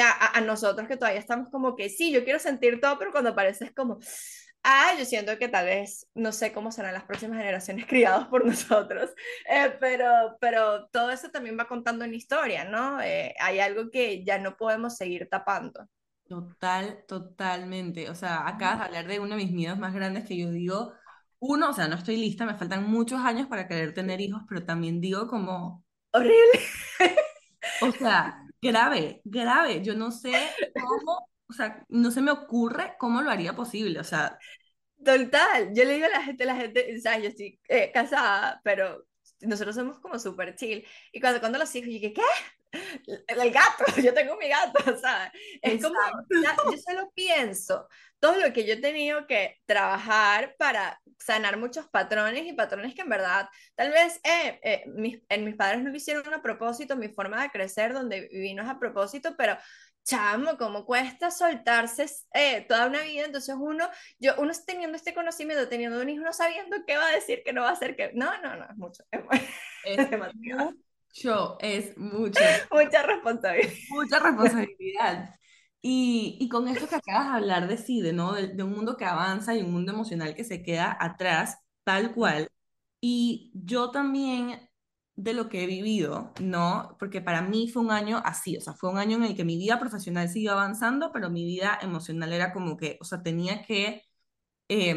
A, 0.00 0.38
a 0.38 0.40
nosotros 0.40 0.88
que 0.88 0.96
todavía 0.96 1.20
estamos 1.20 1.48
como 1.50 1.76
que 1.76 1.90
sí, 1.90 2.12
yo 2.12 2.24
quiero 2.24 2.38
sentir 2.38 2.80
todo, 2.80 2.98
pero 2.98 3.10
cuando 3.10 3.30
aparece 3.30 3.64
es 3.66 3.74
como, 3.74 3.98
Ah, 4.64 4.94
yo 4.96 5.04
siento 5.04 5.36
que 5.38 5.48
tal 5.48 5.66
vez, 5.66 6.06
no 6.14 6.30
sé 6.30 6.52
cómo 6.52 6.70
serán 6.70 6.94
las 6.94 7.04
próximas 7.04 7.38
generaciones 7.38 7.86
criados 7.88 8.28
por 8.28 8.46
nosotros, 8.46 9.10
eh, 9.50 9.76
pero, 9.80 10.36
pero 10.40 10.86
todo 10.88 11.10
eso 11.10 11.30
también 11.30 11.58
va 11.58 11.66
contando 11.66 12.04
una 12.04 12.14
historia, 12.14 12.64
¿no? 12.64 13.00
Eh, 13.00 13.34
hay 13.40 13.58
algo 13.58 13.90
que 13.90 14.24
ya 14.24 14.38
no 14.38 14.56
podemos 14.56 14.96
seguir 14.96 15.28
tapando. 15.28 15.88
Total, 16.28 17.04
totalmente. 17.06 18.08
O 18.08 18.14
sea, 18.14 18.46
acabas 18.46 18.78
de 18.78 18.84
hablar 18.84 19.06
de 19.06 19.20
uno 19.20 19.36
de 19.36 19.44
mis 19.44 19.52
miedos 19.52 19.78
más 19.78 19.92
grandes 19.92 20.24
que 20.24 20.36
yo 20.36 20.50
digo, 20.50 20.92
uno, 21.40 21.70
o 21.70 21.72
sea, 21.72 21.88
no 21.88 21.96
estoy 21.96 22.16
lista, 22.16 22.46
me 22.46 22.54
faltan 22.54 22.88
muchos 22.88 23.20
años 23.20 23.48
para 23.48 23.66
querer 23.66 23.92
tener 23.92 24.20
hijos, 24.20 24.42
pero 24.48 24.64
también 24.64 25.00
digo 25.00 25.26
como... 25.26 25.84
Horrible. 26.12 26.60
O 27.80 27.90
sea, 27.92 28.44
grave, 28.60 29.20
grave. 29.24 29.82
Yo 29.82 29.94
no 29.94 30.10
sé 30.10 30.32
cómo 30.74 31.28
o 31.52 31.54
sea, 31.54 31.84
no 31.88 32.10
se 32.10 32.22
me 32.22 32.30
ocurre 32.30 32.94
cómo 32.98 33.22
lo 33.22 33.30
haría 33.30 33.54
posible, 33.54 34.00
o 34.00 34.04
sea. 34.04 34.38
Total, 35.04 35.70
yo 35.74 35.84
le 35.84 35.94
digo 35.94 36.06
a 36.06 36.10
la 36.10 36.22
gente, 36.22 36.44
la 36.44 36.56
gente, 36.56 36.94
o 36.96 37.00
sea, 37.00 37.18
yo 37.18 37.28
estoy 37.28 37.60
eh, 37.68 37.90
casada, 37.92 38.60
pero 38.64 39.04
nosotros 39.40 39.74
somos 39.74 39.98
como 39.98 40.18
súper 40.18 40.54
chill. 40.56 40.86
Y 41.12 41.20
cuando, 41.20 41.40
cuando 41.40 41.58
los 41.58 41.74
hijos, 41.74 41.88
yo 41.88 41.94
dije, 41.94 42.12
¿qué? 42.12 42.22
El, 43.26 43.50
gato, 43.50 43.84
yo 44.02 44.14
tengo 44.14 44.36
mi 44.36 44.48
gato, 44.48 44.78
¿sabes? 44.96 45.30
Es 45.60 45.82
como, 45.82 45.98
yo 46.30 46.78
solo 46.78 47.12
pienso 47.14 47.86
todo 48.18 48.36
lo 48.36 48.52
que 48.52 48.64
yo 48.64 48.74
he 48.74 48.80
tenido 48.80 49.26
que 49.26 49.60
trabajar 49.66 50.54
para 50.56 51.00
sanar 51.18 51.58
muchos 51.58 51.88
patrones 51.88 52.46
y 52.46 52.52
patrones 52.52 52.94
que 52.94 53.02
en 53.02 53.08
verdad, 53.08 53.48
tal 53.74 53.90
vez 53.90 54.20
eh, 54.24 54.60
eh, 54.62 54.84
mis, 54.94 55.20
en 55.28 55.44
mis 55.44 55.56
padres 55.56 55.82
no 55.82 55.90
lo 55.90 55.96
hicieron 55.96 56.32
a 56.32 56.40
propósito, 56.40 56.96
mi 56.96 57.08
forma 57.08 57.42
de 57.42 57.50
crecer 57.50 57.92
donde 57.92 58.28
vivimos 58.32 58.68
a 58.68 58.78
propósito, 58.78 59.34
pero 59.36 59.56
chamo, 60.04 60.56
cómo 60.58 60.84
cuesta 60.84 61.30
soltarse 61.30 62.06
eh, 62.34 62.64
toda 62.68 62.86
una 62.86 63.02
vida, 63.02 63.24
entonces 63.26 63.54
uno, 63.58 63.88
yo, 64.18 64.32
uno 64.38 64.52
teniendo 64.66 64.96
este 64.96 65.14
conocimiento, 65.14 65.68
teniendo 65.68 66.00
un 66.00 66.08
hijo, 66.08 66.24
no 66.24 66.32
sabiendo 66.32 66.76
qué 66.86 66.96
va 66.96 67.08
a 67.08 67.12
decir, 67.12 67.42
qué 67.44 67.52
no 67.52 67.62
va 67.62 67.70
a 67.70 67.72
hacer, 67.72 67.96
que 67.96 68.12
no, 68.14 68.30
no, 68.40 68.56
no, 68.56 68.64
es 68.68 68.76
mucho, 68.76 69.04
es, 69.10 69.20
es 69.84 70.10
demasiado. 70.10 70.72
Mucho, 71.14 71.58
es 71.60 71.96
mucho. 71.98 72.40
Mucha 72.70 73.02
responsabilidad. 73.02 73.72
Mucha 73.90 74.18
responsabilidad. 74.18 75.34
Y, 75.82 76.38
y, 76.40 76.48
con 76.48 76.68
esto 76.68 76.88
que 76.88 76.94
acabas 76.94 77.26
de 77.26 77.36
hablar 77.36 77.68
de 77.68 77.76
sí, 77.76 78.00
de, 78.00 78.12
¿no? 78.12 78.32
De, 78.32 78.48
de, 78.48 78.62
un 78.62 78.70
mundo 78.70 78.96
que 78.96 79.04
avanza 79.04 79.54
y 79.54 79.62
un 79.62 79.72
mundo 79.72 79.92
emocional 79.92 80.34
que 80.34 80.44
se 80.44 80.62
queda 80.62 80.96
atrás, 80.98 81.58
tal 81.84 82.14
cual. 82.14 82.48
Y 83.00 83.50
yo 83.52 83.90
también 83.90 84.70
de 85.16 85.34
lo 85.34 85.48
que 85.48 85.64
he 85.64 85.66
vivido, 85.66 86.32
¿no? 86.40 86.96
Porque 86.98 87.20
para 87.20 87.42
mí 87.42 87.68
fue 87.68 87.82
un 87.82 87.90
año 87.90 88.22
así, 88.24 88.56
o 88.56 88.60
sea, 88.60 88.72
fue 88.74 88.90
un 88.90 88.98
año 88.98 89.16
en 89.18 89.24
el 89.24 89.36
que 89.36 89.44
mi 89.44 89.56
vida 89.56 89.78
profesional 89.78 90.28
siguió 90.28 90.52
avanzando, 90.52 91.12
pero 91.12 91.30
mi 91.30 91.44
vida 91.44 91.78
emocional 91.82 92.32
era 92.32 92.52
como 92.52 92.76
que, 92.76 92.98
o 93.00 93.04
sea, 93.04 93.22
tenía 93.22 93.62
que 93.62 94.02
eh, 94.68 94.94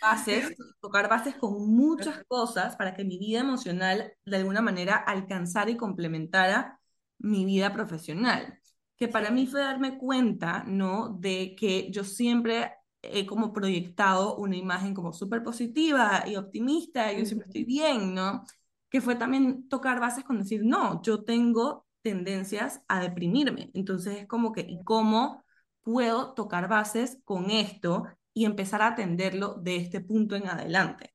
bases, 0.00 0.56
tocar 0.80 1.08
bases 1.08 1.34
con 1.36 1.68
muchas 1.74 2.24
cosas 2.26 2.76
para 2.76 2.94
que 2.94 3.04
mi 3.04 3.18
vida 3.18 3.40
emocional 3.40 4.12
de 4.24 4.36
alguna 4.36 4.62
manera 4.62 4.96
alcanzara 4.96 5.70
y 5.70 5.76
complementara 5.76 6.80
mi 7.18 7.44
vida 7.44 7.72
profesional. 7.72 8.58
Que 8.96 9.08
para 9.08 9.30
mí 9.30 9.46
fue 9.46 9.60
darme 9.60 9.98
cuenta, 9.98 10.64
¿no? 10.66 11.16
De 11.18 11.56
que 11.56 11.90
yo 11.90 12.04
siempre 12.04 12.72
he 13.02 13.26
como 13.26 13.52
proyectado 13.52 14.36
una 14.36 14.56
imagen 14.56 14.94
como 14.94 15.12
súper 15.12 15.42
positiva 15.42 16.24
y 16.26 16.36
optimista, 16.36 17.12
y 17.12 17.18
yo 17.18 17.26
siempre 17.26 17.46
estoy 17.48 17.64
bien, 17.64 18.14
¿no? 18.14 18.44
Que 18.92 19.00
fue 19.00 19.16
también 19.16 19.68
tocar 19.68 20.00
bases 20.00 20.24
con 20.24 20.38
decir, 20.38 20.62
no, 20.64 21.02
yo 21.02 21.24
tengo 21.24 21.86
tendencias 22.02 22.82
a 22.88 23.00
deprimirme. 23.00 23.70
Entonces 23.74 24.18
es 24.18 24.26
como 24.28 24.52
que, 24.52 24.60
¿y 24.62 24.84
cómo 24.84 25.44
puedo 25.82 26.34
tocar 26.34 26.68
bases 26.68 27.18
con 27.24 27.50
esto 27.50 28.04
y 28.34 28.44
empezar 28.44 28.82
a 28.82 28.88
atenderlo 28.88 29.54
de 29.54 29.76
este 29.76 30.00
punto 30.00 30.36
en 30.36 30.48
adelante? 30.48 31.12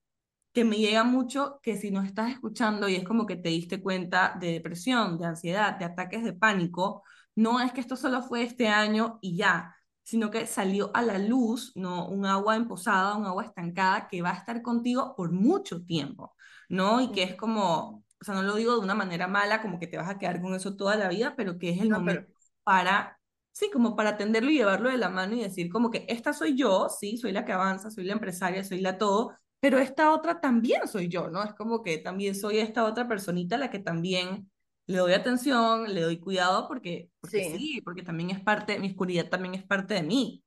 que 0.54 0.66
me 0.66 0.78
llega 0.78 1.04
mucho 1.04 1.60
que 1.62 1.78
si 1.78 1.92
nos 1.92 2.06
estás 2.08 2.32
escuchando 2.32 2.90
y 2.90 2.96
es 2.96 3.04
como 3.04 3.28
que 3.28 3.36
te 3.36 3.50
diste 3.50 3.80
cuenta 3.80 4.36
de 4.40 4.54
depresión, 4.54 5.20
de 5.20 5.28
ansiedad, 5.28 5.78
de 5.78 5.86
ataques 5.86 6.24
de 6.24 6.34
pánico, 6.34 7.04
no 7.36 7.62
es 7.62 7.72
que 7.74 7.82
esto 7.82 7.96
solo 7.96 8.24
fue 8.24 8.42
este 8.44 8.68
año 8.68 9.20
y 9.22 9.38
ya, 9.38 9.76
sino 10.02 10.32
que 10.32 10.48
salió 10.48 10.90
a 10.96 11.04
la 11.04 11.20
luz, 11.20 11.74
¿no? 11.76 12.08
Un 12.08 12.26
agua 12.26 12.56
emposada, 12.56 13.16
un 13.18 13.26
agua 13.26 13.44
estancada 13.46 14.08
que 14.08 14.24
va 14.24 14.32
a 14.32 14.38
estar 14.38 14.64
contigo 14.64 15.14
por 15.16 15.32
mucho 15.32 15.86
tiempo, 15.86 16.34
¿no? 16.68 17.02
Y 17.02 17.12
que 17.12 17.24
es 17.24 17.36
como, 17.36 18.04
o 18.20 18.24
sea, 18.24 18.36
no 18.36 18.44
lo 18.44 18.56
digo 18.56 18.74
de 18.74 18.80
una 18.80 18.96
manera 18.96 19.28
mala, 19.28 19.62
como 19.62 19.80
que 19.80 19.88
te 19.88 19.98
vas 19.98 20.10
a 20.10 20.18
quedar 20.18 20.42
con 20.42 20.54
eso 20.56 20.76
toda 20.76 20.96
la 20.96 21.10
vida, 21.10 21.36
pero 21.36 21.58
que 21.58 21.70
es 21.72 21.82
el 21.82 21.90
momento 21.90 22.32
para, 22.64 23.20
sí, 23.52 23.70
como 23.72 23.96
para 23.96 24.12
atenderlo 24.12 24.50
y 24.50 24.58
llevarlo 24.58 24.90
de 24.90 24.98
la 24.98 25.10
mano 25.10 25.36
y 25.36 25.42
decir 25.42 25.70
como 25.70 25.92
que 25.92 26.06
esta 26.10 26.34
soy 26.34 26.56
yo, 26.56 26.90
sí, 26.90 27.18
soy 27.18 27.32
la 27.32 27.46
que 27.46 27.54
avanza, 27.54 27.90
soy 27.92 28.04
la 28.04 28.14
empresaria, 28.14 28.64
soy 28.64 28.82
la 28.82 28.98
todo, 28.98 29.34
pero 29.60 29.80
esta 29.80 30.14
otra 30.14 30.40
también 30.40 30.88
soy 30.88 31.08
yo, 31.08 31.30
¿no? 31.30 31.44
Es 31.44 31.54
como 31.54 31.82
que 31.82 31.98
también 31.98 32.36
soy 32.36 32.60
esta 32.60 32.84
otra 32.84 33.08
personita 33.08 33.56
a 33.56 33.60
la 33.60 33.72
que 33.72 33.80
también 33.80 34.52
le 34.86 34.98
doy 34.98 35.14
atención, 35.14 35.94
le 35.94 36.02
doy 36.02 36.20
cuidado 36.20 36.68
porque, 36.68 37.10
sí. 37.30 37.44
sí, 37.58 37.82
porque 37.84 38.04
también 38.04 38.30
es 38.30 38.40
parte, 38.40 38.80
mi 38.80 38.90
oscuridad 38.90 39.30
también 39.30 39.56
es 39.56 39.64
parte 39.64 39.96
de 39.96 40.04
mí. 40.04 40.44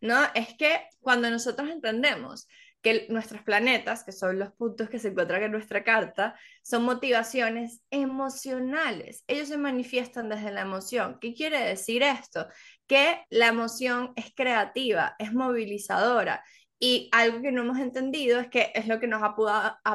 No, 0.00 0.16
es 0.34 0.54
que 0.56 0.82
cuando 1.00 1.30
nosotros 1.30 1.68
entendemos 1.70 2.46
que 2.86 3.08
nuestros 3.08 3.42
planetas, 3.42 4.04
que 4.04 4.12
son 4.12 4.38
los 4.38 4.52
puntos 4.52 4.88
que 4.88 5.00
se 5.00 5.08
encuentran 5.08 5.42
en 5.42 5.50
nuestra 5.50 5.82
carta, 5.82 6.38
son 6.62 6.84
motivaciones 6.84 7.80
emocionales. 7.90 9.24
Ellos 9.26 9.48
se 9.48 9.58
manifiestan 9.58 10.28
desde 10.28 10.52
la 10.52 10.60
emoción. 10.60 11.18
¿Qué 11.20 11.34
quiere 11.34 11.58
decir 11.58 12.04
esto? 12.04 12.46
Que 12.86 13.24
la 13.28 13.48
emoción 13.48 14.12
es 14.14 14.32
creativa, 14.32 15.16
es 15.18 15.32
movilizadora 15.32 16.44
y 16.78 17.08
algo 17.12 17.40
que 17.40 17.52
no 17.52 17.62
hemos 17.62 17.78
entendido 17.78 18.38
es 18.38 18.48
que 18.48 18.70
es 18.74 18.86
lo 18.86 19.00
que 19.00 19.06
nos 19.06 19.22
ha 19.22 19.34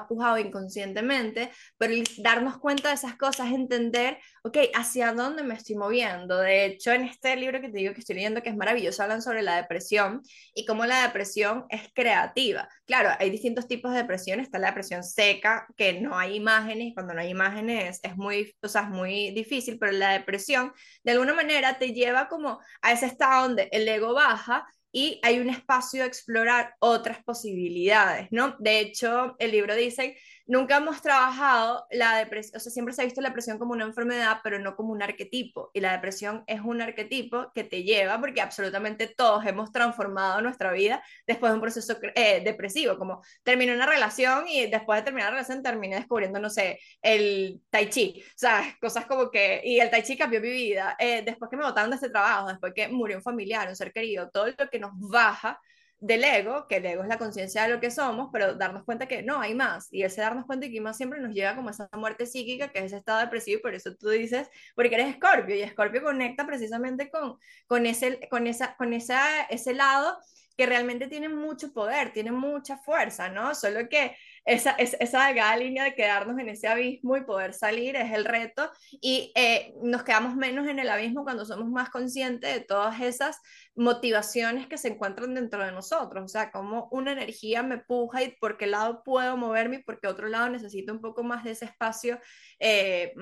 pujado, 0.08 0.38
inconscientemente, 0.38 1.52
pero 1.78 1.94
darnos 2.18 2.58
cuenta 2.58 2.90
de 2.90 2.96
esas 2.96 3.16
cosas, 3.18 3.52
entender, 3.52 4.18
ok, 4.44 4.58
hacia 4.74 5.14
dónde 5.14 5.44
me 5.44 5.54
estoy 5.54 5.76
moviendo. 5.76 6.40
De 6.40 6.66
hecho, 6.66 6.92
en 6.92 7.04
este 7.04 7.36
libro 7.36 7.62
que 7.62 7.70
te 7.70 7.78
digo 7.78 7.94
que 7.94 8.00
estoy 8.00 8.16
leyendo, 8.16 8.42
que 8.42 8.50
es 8.50 8.56
maravilloso, 8.56 9.04
hablan 9.04 9.22
sobre 9.22 9.44
la 9.44 9.58
depresión 9.58 10.22
y 10.56 10.66
cómo 10.66 10.86
la 10.86 11.04
depresión 11.04 11.66
es 11.70 11.90
creativa. 11.94 12.68
Claro, 12.86 13.10
hay 13.20 13.30
distintos 13.30 13.68
tipos 13.68 13.92
de 13.92 14.00
depresión. 14.00 14.40
Está 14.40 14.58
la 14.60 14.68
depresión 14.68 15.04
seca, 15.04 15.68
que 15.78 16.02
no 16.02 16.18
hay 16.18 16.36
imágenes, 16.36 16.94
cuando 16.94 17.14
no 17.14 17.22
hay 17.22 17.30
imágenes 17.30 18.00
es 18.04 18.18
muy, 18.18 18.54
o 18.62 18.84
muy 18.86 19.32
difícil, 19.32 19.78
pero 19.80 19.92
la 19.92 20.14
depresión 20.14 20.74
de 21.04 21.12
alguna 21.12 21.34
manera 21.34 21.78
te 21.78 21.94
lleva 21.94 22.28
como 22.28 22.60
a 22.82 22.92
ese 22.92 23.06
estado 23.06 23.48
donde 23.48 23.70
el 23.72 23.88
ego 23.88 24.14
baja 24.14 24.66
y 24.92 25.20
hay 25.24 25.40
un 25.40 25.50
espacio 25.50 26.02
de 26.02 26.08
explorar 26.08 26.76
otras 26.80 27.24
posibilidades, 27.24 28.28
¿no? 28.32 28.56
De 28.60 28.80
hecho, 28.80 29.36
el 29.40 29.52
libro 29.52 29.76
dice 29.76 30.18
nunca 30.48 30.78
hemos 30.78 31.02
trabajado 31.02 31.86
la 31.92 32.18
depresión, 32.18 32.58
o 32.58 32.60
sea, 32.60 32.72
siempre 32.72 32.94
se 32.94 33.02
ha 33.02 33.06
visto 33.06 33.22
la 33.22 33.30
depresión 33.30 33.58
como 33.58 33.74
una 33.74 33.86
enfermedad, 33.86 34.40
pero 34.44 34.60
no 34.60 34.76
como 34.76 34.92
un 34.92 35.02
arquetipo. 35.02 35.72
Y 35.74 35.80
la 35.80 35.94
depresión 35.94 36.44
es 36.48 36.62
un 36.62 36.82
arquetipo 36.82 37.52
que 37.54 37.64
te 37.64 37.84
lleva, 37.84 38.20
porque 38.20 38.42
absolutamente 38.42 39.08
todos 39.08 39.46
hemos 39.46 39.72
transformado 39.72 40.42
nuestra 40.42 40.72
vida 40.72 41.04
después 41.28 41.52
de 41.52 41.56
un 41.56 41.62
proceso 41.62 41.98
eh, 42.16 42.42
depresivo, 42.44 42.98
como 42.98 43.22
terminé 43.44 43.74
una 43.76 43.86
relación 43.86 44.48
y 44.48 44.68
después 44.68 45.00
de 45.00 45.04
terminar 45.04 45.30
la 45.30 45.38
relación 45.38 45.64
terminé 45.64 45.96
descubriendo, 45.96 46.40
no 46.40 46.50
sé, 46.50 46.80
el 47.02 47.62
tai 47.70 47.90
chi, 47.90 48.22
o 48.26 48.32
sea, 48.36 48.78
cosas 48.82 49.06
como 49.06 49.30
que, 49.32 49.62
y 49.64 49.80
el 49.80 49.90
tai 49.90 50.04
chi 50.04 50.18
cambió 50.18 50.42
mi 50.42 50.52
vida, 50.52 50.96
eh, 51.00 51.22
después 51.24 51.50
que 51.50 51.58
me 51.58 51.64
botaron 51.64 51.92
de 51.92 51.96
este 51.96 52.10
trabajo, 52.10 52.50
después 52.50 52.74
que 52.76 52.88
murió 52.88 53.18
un 53.18 53.24
familiar, 53.24 53.68
un 53.68 53.76
ser 53.76 53.92
querido, 53.92 54.30
todo 54.30 54.48
lo 54.48 54.70
que 54.70 54.80
nos 54.80 54.92
baja 55.00 55.60
del 56.02 56.24
ego, 56.24 56.68
que 56.68 56.78
el 56.78 56.86
ego 56.86 57.04
es 57.04 57.08
la 57.08 57.20
conciencia 57.20 57.64
de 57.64 57.70
lo 57.70 57.80
que 57.80 57.92
somos, 57.92 58.30
pero 58.34 58.56
darnos 58.56 58.84
cuenta 58.84 59.08
que 59.08 59.22
no, 59.22 59.40
hay 59.40 59.54
más. 59.54 59.88
Y 59.92 60.04
ese 60.04 60.22
darnos 60.22 60.46
cuenta 60.46 60.68
que 60.68 60.74
hay 60.74 60.80
más 60.82 60.98
siempre 60.98 61.22
nos 61.22 61.34
lleva 61.34 61.56
como 61.56 61.70
a 61.70 61.72
esa 61.72 61.88
muerte 61.94 62.26
psíquica, 62.26 62.70
que 62.72 62.80
es 62.80 62.86
ese 62.86 62.98
estado 62.98 63.20
depresivo, 63.20 63.60
y 63.60 63.62
por 63.62 63.76
eso 63.76 63.96
tú 63.96 64.10
dices, 64.10 64.50
porque 64.76 64.96
eres 64.96 65.10
escorpio, 65.10 65.56
y 65.56 65.62
escorpio 65.62 66.02
conecta 66.02 66.46
precisamente 66.46 67.10
con, 67.12 67.38
con, 67.68 67.86
ese, 67.86 68.28
con, 68.30 68.48
esa, 68.48 68.76
con 68.78 68.94
esa, 68.94 69.44
ese 69.44 69.76
lado 69.76 70.18
que 70.58 70.66
realmente 70.66 71.08
tiene 71.08 71.30
mucho 71.30 71.72
poder, 71.72 72.12
tiene 72.14 72.32
mucha 72.32 72.78
fuerza, 72.78 73.30
¿no? 73.30 73.54
Solo 73.54 73.88
que 73.88 74.16
esa, 74.46 74.72
esa, 74.72 74.98
esa 74.98 75.56
línea 75.56 75.84
de 75.84 75.96
quedarnos 75.96 76.40
en 76.40 76.50
ese 76.50 76.68
abismo 76.68 77.18
y 77.18 77.24
poder 77.24 77.54
salir 77.54 77.96
es 77.96 78.12
el 78.12 78.26
reto 78.26 78.70
y 78.90 79.32
eh, 79.36 79.74
nos 79.84 80.04
quedamos 80.04 80.36
menos 80.36 80.68
en 80.68 80.80
el 80.80 80.90
abismo 80.90 81.24
cuando 81.24 81.46
somos 81.46 81.70
más 81.70 81.90
conscientes 81.90 82.54
de 82.54 82.62
todas 82.62 83.00
esas 83.02 83.40
motivaciones 83.76 84.68
que 84.68 84.78
se 84.78 84.90
encuentran 84.90 85.34
dentro 85.34 85.64
de 85.64 85.72
nosotros, 85.72 86.26
o 86.26 86.28
sea, 86.28 86.52
como 86.52 86.90
una 86.92 87.14
energía 87.14 87.64
me 87.64 87.78
puja 87.78 88.24
y 88.24 88.36
por 88.38 88.58
qué 88.58 88.68
lado 88.68 89.04
puedo 89.04 89.38
moverme 89.38 89.78
y 89.78 89.84
por 89.84 90.00
qué 90.00 90.08
otro 90.08 90.28
lado 90.28 90.50
necesito 90.50 90.92
un 90.92 91.02
poco 91.02 91.24
más 91.24 91.44
de 91.44 91.52
ese 91.52 91.66
espacio, 91.66 92.20
eh, 92.60 93.14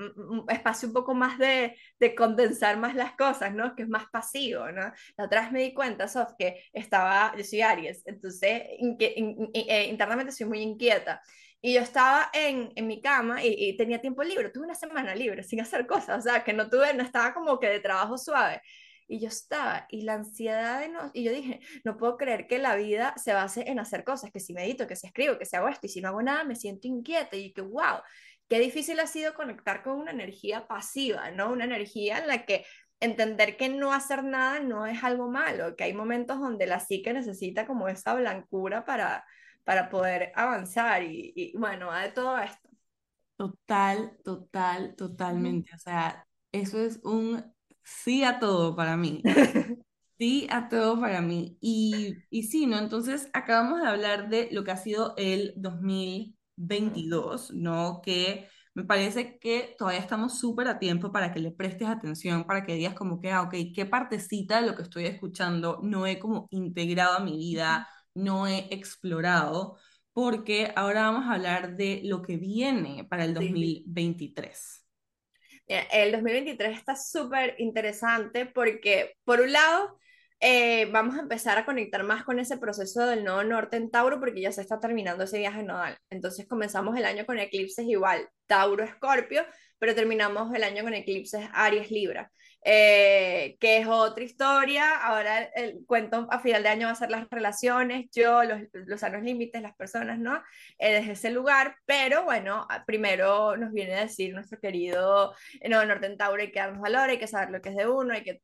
espacio 0.48 0.88
un 0.88 0.94
poco 0.94 1.14
más 1.14 1.38
de, 1.38 1.76
de, 1.98 2.14
condensar 2.14 2.78
más 2.78 2.94
las 2.94 3.12
cosas, 3.12 3.54
¿no? 3.54 3.74
Que 3.76 3.84
es 3.84 3.88
más 3.88 4.06
pasivo, 4.10 4.70
¿no? 4.72 4.92
La 5.16 5.24
otra 5.24 5.42
vez 5.42 5.52
me 5.52 5.62
di 5.62 5.72
cuenta, 5.72 6.08
Sof, 6.08 6.32
que 6.38 6.64
estaba, 6.72 7.32
yo 7.36 7.44
soy 7.44 7.60
Aries, 7.60 8.02
entonces 8.06 8.62
eh, 8.98 9.86
internamente 9.88 10.32
soy 10.32 10.46
muy 10.46 10.60
inquieta. 10.60 11.09
Y 11.62 11.74
yo 11.74 11.80
estaba 11.80 12.30
en, 12.32 12.72
en 12.74 12.86
mi 12.86 13.02
cama 13.02 13.44
y, 13.44 13.54
y, 13.56 13.76
tenía 13.76 14.00
tiempo 14.00 14.22
libre, 14.22 14.48
tuve 14.50 14.64
una 14.64 14.74
semana 14.74 15.14
libre 15.14 15.42
sin 15.42 15.60
hacer 15.60 15.86
cosas, 15.86 16.18
o 16.18 16.22
sea, 16.22 16.44
que 16.44 16.52
no 16.52 16.68
tuve, 16.70 16.94
no 16.94 17.02
estaba 17.02 17.34
como 17.34 17.58
que 17.58 17.68
de 17.68 17.80
trabajo 17.80 18.16
suave. 18.18 18.62
Y 19.06 19.18
yo 19.20 19.28
estaba, 19.28 19.86
y 19.90 20.02
la 20.02 20.14
ansiedad 20.14 20.80
de 20.80 20.88
no, 20.88 21.10
y 21.12 21.24
yo 21.24 21.32
dije, 21.32 21.60
no 21.84 21.96
puedo 21.96 22.16
creer 22.16 22.46
que 22.46 22.58
la 22.58 22.76
vida 22.76 23.12
se 23.16 23.32
base 23.32 23.68
en 23.68 23.80
hacer 23.80 24.04
cosas, 24.04 24.30
que 24.30 24.38
si 24.38 24.54
medito, 24.54 24.86
que 24.86 24.94
si 24.94 25.08
escribo, 25.08 25.36
que 25.36 25.46
si 25.46 25.56
hago 25.56 25.68
esto, 25.68 25.86
y 25.86 25.90
si 25.90 26.00
no 26.00 26.08
hago 26.08 26.22
nada 26.22 26.44
me 26.44 26.54
siento 26.54 26.86
inquieta, 26.86 27.36
y 27.36 27.52
que 27.52 27.60
wow, 27.60 27.98
qué 28.48 28.60
difícil 28.60 29.00
ha 29.00 29.06
sido 29.08 29.34
conectar 29.34 29.82
con 29.82 29.98
una 29.98 30.12
energía 30.12 30.66
pasiva, 30.68 31.30
¿no? 31.32 31.50
Una 31.50 31.64
energía 31.64 32.18
en 32.18 32.28
la 32.28 32.46
que 32.46 32.64
entender 33.00 33.56
que 33.56 33.68
no 33.68 33.92
hacer 33.92 34.22
nada 34.22 34.60
no 34.60 34.86
es 34.86 35.02
algo 35.02 35.28
malo, 35.28 35.74
que 35.74 35.84
hay 35.84 35.92
momentos 35.92 36.38
donde 36.38 36.66
la 36.66 36.80
psique 36.80 37.12
necesita 37.12 37.66
como 37.66 37.88
esa 37.88 38.14
blancura 38.14 38.84
para, 38.84 39.24
para 39.64 39.88
poder 39.90 40.32
avanzar, 40.34 41.02
y, 41.04 41.32
y 41.36 41.56
bueno, 41.58 41.92
de 41.92 42.10
todo 42.10 42.38
esto. 42.38 42.68
Total, 43.36 44.18
total, 44.24 44.94
totalmente. 44.96 45.70
O 45.74 45.78
sea, 45.78 46.26
eso 46.52 46.78
es 46.78 47.00
un 47.04 47.42
sí 47.82 48.22
a 48.24 48.38
todo 48.38 48.76
para 48.76 48.96
mí. 48.96 49.22
Sí 50.18 50.46
a 50.50 50.68
todo 50.68 51.00
para 51.00 51.22
mí. 51.22 51.56
Y, 51.62 52.26
y 52.28 52.42
sí, 52.42 52.66
¿no? 52.66 52.78
Entonces 52.78 53.30
acabamos 53.32 53.80
de 53.80 53.88
hablar 53.88 54.28
de 54.28 54.48
lo 54.52 54.64
que 54.64 54.70
ha 54.70 54.76
sido 54.76 55.14
el 55.16 55.54
2022, 55.56 57.52
¿no? 57.52 58.02
Que 58.04 58.46
me 58.74 58.84
parece 58.84 59.38
que 59.38 59.74
todavía 59.78 60.00
estamos 60.00 60.38
súper 60.38 60.68
a 60.68 60.78
tiempo 60.78 61.10
para 61.10 61.32
que 61.32 61.40
le 61.40 61.52
prestes 61.52 61.88
atención, 61.88 62.44
para 62.44 62.64
que 62.66 62.74
digas 62.74 62.94
como 62.94 63.18
que, 63.18 63.30
ah, 63.32 63.40
ok, 63.42 63.54
¿qué 63.74 63.86
partecita 63.86 64.60
de 64.60 64.66
lo 64.68 64.76
que 64.76 64.82
estoy 64.82 65.06
escuchando 65.06 65.80
no 65.82 66.06
he 66.06 66.18
como 66.18 66.48
integrado 66.50 67.16
a 67.16 67.20
mi 67.20 67.38
vida, 67.38 67.88
no 68.22 68.46
he 68.46 68.68
explorado? 68.70 69.76
Porque 70.12 70.72
ahora 70.76 71.10
vamos 71.10 71.26
a 71.26 71.34
hablar 71.34 71.76
de 71.76 72.02
lo 72.04 72.22
que 72.22 72.36
viene 72.36 73.04
para 73.04 73.24
el 73.24 73.34
2023. 73.34 74.84
El 75.66 76.10
2023 76.10 76.76
está 76.76 76.96
súper 76.96 77.54
interesante 77.58 78.44
porque, 78.44 79.14
por 79.24 79.40
un 79.40 79.52
lado, 79.52 80.00
eh, 80.40 80.86
vamos 80.90 81.16
a 81.16 81.20
empezar 81.20 81.58
a 81.58 81.66
conectar 81.66 82.02
más 82.02 82.24
con 82.24 82.38
ese 82.40 82.56
proceso 82.56 83.06
del 83.06 83.24
nodo 83.24 83.44
norte 83.44 83.76
en 83.76 83.90
Tauro 83.90 84.18
porque 84.18 84.40
ya 84.40 84.50
se 84.50 84.62
está 84.62 84.80
terminando 84.80 85.24
ese 85.24 85.38
viaje 85.38 85.62
nodal. 85.62 85.96
Entonces 86.08 86.48
comenzamos 86.48 86.96
el 86.96 87.04
año 87.04 87.26
con 87.26 87.38
eclipses 87.38 87.86
igual, 87.86 88.28
Tauro, 88.46 88.82
Escorpio, 88.82 89.44
pero 89.78 89.94
terminamos 89.94 90.52
el 90.54 90.64
año 90.64 90.82
con 90.82 90.94
eclipses 90.94 91.46
Aries, 91.52 91.90
Libra. 91.90 92.32
Eh, 92.62 93.56
que 93.58 93.78
es 93.78 93.86
otra 93.86 94.22
historia. 94.22 94.96
Ahora 94.98 95.44
el, 95.54 95.84
cuento 95.86 96.26
a 96.30 96.40
final 96.40 96.62
de 96.62 96.68
año 96.68 96.86
va 96.86 96.92
a 96.92 96.96
ser 96.96 97.10
las 97.10 97.28
relaciones, 97.30 98.10
yo, 98.12 98.44
los, 98.44 98.60
los 98.72 99.00
sanos 99.00 99.22
límites, 99.22 99.62
las 99.62 99.74
personas, 99.74 100.18
¿no? 100.18 100.42
Eh, 100.78 100.92
desde 100.92 101.12
ese 101.12 101.30
lugar, 101.30 101.76
pero 101.86 102.24
bueno, 102.24 102.66
primero 102.86 103.56
nos 103.56 103.72
viene 103.72 103.94
a 103.94 104.00
decir 104.02 104.34
nuestro 104.34 104.60
querido 104.60 105.34
no, 105.68 105.84
Norte 105.86 106.10
Tauro, 106.16 106.42
hay 106.42 106.52
que 106.52 106.60
darnos 106.60 106.80
valor, 106.80 107.08
hay 107.10 107.18
que 107.18 107.26
saber 107.26 107.50
lo 107.50 107.62
que 107.62 107.70
es 107.70 107.76
de 107.76 107.88
uno, 107.88 108.12
hay 108.14 108.24
que 108.24 108.42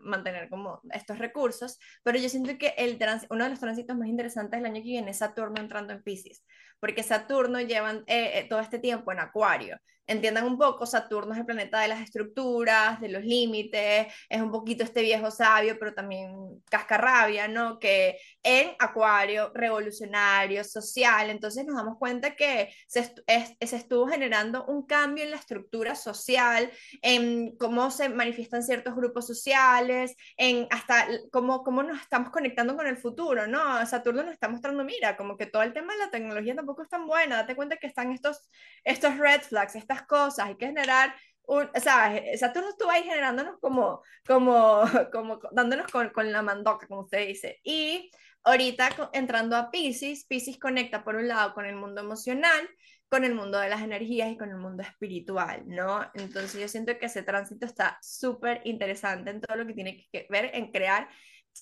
mantener 0.00 0.48
como 0.48 0.80
estos 0.92 1.18
recursos, 1.18 1.78
pero 2.02 2.18
yo 2.18 2.28
siento 2.28 2.56
que 2.58 2.74
el 2.76 2.98
uno 3.30 3.44
de 3.44 3.50
los 3.50 3.60
tránsitos 3.60 3.96
más 3.96 4.08
interesantes 4.08 4.60
del 4.60 4.66
año 4.66 4.82
que 4.82 4.88
viene 4.88 5.10
es 5.10 5.18
Saturno 5.18 5.60
entrando 5.60 5.92
en 5.92 6.02
Pisces, 6.02 6.44
porque 6.80 7.02
Saturno 7.02 7.60
lleva 7.60 8.02
eh, 8.06 8.46
todo 8.48 8.60
este 8.60 8.78
tiempo 8.78 9.12
en 9.12 9.20
Acuario 9.20 9.78
entiendan 10.06 10.46
un 10.46 10.58
poco, 10.58 10.86
Saturno 10.86 11.32
es 11.32 11.40
el 11.40 11.46
planeta 11.46 11.80
de 11.80 11.88
las 11.88 12.00
estructuras, 12.00 13.00
de 13.00 13.08
los 13.08 13.24
límites, 13.24 14.06
es 14.28 14.40
un 14.40 14.50
poquito 14.50 14.84
este 14.84 15.02
viejo 15.02 15.30
sabio, 15.30 15.78
pero 15.78 15.94
también 15.94 16.62
cascarrabia, 16.70 17.48
¿no? 17.48 17.78
Que 17.78 18.18
en 18.42 18.70
Acuario, 18.78 19.50
revolucionario, 19.54 20.62
social, 20.64 21.30
entonces 21.30 21.66
nos 21.66 21.76
damos 21.76 21.98
cuenta 21.98 22.36
que 22.36 22.72
se, 22.86 23.02
se 23.02 23.76
estuvo 23.76 24.06
generando 24.06 24.64
un 24.66 24.86
cambio 24.86 25.24
en 25.24 25.30
la 25.30 25.36
estructura 25.36 25.94
social, 25.94 26.70
en 27.02 27.56
cómo 27.56 27.90
se 27.90 28.08
manifiestan 28.08 28.62
ciertos 28.62 28.94
grupos 28.94 29.26
sociales, 29.26 30.14
en 30.36 30.66
hasta 30.70 31.08
cómo, 31.32 31.62
cómo 31.62 31.82
nos 31.82 32.00
estamos 32.00 32.30
conectando 32.30 32.76
con 32.76 32.86
el 32.86 32.96
futuro, 32.96 33.46
¿no? 33.46 33.84
Saturno 33.86 34.22
nos 34.22 34.32
está 34.32 34.48
mostrando, 34.48 34.84
mira, 34.84 35.16
como 35.16 35.36
que 35.36 35.46
todo 35.46 35.62
el 35.62 35.72
tema 35.72 35.92
de 35.94 35.98
la 36.00 36.10
tecnología 36.10 36.54
tampoco 36.54 36.82
es 36.82 36.88
tan 36.88 37.06
buena, 37.06 37.36
date 37.36 37.56
cuenta 37.56 37.76
que 37.76 37.86
están 37.86 38.12
estos, 38.12 38.48
estos 38.84 39.18
red 39.18 39.40
flags, 39.40 39.74
estas 39.74 39.95
cosas, 40.02 40.46
hay 40.46 40.56
que 40.56 40.66
generar 40.66 41.14
un, 41.46 41.68
sea, 41.80 42.20
Saturno 42.36 42.70
estuvo 42.70 42.90
ahí 42.90 43.04
generándonos 43.04 43.58
como, 43.60 44.02
como, 44.26 44.82
como 45.12 45.38
dándonos 45.52 45.86
con, 45.90 46.10
con 46.10 46.32
la 46.32 46.42
mandoca, 46.42 46.86
como 46.86 47.02
usted 47.02 47.26
dice. 47.26 47.60
Y 47.62 48.10
ahorita 48.44 48.90
entrando 49.12 49.56
a 49.56 49.70
Pisces, 49.70 50.24
Pisces 50.26 50.58
conecta 50.58 51.04
por 51.04 51.16
un 51.16 51.28
lado 51.28 51.54
con 51.54 51.66
el 51.66 51.76
mundo 51.76 52.00
emocional, 52.00 52.68
con 53.08 53.24
el 53.24 53.34
mundo 53.34 53.58
de 53.58 53.68
las 53.68 53.82
energías 53.82 54.30
y 54.30 54.36
con 54.36 54.50
el 54.50 54.56
mundo 54.56 54.82
espiritual, 54.82 55.62
¿no? 55.66 56.10
Entonces 56.14 56.60
yo 56.60 56.68
siento 56.68 56.98
que 56.98 57.06
ese 57.06 57.22
tránsito 57.22 57.66
está 57.66 57.98
súper 58.02 58.60
interesante 58.64 59.30
en 59.30 59.40
todo 59.40 59.56
lo 59.56 59.66
que 59.66 59.74
tiene 59.74 60.08
que 60.10 60.26
ver 60.28 60.50
en 60.54 60.72
crear 60.72 61.08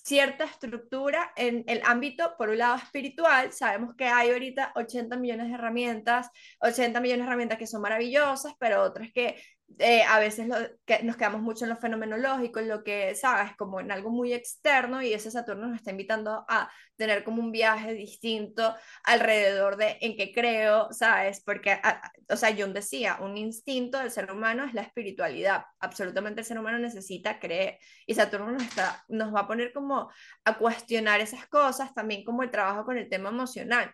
cierta 0.03 0.43
estructura 0.43 1.31
en 1.35 1.63
el 1.67 1.81
ámbito, 1.85 2.35
por 2.37 2.49
un 2.49 2.57
lado 2.57 2.77
espiritual, 2.77 3.51
sabemos 3.51 3.95
que 3.95 4.05
hay 4.05 4.31
ahorita 4.31 4.73
80 4.75 5.15
millones 5.17 5.47
de 5.47 5.53
herramientas, 5.53 6.29
80 6.59 6.99
millones 6.99 7.25
de 7.25 7.27
herramientas 7.27 7.57
que 7.57 7.67
son 7.67 7.81
maravillosas, 7.81 8.53
pero 8.59 8.83
otras 8.83 9.11
que 9.13 9.41
eh, 9.79 10.03
a 10.03 10.19
veces 10.19 10.47
lo, 10.47 10.55
que 10.85 11.03
nos 11.03 11.17
quedamos 11.17 11.41
mucho 11.41 11.65
en 11.65 11.69
lo 11.69 11.75
fenomenológico, 11.75 12.59
en 12.59 12.69
lo 12.69 12.83
que, 12.83 13.13
sabes, 13.15 13.55
como 13.57 13.79
en 13.79 13.91
algo 13.91 14.09
muy 14.09 14.31
externo 14.31 15.01
y 15.01 15.13
ese 15.13 15.31
Saturno 15.31 15.67
nos 15.67 15.77
está 15.77 15.91
invitando 15.91 16.45
a 16.47 16.71
tener 16.95 17.23
como 17.23 17.41
un 17.41 17.51
viaje 17.51 17.93
distinto 17.93 18.75
alrededor 19.03 19.75
de 19.75 19.97
en 20.01 20.15
qué 20.15 20.31
creo, 20.31 20.93
sabes, 20.93 21.41
porque, 21.43 21.77
o 22.29 22.37
sea, 22.37 22.55
John 22.57 22.73
decía, 22.73 23.17
un 23.21 23.37
instinto 23.37 23.97
del 23.99 24.11
ser 24.11 24.31
humano 24.31 24.63
es 24.63 24.73
la 24.73 24.81
espiritualidad, 24.81 25.65
absolutamente 25.79 26.41
el 26.41 26.45
ser 26.47 26.59
humano 26.59 26.79
necesita 26.79 27.39
creer. 27.39 27.77
Y 28.05 28.13
Saturno 28.15 28.51
nos, 28.51 28.63
está, 28.63 29.03
nos 29.09 29.33
va 29.33 29.41
a 29.41 29.47
poner 29.47 29.73
como 29.73 30.09
a 30.45 30.57
cuestionar 30.57 31.19
esas 31.21 31.47
cosas, 31.47 31.93
también 31.93 32.23
como 32.23 32.43
el 32.43 32.51
trabajo 32.51 32.85
con 32.85 32.97
el 32.97 33.09
tema 33.09 33.29
emocional 33.29 33.93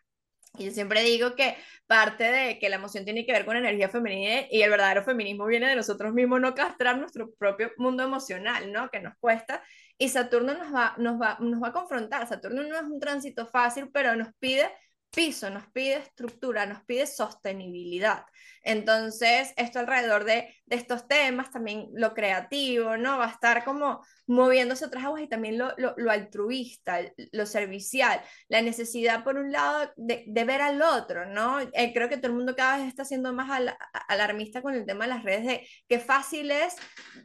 yo 0.57 0.71
siempre 0.71 1.01
digo 1.03 1.35
que 1.35 1.57
parte 1.87 2.25
de 2.25 2.59
que 2.59 2.69
la 2.69 2.75
emoción 2.75 3.05
tiene 3.05 3.25
que 3.25 3.31
ver 3.31 3.45
con 3.45 3.55
energía 3.57 3.89
femenina 3.89 4.47
y 4.49 4.61
el 4.61 4.69
verdadero 4.69 5.03
feminismo 5.03 5.45
viene 5.45 5.67
de 5.67 5.75
nosotros 5.75 6.13
mismos, 6.13 6.41
no 6.41 6.53
castrar 6.55 6.97
nuestro 6.97 7.31
propio 7.33 7.71
mundo 7.77 8.03
emocional, 8.03 8.71
¿no? 8.71 8.89
Que 8.89 8.99
nos 8.99 9.13
cuesta. 9.19 9.63
Y 9.97 10.09
Saturno 10.09 10.53
nos 10.53 10.73
va, 10.73 10.95
nos 10.97 11.19
va, 11.21 11.37
nos 11.39 11.61
va 11.61 11.69
a 11.69 11.73
confrontar. 11.73 12.27
Saturno 12.27 12.63
no 12.63 12.75
es 12.75 12.83
un 12.83 12.99
tránsito 12.99 13.47
fácil, 13.47 13.89
pero 13.93 14.15
nos 14.15 14.29
pide 14.39 14.69
piso, 15.09 15.49
nos 15.49 15.67
pide 15.67 15.97
estructura, 15.97 16.65
nos 16.65 16.83
pide 16.83 17.05
sostenibilidad. 17.05 18.25
Entonces, 18.63 19.53
esto 19.57 19.79
alrededor 19.79 20.23
de, 20.23 20.55
de, 20.65 20.75
estos 20.75 21.07
temas, 21.07 21.51
también 21.51 21.89
lo 21.93 22.13
creativo, 22.13 22.97
¿no? 22.97 23.17
Va 23.17 23.25
a 23.25 23.31
estar 23.31 23.63
como 23.63 24.03
moviéndose 24.31 24.85
otras 24.85 25.03
aguas 25.03 25.23
y 25.23 25.27
también 25.27 25.57
lo, 25.57 25.73
lo, 25.77 25.93
lo 25.97 26.09
altruista, 26.09 26.99
lo 27.33 27.45
servicial, 27.45 28.21
la 28.47 28.61
necesidad, 28.61 29.25
por 29.25 29.35
un 29.35 29.51
lado, 29.51 29.91
de, 29.97 30.23
de 30.25 30.43
ver 30.45 30.61
al 30.61 30.81
otro, 30.81 31.25
¿no? 31.25 31.59
Eh, 31.59 31.91
creo 31.93 32.07
que 32.07 32.15
todo 32.15 32.27
el 32.27 32.37
mundo 32.37 32.55
cada 32.55 32.77
vez 32.77 32.87
está 32.87 33.03
siendo 33.03 33.33
más 33.33 33.49
al, 33.49 33.75
alarmista 34.07 34.61
con 34.61 34.73
el 34.73 34.85
tema 34.85 35.03
de 35.03 35.09
las 35.09 35.23
redes, 35.23 35.45
de 35.45 35.67
qué 35.89 35.99
fácil 35.99 36.49
es, 36.49 36.77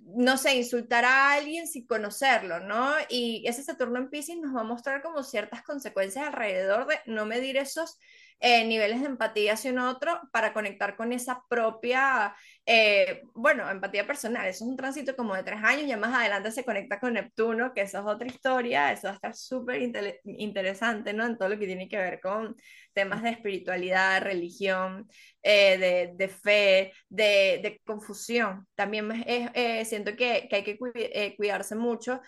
no 0.05 0.37
sé, 0.37 0.57
insultar 0.57 1.05
a 1.05 1.33
alguien 1.33 1.69
sin 1.69 1.87
conocerlo, 1.87 2.59
¿no? 2.59 2.93
Y 3.09 3.45
ese 3.47 3.63
Saturno 3.63 3.99
en 3.99 4.11
Pisces 4.11 4.39
nos 4.39 4.57
va 4.57 4.63
a 4.63 4.65
mostrar 4.65 5.01
como 5.01 5.23
ciertas 5.23 5.63
consecuencias 5.63 6.27
alrededor 6.27 6.89
de 6.89 6.99
no 7.07 7.25
medir 7.25 7.57
esos 7.57 7.99
eh, 8.41 8.67
niveles 8.67 9.01
de 9.01 9.07
empatía 9.07 9.55
hacia 9.55 9.73
un 9.73 9.79
otro 9.79 10.21
para 10.31 10.53
conectar 10.53 10.97
con 10.97 11.13
esa 11.13 11.43
propia, 11.49 12.37
eh, 12.67 13.23
bueno, 13.35 13.71
empatía 13.71 14.07
personal. 14.07 14.47
Eso 14.47 14.65
es 14.65 14.71
un 14.71 14.77
tránsito 14.77 15.15
como 15.15 15.35
de 15.35 15.45
tres 15.45 15.61
años, 15.63 15.87
ya 15.87 15.97
más 15.97 16.13
adelante 16.13 16.51
se 16.51 16.65
conecta 16.65 16.99
con 16.99 17.13
Neptuno, 17.15 17.73
que 17.73 17.83
eso 17.83 17.99
es 18.01 18.05
otra 18.05 18.27
historia, 18.27 18.93
eso 18.93 19.07
va 19.07 19.13
a 19.13 19.15
estar 19.15 19.35
súper 19.37 19.81
interesante, 20.25 21.13
¿no? 21.13 21.25
En 21.25 21.39
todo 21.39 21.49
lo 21.49 21.59
que 21.59 21.67
tiene 21.67 21.89
que 21.89 21.97
ver 21.97 22.21
con 22.21 22.57
temas 22.93 23.23
de 23.23 23.31
espiritualidad, 23.31 24.23
religión, 24.23 25.07
eh, 25.43 25.79
de, 25.79 26.13
de, 26.17 26.29
fe, 26.29 26.93
de, 27.09 27.61
de, 27.63 27.81
confusión. 27.85 28.67
También 28.75 29.13
eh, 29.27 29.85
siento 29.85 30.17
que, 30.17 30.49
que, 30.49 30.57
hay 30.57 30.65
que 30.65 30.77
eh, 30.95 31.37
cuidarse 31.37 31.77
mucho 31.77 32.21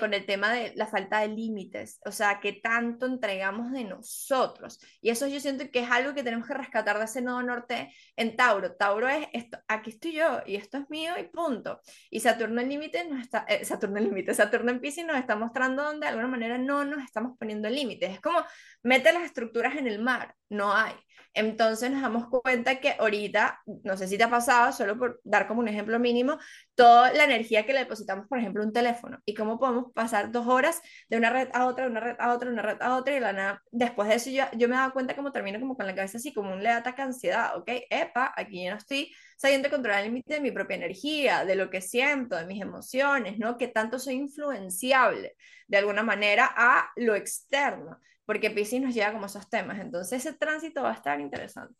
con 0.00 0.12
el 0.12 0.26
tema 0.26 0.52
de 0.52 0.72
la 0.74 0.86
falta 0.86 1.20
de 1.20 1.28
límites, 1.28 2.00
o 2.04 2.10
sea, 2.10 2.40
que 2.40 2.54
tanto 2.54 3.06
entregamos 3.06 3.72
de 3.72 3.84
nosotros. 3.84 4.80
Y 5.00 5.10
eso 5.10 5.28
yo 5.28 5.40
siento 5.40 5.70
que 5.70 5.78
es 5.80 5.90
algo 5.90 6.14
que 6.14 6.24
tenemos 6.24 6.46
que 6.46 6.54
rescatar 6.54 6.98
de 6.98 7.04
ese 7.04 7.22
nodo 7.22 7.42
norte 7.42 7.90
en 8.16 8.36
Tauro. 8.36 8.74
Tauro 8.74 9.08
es 9.08 9.28
esto, 9.32 9.58
aquí 9.78 9.90
estoy 9.90 10.12
yo 10.12 10.40
y 10.46 10.56
esto 10.56 10.78
es 10.78 10.90
mío 10.90 11.14
y 11.18 11.24
punto. 11.24 11.80
Y 12.10 12.20
Saturno 12.20 12.60
en 12.60 12.68
límite 12.68 13.04
nos 13.08 13.20
está, 13.20 13.46
Saturno 13.64 13.98
en 13.98 14.04
límite, 14.04 14.34
Saturno 14.34 14.70
en 14.70 14.80
Pisces 14.80 15.04
nos 15.04 15.16
está 15.16 15.36
mostrando 15.36 15.82
donde 15.82 16.06
de 16.06 16.08
alguna 16.08 16.28
manera 16.28 16.58
no 16.58 16.84
nos 16.84 17.02
estamos 17.02 17.36
poniendo 17.38 17.68
límites. 17.68 18.10
Es 18.10 18.20
como 18.20 18.44
mete 18.82 19.12
las 19.12 19.24
estructuras 19.24 19.76
en 19.76 19.86
el 19.86 19.98
mar, 20.00 20.34
no 20.48 20.72
hay. 20.74 20.94
Entonces 21.34 21.90
nos 21.90 22.02
damos 22.02 22.28
cuenta 22.28 22.80
que 22.80 22.96
ahorita, 22.98 23.60
no 23.84 23.96
sé 23.96 24.08
si 24.08 24.18
te 24.18 24.24
ha 24.24 24.30
pasado, 24.30 24.72
solo 24.72 24.98
por 24.98 25.20
dar 25.24 25.46
como 25.46 25.60
un 25.60 25.68
ejemplo 25.68 25.98
mínimo, 25.98 26.38
toda 26.74 27.12
la 27.12 27.24
energía 27.24 27.64
que 27.64 27.72
le 27.72 27.80
depositamos, 27.80 28.26
por 28.28 28.38
ejemplo, 28.38 28.64
un 28.64 28.72
teléfono 28.72 29.18
y 29.24 29.34
cómo 29.34 29.58
podemos 29.58 29.92
pasar 29.92 30.32
dos 30.32 30.46
horas 30.46 30.80
de 31.08 31.16
una 31.16 31.30
red 31.30 31.48
a 31.52 31.66
otra, 31.66 31.84
de 31.84 31.90
una 31.90 32.00
red 32.00 32.16
a 32.18 32.32
otra, 32.34 32.48
de 32.48 32.52
una 32.54 32.62
red 32.62 32.78
a 32.80 32.96
otra 32.96 33.16
y 33.16 33.20
la 33.20 33.32
nada, 33.32 33.62
después 33.70 34.08
de 34.08 34.14
eso 34.16 34.30
yo, 34.30 34.44
yo 34.56 34.68
me 34.68 34.76
dado 34.76 34.92
cuenta 34.92 35.14
como 35.14 35.32
termino 35.32 35.60
como 35.60 35.76
con 35.76 35.86
la 35.86 35.94
cabeza 35.94 36.18
así, 36.18 36.32
como 36.32 36.52
un 36.52 36.62
le 36.62 36.70
ataque 36.70 37.02
ansiedad, 37.02 37.56
ok, 37.56 37.70
epa, 37.90 38.32
aquí 38.36 38.64
yo 38.64 38.70
no 38.70 38.76
estoy 38.78 39.12
sabiendo 39.36 39.70
controlar 39.70 40.00
el 40.00 40.06
límite 40.06 40.34
de 40.34 40.40
mi 40.40 40.50
propia 40.50 40.76
energía, 40.76 41.44
de 41.44 41.54
lo 41.54 41.70
que 41.70 41.80
siento, 41.80 42.36
de 42.36 42.46
mis 42.46 42.60
emociones, 42.60 43.38
¿no? 43.38 43.56
Que 43.56 43.68
tanto 43.68 43.98
soy 43.98 44.14
influenciable 44.14 45.36
de 45.68 45.78
alguna 45.78 46.02
manera 46.02 46.52
a 46.56 46.90
lo 46.96 47.14
externo 47.14 48.00
porque 48.28 48.50
Pisces 48.50 48.82
nos 48.82 48.92
lleva 48.92 49.14
como 49.14 49.24
esos 49.24 49.48
temas. 49.48 49.78
Entonces 49.78 50.22
ese 50.22 50.36
tránsito 50.36 50.82
va 50.82 50.90
a 50.90 50.94
estar 50.94 51.18
interesante. 51.18 51.74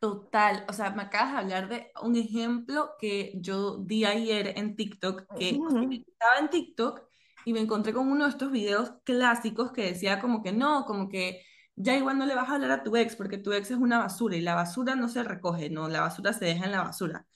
Total, 0.00 0.66
o 0.68 0.72
sea, 0.74 0.90
me 0.90 1.00
acabas 1.00 1.32
de 1.32 1.38
hablar 1.38 1.68
de 1.70 1.90
un 2.02 2.14
ejemplo 2.14 2.90
que 3.00 3.32
yo 3.36 3.78
di 3.78 4.04
ayer 4.04 4.52
en 4.58 4.76
TikTok, 4.76 5.24
que 5.38 5.48
estaba 5.48 6.40
en 6.40 6.50
TikTok 6.50 7.00
y 7.46 7.54
me 7.54 7.60
encontré 7.60 7.94
con 7.94 8.08
uno 8.08 8.24
de 8.24 8.30
estos 8.32 8.52
videos 8.52 8.92
clásicos 9.04 9.72
que 9.72 9.84
decía 9.84 10.20
como 10.20 10.42
que 10.42 10.52
no, 10.52 10.84
como 10.84 11.08
que 11.08 11.40
ya 11.74 11.96
igual 11.96 12.18
no 12.18 12.26
le 12.26 12.34
vas 12.34 12.50
a 12.50 12.56
hablar 12.56 12.72
a 12.72 12.82
tu 12.82 12.94
ex 12.96 13.16
porque 13.16 13.38
tu 13.38 13.54
ex 13.54 13.70
es 13.70 13.78
una 13.78 13.98
basura 13.98 14.36
y 14.36 14.42
la 14.42 14.54
basura 14.54 14.96
no 14.96 15.08
se 15.08 15.22
recoge, 15.22 15.70
no, 15.70 15.88
la 15.88 16.02
basura 16.02 16.34
se 16.34 16.44
deja 16.44 16.66
en 16.66 16.72
la 16.72 16.82
basura. 16.82 17.26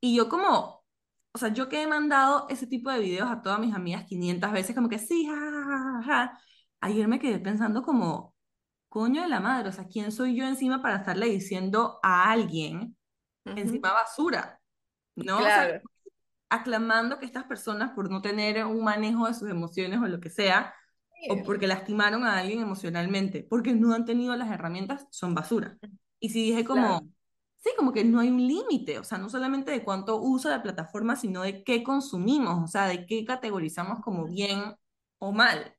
Y 0.00 0.16
yo 0.16 0.28
como, 0.28 0.84
o 1.30 1.38
sea, 1.38 1.50
yo 1.50 1.68
que 1.68 1.80
he 1.80 1.86
mandado 1.86 2.48
ese 2.48 2.66
tipo 2.66 2.90
de 2.90 2.98
videos 2.98 3.30
a 3.30 3.40
todas 3.40 3.60
mis 3.60 3.72
amigas 3.72 4.04
500 4.04 4.50
veces, 4.50 4.74
como 4.74 4.88
que 4.88 4.98
sí, 4.98 5.28
ja, 6.04 6.40
ayer 6.86 7.08
me 7.08 7.18
quedé 7.18 7.38
pensando 7.38 7.82
como, 7.82 8.34
coño 8.88 9.22
de 9.22 9.28
la 9.28 9.40
madre, 9.40 9.68
o 9.68 9.72
sea, 9.72 9.86
¿quién 9.86 10.12
soy 10.12 10.36
yo 10.36 10.46
encima 10.46 10.82
para 10.82 10.96
estarle 10.96 11.26
diciendo 11.26 11.98
a 12.02 12.30
alguien 12.30 12.96
encima 13.44 13.92
basura? 13.92 14.60
¿No? 15.14 15.38
Claro. 15.38 15.82
aclamando 16.48 17.18
que 17.18 17.26
estas 17.26 17.44
personas 17.44 17.92
por 17.92 18.10
no 18.10 18.22
tener 18.22 18.64
un 18.64 18.84
manejo 18.84 19.26
de 19.26 19.34
sus 19.34 19.50
emociones 19.50 20.00
o 20.00 20.06
lo 20.06 20.20
que 20.20 20.30
sea, 20.30 20.74
o 21.28 21.42
porque 21.42 21.66
lastimaron 21.66 22.24
a 22.24 22.38
alguien 22.38 22.60
emocionalmente, 22.60 23.42
porque 23.48 23.74
no 23.74 23.94
han 23.94 24.04
tenido 24.04 24.36
las 24.36 24.50
herramientas, 24.50 25.06
son 25.10 25.34
basura. 25.34 25.78
Y 26.20 26.30
si 26.30 26.44
dije 26.44 26.64
como, 26.64 27.00
sí, 27.58 27.70
como 27.76 27.92
que 27.92 28.04
no 28.04 28.20
hay 28.20 28.28
un 28.28 28.46
límite, 28.46 28.98
o 28.98 29.04
sea, 29.04 29.18
no 29.18 29.28
solamente 29.28 29.70
de 29.70 29.82
cuánto 29.84 30.20
uso 30.20 30.48
la 30.50 30.62
plataforma, 30.62 31.16
sino 31.16 31.42
de 31.42 31.64
qué 31.64 31.82
consumimos, 31.82 32.62
o 32.62 32.68
sea, 32.68 32.86
de 32.86 33.06
qué 33.06 33.24
categorizamos 33.24 34.00
como 34.00 34.26
bien 34.26 34.76
o 35.18 35.32
mal. 35.32 35.75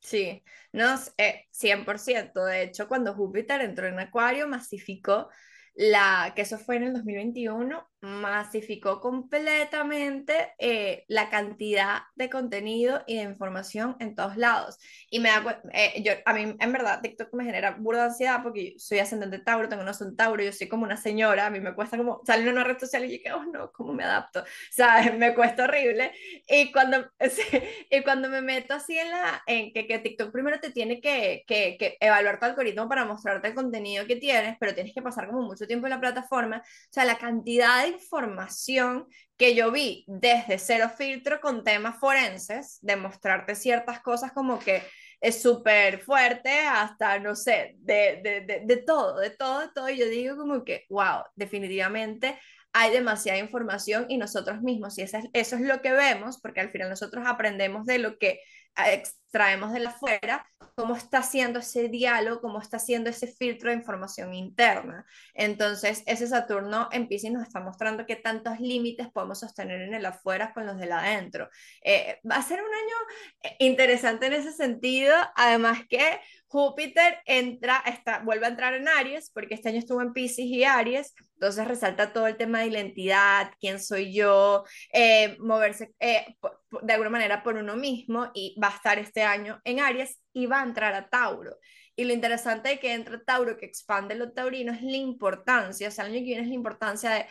Sí, 0.00 0.42
no, 0.72 0.94
eh, 1.18 1.46
100%. 1.50 2.44
De 2.44 2.62
hecho, 2.62 2.88
cuando 2.88 3.14
Júpiter 3.14 3.60
entró 3.60 3.86
en 3.88 3.98
Acuario, 3.98 4.48
masificó 4.48 5.28
la, 5.74 6.32
que 6.34 6.42
eso 6.42 6.58
fue 6.58 6.76
en 6.76 6.84
el 6.84 6.92
2021, 6.94 7.88
masificó 8.00 9.00
completamente 9.00 10.54
eh, 10.58 11.04
la 11.08 11.30
cantidad 11.30 12.02
de 12.14 12.30
contenido 12.30 13.02
y 13.06 13.16
de 13.16 13.22
información 13.22 13.96
en 13.98 14.14
todos 14.14 14.36
lados. 14.36 14.78
Y 15.10 15.18
me 15.18 15.30
da, 15.30 15.62
eh, 15.72 16.02
yo, 16.02 16.12
a 16.24 16.32
mí, 16.32 16.56
en 16.58 16.72
verdad, 16.72 17.00
TikTok 17.02 17.32
me 17.34 17.44
genera 17.44 17.72
burda 17.72 18.06
ansiedad 18.06 18.42
porque 18.42 18.74
soy 18.78 19.00
ascendente 19.00 19.40
Tauro, 19.40 19.68
tengo 19.68 19.82
un 19.82 19.94
son 19.94 20.16
Tauro, 20.16 20.42
yo 20.42 20.52
soy 20.52 20.68
como 20.68 20.84
una 20.84 20.96
señora, 20.96 21.46
a 21.46 21.50
mí 21.50 21.60
me 21.60 21.74
cuesta 21.74 21.96
como 21.96 22.22
salir 22.24 22.46
en 22.46 22.52
una 22.54 22.64
red 22.64 22.78
social 22.78 23.04
y 23.04 23.18
yo 23.18 23.22
que, 23.22 23.32
oh 23.32 23.44
no, 23.44 23.72
¿cómo 23.72 23.92
me 23.92 24.04
adapto? 24.04 24.40
O 24.40 24.44
sea, 24.70 25.12
me 25.18 25.34
cuesta 25.34 25.64
horrible. 25.64 26.12
Y 26.48 26.70
cuando, 26.70 27.10
y 27.90 28.02
cuando 28.02 28.28
me 28.28 28.42
meto 28.42 28.74
así 28.74 28.96
en 28.96 29.10
la, 29.10 29.42
en 29.46 29.72
que, 29.72 29.86
que 29.88 29.98
TikTok 29.98 30.30
primero 30.30 30.60
te 30.60 30.70
tiene 30.70 31.00
que, 31.00 31.44
que, 31.46 31.76
que 31.78 31.96
evaluar 32.00 32.38
tu 32.38 32.46
algoritmo 32.46 32.88
para 32.88 33.04
mostrarte 33.04 33.48
el 33.48 33.54
contenido 33.54 34.06
que 34.06 34.16
tienes, 34.16 34.56
pero 34.60 34.74
tienes 34.74 34.94
que 34.94 35.02
pasar 35.02 35.26
como 35.26 35.42
mucho 35.42 35.66
tiempo 35.66 35.86
en 35.86 35.90
la 35.90 36.00
plataforma, 36.00 36.58
o 36.58 36.92
sea, 36.92 37.04
la 37.04 37.18
cantidad 37.18 37.84
de 37.84 37.87
información 37.88 39.06
que 39.36 39.54
yo 39.54 39.70
vi 39.72 40.04
desde 40.06 40.58
cero 40.58 40.90
filtro 40.96 41.40
con 41.40 41.64
temas 41.64 41.98
forenses, 41.98 42.78
de 42.82 42.96
mostrarte 42.96 43.54
ciertas 43.54 44.00
cosas 44.00 44.32
como 44.32 44.58
que 44.58 44.82
es 45.20 45.42
súper 45.42 46.00
fuerte 46.00 46.60
hasta, 46.60 47.18
no 47.18 47.34
sé, 47.34 47.74
de, 47.78 48.20
de, 48.22 48.40
de, 48.42 48.62
de, 48.64 48.76
todo, 48.76 49.18
de 49.18 49.30
todo, 49.30 49.60
de 49.60 49.68
todo. 49.74 49.88
Y 49.88 49.98
yo 49.98 50.08
digo 50.08 50.36
como 50.36 50.64
que, 50.64 50.86
wow, 50.88 51.24
definitivamente 51.34 52.38
hay 52.72 52.92
demasiada 52.92 53.38
información 53.38 54.06
y 54.08 54.18
nosotros 54.18 54.60
mismos, 54.62 54.98
y 54.98 55.02
eso 55.02 55.18
es, 55.18 55.24
eso 55.32 55.56
es 55.56 55.62
lo 55.62 55.80
que 55.82 55.92
vemos, 55.92 56.38
porque 56.40 56.60
al 56.60 56.70
final 56.70 56.88
nosotros 56.88 57.24
aprendemos 57.26 57.86
de 57.86 57.98
lo 57.98 58.18
que 58.18 58.40
extraemos 58.86 59.72
de 59.72 59.80
la 59.80 59.90
afuera, 59.90 60.46
cómo 60.78 60.94
está 60.94 61.18
haciendo 61.18 61.58
ese 61.58 61.88
diálogo, 61.88 62.40
cómo 62.40 62.60
está 62.60 62.76
haciendo 62.76 63.10
ese 63.10 63.26
filtro 63.26 63.68
de 63.68 63.74
información 63.74 64.32
interna. 64.32 65.04
Entonces, 65.34 66.04
ese 66.06 66.28
Saturno 66.28 66.88
en 66.92 67.08
Pisces 67.08 67.32
nos 67.32 67.42
está 67.42 67.58
mostrando 67.58 68.06
qué 68.06 68.14
tantos 68.14 68.60
límites 68.60 69.08
podemos 69.08 69.40
sostener 69.40 69.80
en 69.80 69.94
el 69.94 70.06
afuera 70.06 70.54
con 70.54 70.66
los 70.66 70.78
del 70.78 70.92
adentro. 70.92 71.50
Eh, 71.82 72.20
va 72.30 72.36
a 72.36 72.42
ser 72.44 72.60
un 72.60 72.68
año 72.72 73.54
interesante 73.58 74.26
en 74.26 74.34
ese 74.34 74.52
sentido, 74.52 75.16
además 75.34 75.80
que 75.88 76.20
Júpiter 76.48 77.18
entra, 77.26 77.82
está, 77.86 78.20
vuelve 78.20 78.46
a 78.46 78.48
entrar 78.48 78.72
en 78.72 78.88
Aries, 78.88 79.30
porque 79.34 79.54
este 79.54 79.68
año 79.68 79.78
estuvo 79.78 80.00
en 80.00 80.14
Pisces 80.14 80.46
y 80.46 80.64
Aries, 80.64 81.14
entonces 81.34 81.68
resalta 81.68 82.14
todo 82.14 82.26
el 82.26 82.38
tema 82.38 82.60
de 82.60 82.68
identidad, 82.68 83.52
quién 83.60 83.78
soy 83.78 84.14
yo, 84.14 84.64
eh, 84.92 85.36
moverse 85.40 85.92
eh, 86.00 86.36
de 86.82 86.92
alguna 86.92 87.10
manera 87.10 87.42
por 87.42 87.56
uno 87.56 87.76
mismo, 87.76 88.30
y 88.34 88.58
va 88.62 88.68
a 88.68 88.76
estar 88.76 88.98
este 88.98 89.22
año 89.22 89.60
en 89.64 89.80
Aries 89.80 90.18
y 90.32 90.46
va 90.46 90.62
a 90.62 90.64
entrar 90.64 90.94
a 90.94 91.10
Tauro. 91.10 91.58
Y 91.94 92.04
lo 92.04 92.14
interesante 92.14 92.70
de 92.70 92.78
que 92.78 92.94
entra 92.94 93.22
Tauro, 93.22 93.58
que 93.58 93.66
expande 93.66 94.14
lo 94.14 94.32
taurino, 94.32 94.72
es 94.72 94.82
la 94.82 94.96
importancia, 94.96 95.88
o 95.88 95.90
sea, 95.90 96.06
el 96.06 96.12
año 96.12 96.20
que 96.20 96.26
viene 96.26 96.42
es 96.42 96.48
la 96.48 96.54
importancia 96.54 97.10
de 97.10 97.26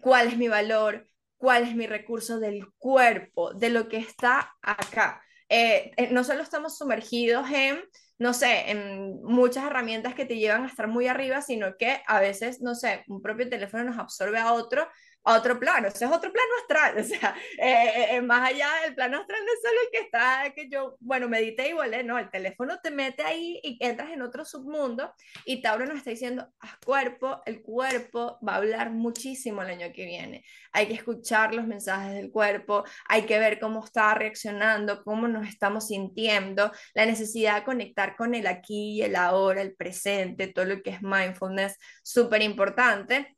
cuál 0.00 0.26
es 0.26 0.36
mi 0.36 0.48
valor, 0.48 1.06
cuál 1.36 1.62
es 1.62 1.76
mi 1.76 1.86
recurso 1.86 2.40
del 2.40 2.66
cuerpo, 2.78 3.54
de 3.54 3.70
lo 3.70 3.88
que 3.88 3.98
está 3.98 4.56
acá. 4.60 5.22
Eh, 5.48 5.92
no 6.10 6.24
solo 6.24 6.42
estamos 6.42 6.76
sumergidos 6.76 7.48
en 7.50 7.80
no 8.18 8.32
sé, 8.32 8.70
en 8.70 9.22
muchas 9.22 9.64
herramientas 9.64 10.14
que 10.14 10.24
te 10.24 10.36
llevan 10.36 10.64
a 10.64 10.68
estar 10.68 10.88
muy 10.88 11.06
arriba, 11.06 11.42
sino 11.42 11.76
que 11.76 12.00
a 12.06 12.20
veces, 12.20 12.60
no 12.62 12.74
sé, 12.74 13.04
un 13.08 13.20
propio 13.22 13.48
teléfono 13.48 13.84
nos 13.84 13.98
absorbe 13.98 14.38
a 14.38 14.52
otro 14.52 14.88
a 15.26 15.36
otro 15.36 15.58
plano, 15.58 15.88
ese 15.88 16.04
es 16.04 16.10
otro 16.10 16.32
plano 16.32 16.48
astral, 16.60 16.98
o 17.00 17.04
sea, 17.04 17.36
eh, 17.58 17.90
eh, 17.96 18.06
eh, 18.16 18.22
más 18.22 18.48
allá 18.48 18.68
del 18.84 18.94
plano 18.94 19.18
astral 19.18 19.40
no 19.44 19.52
es 19.52 19.60
solo 19.60 19.80
el 19.84 19.90
que 19.90 20.04
está, 20.06 20.52
que 20.54 20.68
yo, 20.68 20.96
bueno, 21.00 21.28
medité 21.28 21.68
y 21.68 21.72
volé, 21.72 22.04
no, 22.04 22.16
el 22.16 22.30
teléfono 22.30 22.78
te 22.80 22.92
mete 22.92 23.24
ahí 23.24 23.60
y 23.62 23.76
entras 23.80 24.10
en 24.10 24.22
otro 24.22 24.44
submundo 24.44 25.12
y 25.44 25.60
Tauro 25.60 25.84
nos 25.84 25.96
está 25.96 26.10
diciendo, 26.10 26.48
haz 26.60 26.76
cuerpo, 26.84 27.42
el 27.44 27.60
cuerpo 27.60 28.38
va 28.46 28.54
a 28.54 28.56
hablar 28.56 28.90
muchísimo 28.90 29.62
el 29.62 29.70
año 29.70 29.92
que 29.92 30.06
viene, 30.06 30.44
hay 30.72 30.86
que 30.86 30.94
escuchar 30.94 31.52
los 31.54 31.66
mensajes 31.66 32.14
del 32.14 32.30
cuerpo, 32.30 32.84
hay 33.08 33.22
que 33.22 33.40
ver 33.40 33.58
cómo 33.58 33.84
está 33.84 34.14
reaccionando, 34.14 35.02
cómo 35.02 35.26
nos 35.26 35.48
estamos 35.48 35.88
sintiendo, 35.88 36.70
la 36.94 37.04
necesidad 37.04 37.56
de 37.56 37.64
conectar 37.64 38.14
con 38.14 38.34
el 38.34 38.46
aquí 38.46 39.02
el 39.02 39.16
ahora, 39.16 39.60
el 39.60 39.74
presente, 39.74 40.46
todo 40.46 40.66
lo 40.66 40.82
que 40.82 40.90
es 40.90 41.02
mindfulness, 41.02 41.76
súper 42.04 42.42
importante 42.42 43.35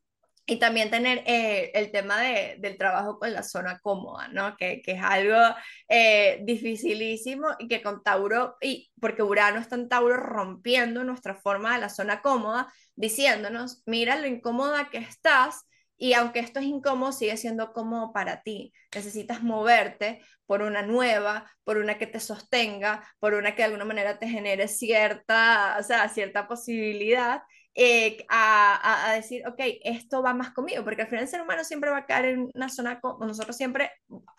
y 0.50 0.56
también 0.56 0.90
tener 0.90 1.22
eh, 1.26 1.70
el 1.74 1.92
tema 1.92 2.18
de, 2.22 2.56
del 2.58 2.78
trabajo 2.78 3.18
con 3.18 3.30
la 3.34 3.42
zona 3.42 3.80
cómoda, 3.80 4.28
¿no? 4.28 4.56
Que, 4.56 4.80
que 4.80 4.92
es 4.92 5.02
algo 5.02 5.36
eh, 5.88 6.40
dificilísimo 6.42 7.48
y 7.58 7.68
que 7.68 7.82
con 7.82 8.02
Tauro, 8.02 8.56
y 8.62 8.90
porque 8.98 9.22
Urano 9.22 9.60
está 9.60 9.76
en 9.76 9.90
Tauro 9.90 10.16
rompiendo 10.16 11.04
nuestra 11.04 11.34
forma 11.34 11.74
de 11.74 11.82
la 11.82 11.90
zona 11.90 12.22
cómoda, 12.22 12.72
diciéndonos, 12.96 13.82
mira 13.84 14.16
lo 14.16 14.26
incómoda 14.26 14.88
que 14.88 14.98
estás 14.98 15.66
y 15.98 16.14
aunque 16.14 16.38
esto 16.38 16.60
es 16.60 16.66
incómodo, 16.66 17.12
sigue 17.12 17.36
siendo 17.36 17.74
cómodo 17.74 18.12
para 18.14 18.42
ti. 18.42 18.72
Necesitas 18.94 19.42
moverte 19.42 20.22
por 20.46 20.62
una 20.62 20.80
nueva, 20.80 21.50
por 21.64 21.76
una 21.76 21.98
que 21.98 22.06
te 22.06 22.20
sostenga, 22.20 23.06
por 23.18 23.34
una 23.34 23.50
que 23.50 23.58
de 23.58 23.64
alguna 23.64 23.84
manera 23.84 24.18
te 24.18 24.28
genere 24.28 24.66
cierta, 24.68 25.76
o 25.78 25.82
sea, 25.82 26.08
cierta 26.08 26.48
posibilidad 26.48 27.42
eh, 27.74 28.24
a, 28.28 29.10
a, 29.10 29.12
decir, 29.14 29.46
ok, 29.46 29.60
esto 29.84 30.22
va 30.22 30.34
más 30.34 30.52
conmigo, 30.52 30.84
porque 30.84 31.02
al 31.02 31.08
final 31.08 31.24
el 31.24 31.28
ser 31.28 31.42
humano 31.42 31.64
siempre 31.64 31.90
va 31.90 31.98
a 31.98 32.06
caer 32.06 32.26
en 32.26 32.50
una 32.54 32.68
zona, 32.68 33.00
como 33.00 33.24
nosotros 33.26 33.56
siempre 33.56 33.92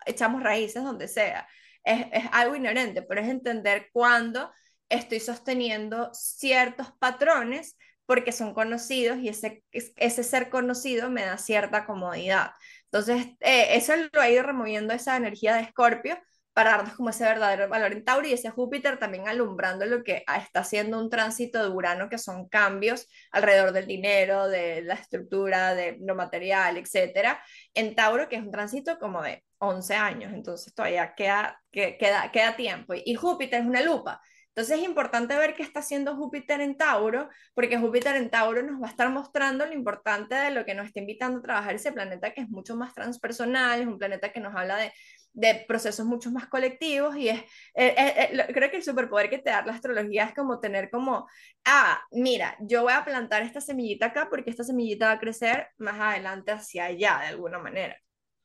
echamos 0.06 0.44
raíces 0.44 0.84
donde 0.84 1.08
sea, 1.08 1.48
es, 1.84 2.08
es 2.12 2.26
algo 2.32 2.56
inherente, 2.56 3.02
pero 3.02 3.22
es 3.22 3.30
entender 3.30 3.90
cuándo 3.94 4.52
estoy 4.90 5.20
sosteniendo 5.20 6.10
ciertos 6.14 6.92
patrones 7.00 7.78
porque 8.06 8.32
son 8.32 8.56
conocidos 8.56 9.20
y 9.20 9.30
ese, 9.30 9.64
ese 9.72 10.24
ser 10.24 10.50
conocido 10.50 11.12
me 11.12 11.22
da 11.26 11.38
cierta 11.38 11.86
comodidad. 11.86 12.54
Entonces, 12.86 13.28
eh, 13.40 13.78
eso 13.78 13.94
lo 14.12 14.22
ha 14.22 14.30
ido 14.32 14.42
removiendo 14.42 14.94
esa 14.96 15.16
energía 15.16 15.54
de 15.54 15.62
Escorpio 15.62 16.18
para 16.60 16.72
darnos 16.72 16.96
como 16.96 17.10
ese 17.10 17.24
verdadero 17.24 17.70
valor 17.70 17.94
en 17.94 18.04
Tauro 18.04 18.28
y 18.28 18.34
ese 18.34 18.50
Júpiter 18.50 19.00
también 19.00 19.30
alumbrando 19.30 19.86
lo 19.86 20.04
que 20.04 20.26
está 20.28 20.60
haciendo 20.60 21.00
un 21.00 21.10
tránsito 21.10 21.64
de 21.64 21.70
Urano, 21.70 22.10
que 22.10 22.18
son 22.18 22.50
cambios 22.50 23.08
alrededor 23.32 23.72
del 23.72 23.88
dinero, 23.88 24.50
de 24.50 24.82
la 24.82 24.96
estructura, 24.96 25.74
de 25.74 25.98
lo 26.02 26.16
material, 26.16 26.76
etcétera, 26.76 27.42
en 27.74 27.96
Tauro, 27.96 28.28
que 28.28 28.36
es 28.36 28.42
un 28.42 28.52
tránsito 28.52 29.00
como 29.00 29.22
de 29.22 29.46
11 29.60 29.96
años, 29.96 30.34
entonces 30.34 30.74
todavía 30.74 31.14
queda, 31.16 31.62
queda, 31.72 32.30
queda 32.30 32.58
tiempo. 32.58 32.94
Y 32.94 33.16
Júpiter 33.16 33.62
es 33.62 33.66
una 33.66 33.82
lupa. 33.82 34.20
Entonces 34.50 34.80
es 34.80 34.84
importante 34.84 35.38
ver 35.38 35.54
qué 35.54 35.64
está 35.64 35.80
haciendo 35.80 36.18
Júpiter 36.18 36.60
en 36.60 36.76
Tauro, 36.76 37.30
porque 37.54 37.78
Júpiter 37.78 38.18
en 38.18 38.30
Tauro 38.30 38.62
nos 38.62 38.82
va 38.82 38.88
a 38.88 38.90
estar 38.90 39.10
mostrando 39.10 39.66
lo 39.66 39.72
importante 39.72 40.36
de 40.36 40.52
lo 40.52 40.66
que 40.66 40.74
nos 40.74 40.88
está 40.88 41.00
invitando 41.00 41.40
a 41.40 41.42
trabajar 41.42 41.76
ese 41.76 41.94
planeta 41.94 42.34
que 42.34 42.42
es 42.42 42.50
mucho 42.50 42.76
más 42.76 42.94
transpersonal, 42.94 43.80
es 43.80 43.88
un 43.88 43.98
planeta 43.98 44.34
que 44.34 44.42
nos 44.42 44.54
habla 44.54 44.76
de 44.76 44.92
de 45.34 45.66
procesos 45.68 46.06
mucho 46.06 46.32
más 46.32 46.48
colectivos 46.48 47.16
y 47.16 47.30
es, 47.30 47.40
eh, 47.76 47.96
eh, 47.98 48.30
eh, 48.32 48.54
creo 48.54 48.70
que 48.70 48.78
el 48.78 48.84
superpoder 48.84 49.30
que 49.30 49.38
te 49.38 49.50
da 49.50 49.66
la 49.66 49.74
astrología 49.74 50.26
es 50.26 50.34
como 50.34 50.60
tener 50.60 50.90
como, 50.90 51.28
ah, 51.66 52.00
mira, 52.12 52.58
yo 52.62 52.84
voy 52.84 52.94
a 52.94 53.06
plantar 53.06 53.44
esta 53.44 53.62
semillita 53.62 54.08
acá 54.08 54.28
porque 54.30 54.50
esta 54.50 54.64
semillita 54.64 55.08
va 55.08 55.12
a 55.14 55.20
crecer 55.20 55.68
más 55.78 56.00
adelante 56.00 56.52
hacia 56.52 56.86
allá 56.86 57.20
de 57.22 57.28
alguna 57.28 57.60
manera. 57.60 57.96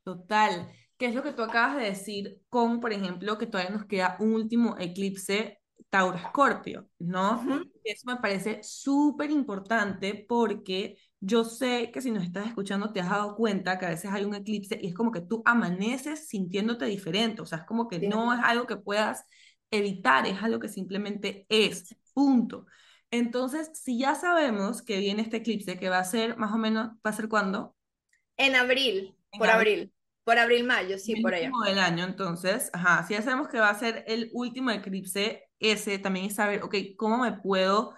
Total. 0.05 0.71
¿Qué 0.97 1.07
es 1.07 1.15
lo 1.15 1.23
que 1.23 1.33
tú 1.33 1.43
acabas 1.43 1.77
de 1.77 1.85
decir 1.85 2.39
con, 2.49 2.81
por 2.81 2.93
ejemplo, 2.93 3.37
que 3.37 3.47
todavía 3.47 3.75
nos 3.75 3.87
queda 3.87 4.17
un 4.21 4.35
último 4.35 4.77
eclipse 4.79 5.61
Tauro 5.91 6.17
Escorpio, 6.17 6.89
¿no? 6.99 7.45
Eso 7.83 8.07
me 8.07 8.17
parece 8.17 8.61
súper 8.63 9.31
importante 9.31 10.25
porque 10.29 10.97
yo 11.25 11.45
sé 11.45 11.91
que 11.91 12.03
si 12.03 12.11
nos 12.11 12.23
estás 12.23 12.47
escuchando 12.47 12.93
te 12.93 13.01
has 13.01 13.09
dado 13.09 13.35
cuenta 13.35 13.79
que 13.79 13.87
a 13.87 13.91
veces 13.91 14.11
hay 14.11 14.25
un 14.25 14.35
eclipse 14.35 14.79
y 14.81 14.89
es 14.89 14.95
como 14.95 15.11
que 15.11 15.23
tú 15.23 15.43
amaneces 15.47 16.29
sintiéndote 16.29 16.85
diferente, 16.85 17.41
o 17.41 17.47
sea, 17.47 17.59
es 17.59 17.65
como 17.65 17.89
que 17.89 17.99
no 18.09 18.35
es 18.35 18.41
algo 18.43 18.67
que 18.67 18.77
puedas 18.77 19.25
evitar, 19.71 20.27
es 20.27 20.43
algo 20.43 20.61
que 20.61 20.69
simplemente 20.69 21.47
es, 21.49 21.97
punto. 22.13 22.67
Entonces, 23.11 23.71
si 23.75 23.99
ya 23.99 24.15
sabemos 24.15 24.83
que 24.83 24.99
viene 24.99 25.23
este 25.23 25.39
eclipse, 25.39 25.79
que 25.79 25.89
va 25.89 25.99
a 25.99 26.05
ser 26.05 26.37
más 26.37 26.53
o 26.53 26.59
menos, 26.59 26.89
¿va 27.05 27.11
a 27.11 27.13
ser 27.13 27.29
cuándo? 27.29 27.75
En 28.37 28.55
abril, 28.55 29.17
por 29.39 29.49
abril. 29.49 29.93
Por 30.25 30.39
abril, 30.39 30.65
mayo, 30.65 30.99
sí, 30.99 31.21
por 31.21 31.35
allá. 31.35 31.51
del 31.67 31.79
año, 31.79 32.05
entonces, 32.05 32.71
ajá, 32.73 33.07
si 33.07 33.15
ya 33.15 33.23
sabemos 33.23 33.49
que 33.49 33.59
va 33.59 33.71
a 33.71 33.79
ser 33.79 34.05
el 34.07 34.31
último 34.33 34.71
eclipse, 34.71 35.45
ese 35.59 35.99
también 35.99 36.27
es 36.27 36.35
saber, 36.35 36.63
ok, 36.63 36.75
¿cómo 36.97 37.19
me 37.19 37.33
puedo 37.33 37.95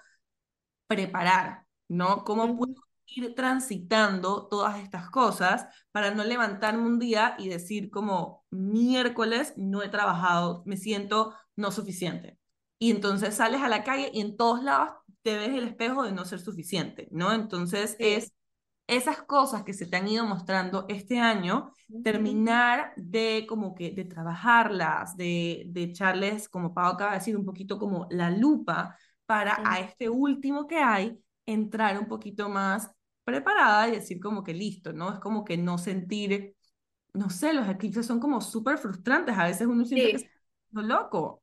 preparar? 0.88 1.66
¿No? 1.88 2.24
¿Cómo 2.24 2.56
puedo 2.56 2.85
ir 3.06 3.34
transitando 3.34 4.48
todas 4.48 4.78
estas 4.78 5.10
cosas 5.10 5.66
para 5.92 6.10
no 6.10 6.24
levantarme 6.24 6.86
un 6.86 6.98
día 6.98 7.34
y 7.38 7.48
decir 7.48 7.90
como 7.90 8.44
miércoles 8.50 9.54
no 9.56 9.82
he 9.82 9.88
trabajado, 9.88 10.62
me 10.66 10.76
siento 10.76 11.34
no 11.56 11.70
suficiente. 11.70 12.38
Y 12.78 12.90
entonces 12.90 13.34
sales 13.34 13.62
a 13.62 13.68
la 13.68 13.84
calle 13.84 14.10
y 14.12 14.20
en 14.20 14.36
todos 14.36 14.62
lados 14.62 14.90
te 15.22 15.36
ves 15.36 15.50
el 15.50 15.68
espejo 15.68 16.02
de 16.04 16.12
no 16.12 16.24
ser 16.24 16.40
suficiente, 16.40 17.08
¿no? 17.10 17.32
Entonces 17.32 17.96
es 17.98 18.32
esas 18.86 19.22
cosas 19.22 19.64
que 19.64 19.74
se 19.74 19.86
te 19.86 19.96
han 19.96 20.06
ido 20.06 20.24
mostrando 20.24 20.86
este 20.88 21.18
año, 21.18 21.72
terminar 22.04 22.92
de 22.96 23.44
como 23.48 23.74
que 23.74 23.90
de 23.90 24.04
trabajarlas, 24.04 25.16
de, 25.16 25.64
de 25.68 25.82
echarles, 25.84 26.48
como 26.48 26.72
Pau 26.72 26.92
acaba 26.92 27.12
de 27.12 27.18
decir, 27.18 27.36
un 27.36 27.44
poquito 27.44 27.78
como 27.78 28.06
la 28.10 28.30
lupa 28.30 28.96
para 29.26 29.60
a 29.64 29.80
este 29.80 30.08
último 30.08 30.66
que 30.68 30.78
hay 30.78 31.18
entrar 31.46 31.98
un 31.98 32.06
poquito 32.06 32.48
más 32.48 32.90
preparada 33.26 33.88
y 33.88 33.92
decir 33.92 34.20
como 34.20 34.44
que 34.44 34.54
listo, 34.54 34.92
¿no? 34.92 35.12
Es 35.12 35.18
como 35.18 35.44
que 35.44 35.58
no 35.58 35.78
sentir, 35.78 36.54
no 37.12 37.28
sé, 37.28 37.52
los 37.52 37.68
eclipses 37.68 38.06
son 38.06 38.20
como 38.20 38.40
súper 38.40 38.78
frustrantes, 38.78 39.36
a 39.36 39.44
veces 39.44 39.66
uno 39.66 39.84
siente 39.84 40.12
que 40.12 40.16
es 40.16 40.30
loco. 40.70 41.42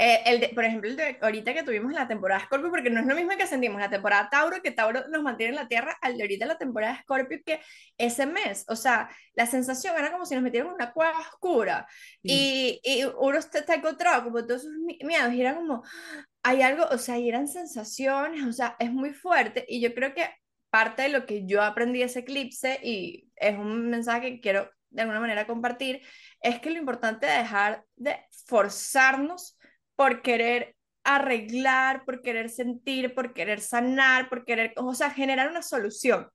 Eh, 0.00 0.22
el 0.26 0.54
por 0.54 0.64
ejemplo, 0.64 0.88
el 0.88 0.96
de 0.96 1.18
ahorita 1.20 1.52
que 1.52 1.64
tuvimos 1.64 1.92
la 1.92 2.06
temporada 2.06 2.44
Scorpio, 2.44 2.70
porque 2.70 2.88
no 2.88 3.00
es 3.00 3.06
lo 3.06 3.16
mismo 3.16 3.32
que 3.36 3.48
sentimos 3.48 3.80
la 3.80 3.90
temporada 3.90 4.28
Tauro, 4.30 4.62
que 4.62 4.70
Tauro 4.70 5.08
nos 5.08 5.24
mantiene 5.24 5.50
en 5.50 5.56
la 5.56 5.66
Tierra, 5.66 5.98
al 6.00 6.16
de 6.16 6.22
ahorita 6.22 6.46
la 6.46 6.56
temporada 6.56 7.00
Scorpio, 7.02 7.40
que 7.44 7.60
ese 7.98 8.24
mes, 8.24 8.64
o 8.68 8.76
sea, 8.76 9.10
la 9.34 9.46
sensación 9.46 9.96
era 9.98 10.12
como 10.12 10.24
si 10.24 10.36
nos 10.36 10.44
metieran 10.44 10.68
en 10.68 10.74
una 10.74 10.92
cueva 10.92 11.18
oscura 11.18 11.88
y, 12.22 12.80
y, 12.84 13.02
uno 13.18 13.38
está 13.38 13.74
encontrado 13.74 14.22
como 14.22 14.46
todos 14.46 14.62
sus 14.62 14.72
miedos 15.04 15.32
y 15.34 15.40
era 15.40 15.56
como, 15.56 15.82
hay 16.44 16.62
algo, 16.62 16.84
o 16.92 16.98
sea, 16.98 17.18
y 17.18 17.28
eran 17.28 17.48
sensaciones, 17.48 18.44
o 18.44 18.52
sea, 18.52 18.76
es 18.78 18.92
muy 18.92 19.12
fuerte 19.12 19.64
y 19.66 19.80
yo 19.80 19.92
creo 19.94 20.14
que 20.14 20.30
parte 20.70 21.02
de 21.02 21.08
lo 21.08 21.26
que 21.26 21.46
yo 21.46 21.62
aprendí 21.62 22.00
de 22.00 22.06
ese 22.06 22.20
eclipse 22.20 22.80
y 22.82 23.28
es 23.36 23.56
un 23.58 23.88
mensaje 23.88 24.34
que 24.34 24.40
quiero 24.40 24.70
de 24.90 25.02
alguna 25.02 25.20
manera 25.20 25.46
compartir, 25.46 26.02
es 26.40 26.60
que 26.60 26.70
lo 26.70 26.78
importante 26.78 27.26
es 27.26 27.38
dejar 27.38 27.84
de 27.96 28.18
forzarnos 28.46 29.58
por 29.96 30.22
querer 30.22 30.76
arreglar, 31.04 32.04
por 32.04 32.22
querer 32.22 32.50
sentir, 32.50 33.14
por 33.14 33.32
querer 33.32 33.60
sanar, 33.60 34.28
por 34.28 34.44
querer, 34.44 34.72
o 34.76 34.94
sea, 34.94 35.10
generar 35.10 35.50
una 35.50 35.62
solución. 35.62 36.28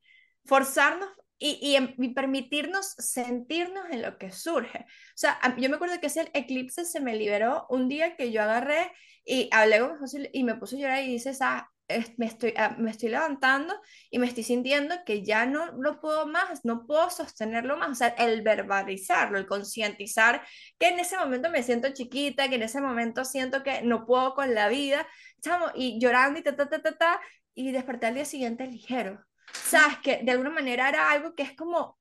Forzarnos 0.45 1.09
y, 1.38 1.77
y, 1.97 2.09
permitirnos 2.13 2.93
sentirnos 2.97 3.89
en 3.91 4.01
lo 4.01 4.17
que 4.17 4.31
surge. 4.31 4.79
O 4.79 5.15
sea, 5.15 5.39
yo 5.57 5.69
me 5.69 5.75
acuerdo 5.75 5.99
que 5.99 6.07
ese 6.07 6.29
eclipse 6.34 6.86
se 6.86 7.01
me 7.01 7.15
liberó 7.15 7.65
un 7.69 7.89
día 7.89 8.15
que 8.15 8.31
yo 8.31 8.41
agarré 8.41 8.91
y 9.25 9.49
hablé 9.51 9.79
con 9.79 9.97
José 9.99 10.29
y 10.34 10.43
me 10.43 10.55
puse 10.55 10.77
a 10.77 10.79
llorar 10.79 11.03
y 11.03 11.07
dices, 11.07 11.39
ah, 11.41 11.69
me 12.17 12.25
estoy, 12.25 12.53
ah, 12.57 12.75
me 12.77 12.91
estoy 12.91 13.09
levantando 13.09 13.79
y 14.09 14.19
me 14.19 14.27
estoy 14.27 14.43
sintiendo 14.43 14.95
que 15.05 15.23
ya 15.23 15.45
no 15.45 15.71
lo 15.73 15.99
puedo 15.99 16.27
más, 16.27 16.63
no 16.63 16.85
puedo 16.85 17.09
sostenerlo 17.09 17.77
más. 17.77 17.89
O 17.91 17.95
sea, 17.95 18.07
el 18.09 18.41
verbalizarlo, 18.41 19.37
el 19.37 19.47
concientizar 19.47 20.45
que 20.77 20.89
en 20.89 20.99
ese 20.99 21.17
momento 21.17 21.49
me 21.49 21.63
siento 21.63 21.89
chiquita, 21.93 22.49
que 22.49 22.55
en 22.55 22.63
ese 22.63 22.81
momento 22.81 23.25
siento 23.25 23.63
que 23.63 23.81
no 23.81 24.05
puedo 24.05 24.33
con 24.33 24.53
la 24.53 24.67
vida, 24.69 25.07
chamo, 25.41 25.67
y 25.75 25.99
llorando 25.99 26.39
y 26.39 26.43
ta, 26.43 26.55
ta, 26.55 26.69
ta, 26.69 26.81
ta, 26.81 26.97
ta, 26.97 27.21
y 27.53 27.71
desperté 27.71 28.07
al 28.07 28.15
día 28.15 28.25
siguiente 28.25 28.65
ligero. 28.67 29.23
Sabes 29.53 29.97
que 29.99 30.21
de 30.23 30.31
alguna 30.31 30.49
manera 30.49 30.89
era 30.89 31.11
algo 31.11 31.35
que 31.35 31.43
es 31.43 31.55
como 31.55 31.97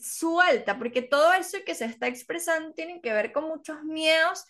suelta, 0.00 0.78
porque 0.78 1.02
todo 1.02 1.32
eso 1.32 1.58
que 1.64 1.74
se 1.74 1.84
está 1.84 2.06
expresando 2.06 2.72
tiene 2.74 3.00
que 3.00 3.12
ver 3.12 3.32
con 3.32 3.44
muchos 3.44 3.82
miedos 3.84 4.44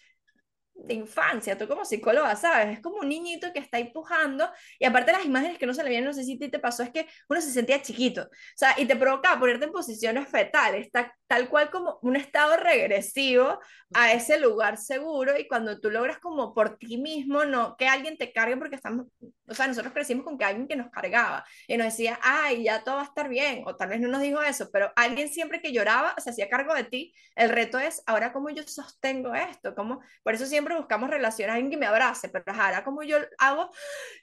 de 0.78 0.94
infancia, 0.94 1.56
tú 1.56 1.66
como 1.66 1.84
psicóloga, 1.84 2.36
¿sabes? 2.36 2.76
Es 2.76 2.80
como 2.80 2.98
un 2.98 3.08
niñito 3.08 3.52
que 3.52 3.58
está 3.58 3.78
empujando 3.78 4.48
y 4.78 4.84
aparte 4.84 5.12
las 5.12 5.24
imágenes 5.24 5.58
que 5.58 5.66
no 5.66 5.74
se 5.74 5.82
le 5.82 5.90
vienen, 5.90 6.06
no 6.06 6.12
sé 6.12 6.24
si 6.24 6.38
te 6.38 6.58
pasó, 6.58 6.82
es 6.82 6.90
que 6.90 7.06
uno 7.28 7.40
se 7.40 7.50
sentía 7.50 7.80
chiquito, 7.82 8.22
o 8.22 8.56
sea, 8.56 8.74
y 8.76 8.86
te 8.86 8.96
provocaba 8.96 9.40
ponerte 9.40 9.64
en 9.66 9.72
posiciones 9.72 10.28
fetales, 10.28 10.88
tal 11.26 11.48
cual 11.48 11.70
como 11.70 11.98
un 12.02 12.16
estado 12.16 12.56
regresivo 12.56 13.58
a 13.94 14.12
ese 14.12 14.38
lugar 14.38 14.76
seguro 14.76 15.38
y 15.38 15.48
cuando 15.48 15.80
tú 15.80 15.90
logras 15.90 16.18
como 16.18 16.54
por 16.54 16.76
ti 16.76 16.98
mismo, 16.98 17.44
no 17.44 17.76
que 17.76 17.88
alguien 17.88 18.16
te 18.18 18.32
cargue 18.32 18.56
porque 18.56 18.76
estamos, 18.76 19.06
o 19.48 19.54
sea, 19.54 19.66
nosotros 19.66 19.92
crecimos 19.92 20.24
con 20.24 20.38
que 20.38 20.44
alguien 20.44 20.68
que 20.68 20.76
nos 20.76 20.90
cargaba 20.90 21.44
y 21.66 21.76
nos 21.76 21.86
decía, 21.86 22.18
ay, 22.22 22.64
ya 22.64 22.84
todo 22.84 22.96
va 22.96 23.02
a 23.02 23.06
estar 23.06 23.28
bien, 23.28 23.62
o 23.66 23.76
tal 23.76 23.88
vez 23.88 24.00
no 24.00 24.08
nos 24.08 24.20
dijo 24.20 24.42
eso, 24.42 24.68
pero 24.72 24.92
alguien 24.96 25.28
siempre 25.28 25.60
que 25.60 25.72
lloraba 25.72 26.14
se 26.18 26.30
hacía 26.30 26.48
cargo 26.48 26.74
de 26.74 26.84
ti, 26.84 27.14
el 27.34 27.50
reto 27.50 27.78
es, 27.78 28.02
ahora 28.06 28.32
cómo 28.32 28.50
yo 28.50 28.62
sostengo 28.64 29.34
esto, 29.34 29.74
cómo, 29.74 30.00
por 30.22 30.34
eso 30.34 30.46
siempre 30.46 30.65
buscamos 30.74 31.08
relaciones, 31.08 31.54
alguien 31.54 31.70
que 31.70 31.76
me 31.76 31.86
abrace, 31.86 32.28
pero 32.28 32.44
ahora 32.48 32.82
como 32.82 33.02
yo 33.02 33.18
hago 33.38 33.70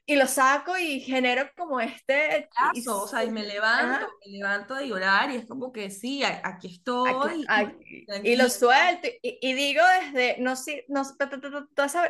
y 0.05 0.15
lo 0.15 0.27
saco 0.27 0.77
y 0.77 0.99
genero 0.99 1.49
como 1.55 1.79
este... 1.79 2.49
o 2.87 3.07
sea, 3.07 3.23
y 3.23 3.31
me 3.31 3.45
levanto, 3.45 4.07
me 4.25 4.31
levanto 4.33 4.75
de 4.75 4.87
llorar 4.87 5.31
y 5.31 5.37
es 5.37 5.45
como 5.45 5.71
que 5.71 5.89
sí, 5.89 6.23
aquí 6.23 6.75
estoy. 6.75 7.45
y 8.23 8.35
lo 8.35 8.49
suelto 8.49 9.07
y, 9.21 9.53
digo 9.53 9.83
desde, 10.01 10.41
no 10.41 10.55
sé, 10.55 10.85
no, 10.89 11.03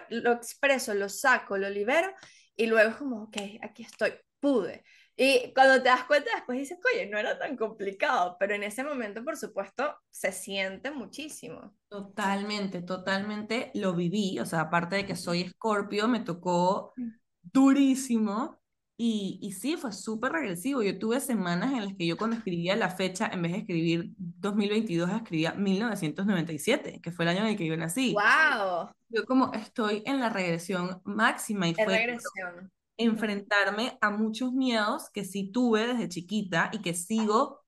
lo 0.10 0.32
expreso, 0.32 0.94
lo 0.94 1.10
saco, 1.10 1.58
lo 1.58 1.70
libero 1.70 2.12
y 2.56 2.66
luego 2.66 2.90
es 2.92 2.96
como, 2.96 3.24
ok, 3.24 3.38
aquí 3.62 3.84
estoy, 3.84 4.14
pude. 4.40 4.84
Y 5.16 5.54
cuando 5.54 5.82
te 5.82 5.90
das 5.90 6.06
cuenta 6.06 6.32
después 6.34 6.58
dices, 6.58 6.80
oye, 6.92 7.06
no 7.08 7.18
era 7.18 7.38
tan 7.38 7.56
complicado, 7.56 8.36
pero 8.40 8.56
en 8.56 8.64
ese 8.64 8.84
momento, 8.84 9.24
por 9.24 9.38
supuesto, 9.38 9.96
se 10.10 10.32
siente 10.32 10.90
muchísimo. 10.90 11.76
Totalmente, 11.88 12.82
totalmente 12.82 13.72
lo 13.76 13.94
viví, 13.94 14.40
o 14.40 14.46
sea, 14.46 14.62
aparte 14.62 14.96
de 14.96 15.06
que 15.06 15.16
soy 15.16 15.42
escorpio, 15.42 16.08
me 16.08 16.22
tocó 16.22 16.94
durísimo 17.42 18.60
y, 18.98 19.38
y 19.42 19.52
sí, 19.52 19.78
fue 19.78 19.92
súper 19.92 20.32
regresivo. 20.32 20.82
Yo 20.82 20.98
tuve 20.98 21.20
semanas 21.20 21.74
en 21.74 21.86
las 21.86 21.94
que 21.96 22.08
yo 22.08 22.18
cuando 22.18 22.36
escribía 22.36 22.76
la 22.76 22.90
fecha, 22.90 23.30
en 23.32 23.44
vez 23.44 23.52
de 23.52 23.58
escribir 23.60 24.12
2022, 24.18 25.12
escribía 25.12 25.54
1997, 25.54 27.02
que 27.02 27.12
fue 27.12 27.26
el 27.26 27.30
año 27.30 27.42
en 27.42 27.48
el 27.48 27.58
que 27.58 27.68
yo 27.68 27.78
nací. 27.78 28.14
¡Wow! 28.14 28.90
Yo 29.10 29.26
como 29.26 29.54
estoy 29.54 30.02
en 30.08 30.20
la 30.20 30.30
regresión 30.30 31.02
máxima 31.04 31.68
y 31.68 31.76
fue... 31.76 31.86
Regresión 31.86 32.72
enfrentarme 32.98 33.98
a 34.02 34.10
muchos 34.12 34.54
miedos 34.54 35.10
que 35.12 35.26
sí 35.26 35.52
tuve 35.52 35.88
desde 35.88 36.10
chiquita 36.10 36.70
y 36.74 36.82
que 36.82 36.94
sigo 36.94 37.62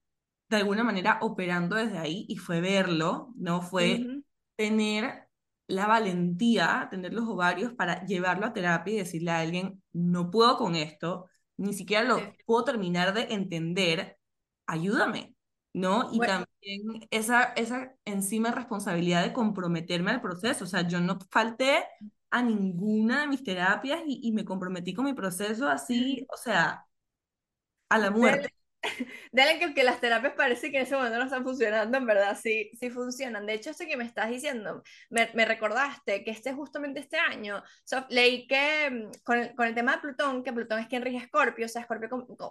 de 0.49 0.57
alguna 0.57 0.83
manera 0.83 1.19
operando 1.21 1.75
desde 1.75 1.97
ahí 1.97 2.25
y 2.29 2.37
fue 2.37 2.61
verlo, 2.61 3.33
¿no? 3.35 3.61
Fue 3.61 4.05
tener 4.55 5.25
la 5.67 5.87
valentía, 5.87 6.87
tener 6.91 7.13
los 7.13 7.27
ovarios 7.27 7.73
para 7.73 8.05
llevarlo 8.05 8.45
a 8.45 8.53
terapia 8.53 8.93
y 8.93 8.97
decirle 8.97 9.31
a 9.31 9.39
alguien, 9.39 9.81
no 9.93 10.29
puedo 10.29 10.57
con 10.57 10.75
esto, 10.75 11.27
ni 11.57 11.73
siquiera 11.73 12.03
lo 12.03 12.19
puedo 12.45 12.63
terminar 12.63 13.13
de 13.13 13.33
entender, 13.33 14.17
ayúdame, 14.67 15.35
¿no? 15.73 16.09
Y 16.13 16.19
también 16.19 17.07
esa, 17.09 17.43
esa 17.55 17.95
encima 18.05 18.51
responsabilidad 18.51 19.23
de 19.23 19.33
comprometerme 19.33 20.11
al 20.11 20.21
proceso, 20.21 20.65
o 20.65 20.67
sea, 20.67 20.87
yo 20.87 20.99
no 20.99 21.17
falté 21.31 21.83
a 22.31 22.41
ninguna 22.41 23.21
de 23.21 23.27
mis 23.27 23.43
terapias 23.43 24.01
y, 24.05 24.31
me 24.31 24.45
comprometí 24.45 24.93
con 24.93 25.05
mi 25.05 25.13
proceso 25.13 25.67
así, 25.67 26.25
o 26.33 26.37
sea, 26.37 26.85
a 27.89 27.97
la 27.97 28.11
muerte. 28.11 28.49
Dale 29.31 29.59
que, 29.59 29.73
que 29.73 29.83
las 29.83 29.99
terapias 29.99 30.33
parece 30.33 30.69
que 30.71 30.77
en 30.77 30.83
ese 30.83 30.95
momento 30.95 31.17
no 31.17 31.25
están 31.25 31.43
funcionando, 31.43 31.97
en 31.97 32.05
verdad 32.05 32.37
sí, 32.41 32.71
sí 32.79 32.89
funcionan. 32.89 33.45
De 33.45 33.53
hecho, 33.53 33.71
esto 33.71 33.85
que 33.87 33.97
me 33.97 34.03
estás 34.03 34.29
diciendo, 34.29 34.83
me, 35.09 35.29
me 35.33 35.45
recordaste 35.45 36.23
que 36.23 36.31
este 36.31 36.53
justamente 36.53 36.99
este 36.99 37.17
año, 37.17 37.63
leí 38.09 38.47
que 38.47 38.89
mm, 38.91 39.23
con 39.23 39.39
el, 39.39 39.55
con 39.55 39.67
el, 39.67 39.75
tema 39.75 39.93
de 39.93 40.01
Plutón, 40.01 40.43
que 40.43 40.53
Plutón 40.53 40.79
es 40.79 40.87
quien 40.87 41.01
rige 41.01 41.17
Escorpio, 41.17 41.65
o 41.65 41.69
sea, 41.69 41.81
Escorpio 41.81 42.09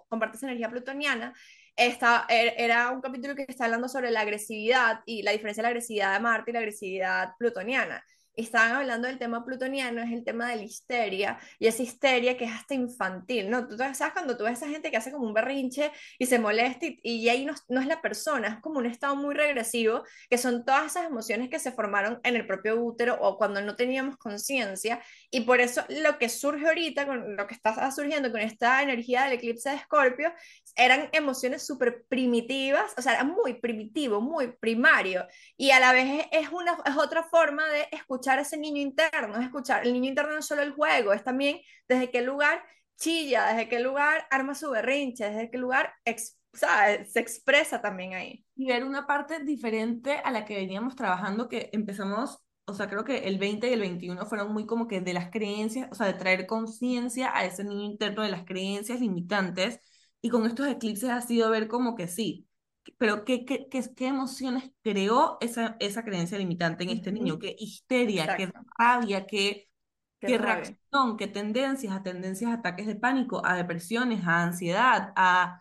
comparte 0.08 0.36
esa 0.36 0.46
energía 0.46 0.70
plutoniana, 0.70 1.34
esta, 1.76 2.26
er, 2.28 2.54
era 2.56 2.90
un 2.90 3.00
capítulo 3.00 3.34
que 3.34 3.46
está 3.48 3.64
hablando 3.66 3.88
sobre 3.88 4.10
la 4.10 4.20
agresividad 4.20 5.00
y 5.06 5.22
la 5.22 5.32
diferencia 5.32 5.62
de 5.62 5.64
la 5.64 5.68
agresividad 5.70 6.14
de 6.14 6.20
Marte 6.20 6.50
y 6.50 6.54
la 6.54 6.60
agresividad 6.60 7.30
plutoniana 7.38 8.04
estaban 8.36 8.72
hablando 8.72 9.08
del 9.08 9.18
tema 9.18 9.44
plutoniano, 9.44 10.02
es 10.02 10.12
el 10.12 10.24
tema 10.24 10.48
de 10.48 10.56
la 10.56 10.62
histeria, 10.62 11.38
y 11.58 11.66
esa 11.66 11.82
histeria 11.82 12.36
que 12.36 12.44
es 12.44 12.52
hasta 12.52 12.74
infantil, 12.74 13.50
¿no? 13.50 13.66
Tú 13.66 13.76
sabes 13.76 13.98
cuando 14.12 14.36
tú 14.36 14.44
ves 14.44 14.62
a 14.62 14.66
esa 14.66 14.68
gente 14.68 14.90
que 14.90 14.96
hace 14.96 15.12
como 15.12 15.26
un 15.26 15.34
berrinche 15.34 15.92
y 16.18 16.26
se 16.26 16.38
molesta 16.38 16.86
y, 16.86 17.00
y 17.02 17.28
ahí 17.28 17.44
no, 17.44 17.54
no, 17.68 17.80
es 17.80 17.86
la 17.86 18.00
persona, 18.00 18.48
es 18.48 18.60
como 18.60 18.78
un 18.78 18.86
estado 18.86 19.16
muy 19.16 19.34
regresivo, 19.34 20.04
que 20.28 20.38
son 20.38 20.64
todas 20.64 20.86
esas 20.86 21.06
emociones 21.06 21.48
que 21.48 21.58
se 21.58 21.72
formaron 21.72 22.20
en 22.24 22.36
el 22.36 22.46
propio 22.46 22.80
útero 22.82 23.18
o 23.20 23.36
cuando 23.38 23.60
no 23.60 23.76
teníamos 23.76 24.16
conciencia, 24.16 25.02
y 25.30 25.42
por 25.42 25.60
eso 25.60 25.84
lo 25.88 26.18
que 26.18 26.28
surge 26.28 26.66
ahorita, 26.66 27.06
con 27.06 27.36
lo 27.36 27.46
que 27.46 27.54
está 27.54 27.90
surgiendo 27.90 28.30
con 28.30 28.40
esta 28.40 28.82
energía 28.82 29.24
del 29.24 29.34
eclipse 29.34 29.70
de 29.70 29.76
Escorpio, 29.76 30.32
eran 30.76 31.08
emociones 31.12 31.66
súper 31.66 32.04
primitivas, 32.08 32.94
o 32.96 33.02
sea, 33.02 33.14
era 33.14 33.24
muy 33.24 33.54
primitivo, 33.54 34.20
muy 34.20 34.52
primario, 34.52 35.26
y 35.56 35.70
a 35.70 35.80
la 35.80 35.92
vez 35.92 36.26
es, 36.32 36.48
una, 36.50 36.76
es 36.84 36.96
otra 36.96 37.22
forma 37.24 37.68
de 37.68 37.88
escuchar 37.92 38.14
escuchar 38.14 38.38
ese 38.38 38.56
niño 38.56 38.80
interno, 38.80 39.36
es 39.36 39.44
escuchar, 39.44 39.84
el 39.84 39.92
niño 39.92 40.08
interno 40.08 40.32
no 40.32 40.38
es 40.38 40.46
solo 40.46 40.62
el 40.62 40.72
juego, 40.72 41.12
es 41.12 41.24
también 41.24 41.58
desde 41.88 42.10
qué 42.10 42.22
lugar 42.22 42.62
chilla, 42.96 43.46
desde 43.48 43.68
qué 43.68 43.80
lugar 43.80 44.26
arma 44.30 44.54
su 44.54 44.70
berrinche, 44.70 45.28
desde 45.28 45.50
qué 45.50 45.58
lugar 45.58 45.92
se 46.04 47.20
expresa 47.20 47.80
también 47.80 48.14
ahí. 48.14 48.44
Y 48.54 48.68
ver 48.68 48.84
una 48.84 49.06
parte 49.06 49.40
diferente 49.40 50.20
a 50.24 50.30
la 50.30 50.44
que 50.44 50.54
veníamos 50.54 50.94
trabajando, 50.94 51.48
que 51.48 51.70
empezamos, 51.72 52.38
o 52.66 52.74
sea, 52.74 52.88
creo 52.88 53.04
que 53.04 53.18
el 53.18 53.38
20 53.38 53.68
y 53.68 53.72
el 53.72 53.80
21 53.80 54.26
fueron 54.26 54.52
muy 54.52 54.64
como 54.64 54.86
que 54.86 55.00
de 55.00 55.12
las 55.12 55.30
creencias, 55.30 55.88
o 55.90 55.94
sea, 55.96 56.06
de 56.06 56.14
traer 56.14 56.46
conciencia 56.46 57.36
a 57.36 57.44
ese 57.44 57.64
niño 57.64 57.84
interno 57.84 58.22
de 58.22 58.30
las 58.30 58.44
creencias 58.44 59.00
limitantes, 59.00 59.80
y 60.24 60.30
con 60.30 60.46
estos 60.46 60.66
eclipses 60.68 61.10
ha 61.10 61.20
sido 61.20 61.50
ver 61.50 61.68
como 61.68 61.94
que 61.94 62.08
sí, 62.08 62.48
pero 62.96 63.26
¿qué, 63.26 63.44
qué, 63.44 63.68
qué, 63.68 63.84
qué 63.94 64.06
emociones 64.06 64.70
creó 64.82 65.36
esa, 65.42 65.76
esa 65.80 66.02
creencia 66.02 66.38
limitante 66.38 66.84
en 66.84 66.88
este 66.88 67.12
niño? 67.12 67.38
¿Qué 67.38 67.54
histeria, 67.58 68.34
qué 68.34 68.50
rabia, 68.78 69.26
qué, 69.26 69.68
qué, 70.20 70.38
reacción, 70.38 71.18
qué 71.18 71.26
tendencias, 71.26 71.94
a 71.94 72.02
tendencias 72.02 72.50
a 72.50 72.54
ataques 72.54 72.86
de 72.86 72.96
pánico, 72.96 73.44
a 73.44 73.54
depresiones, 73.54 74.24
a 74.26 74.44
ansiedad, 74.44 75.12
a, 75.14 75.60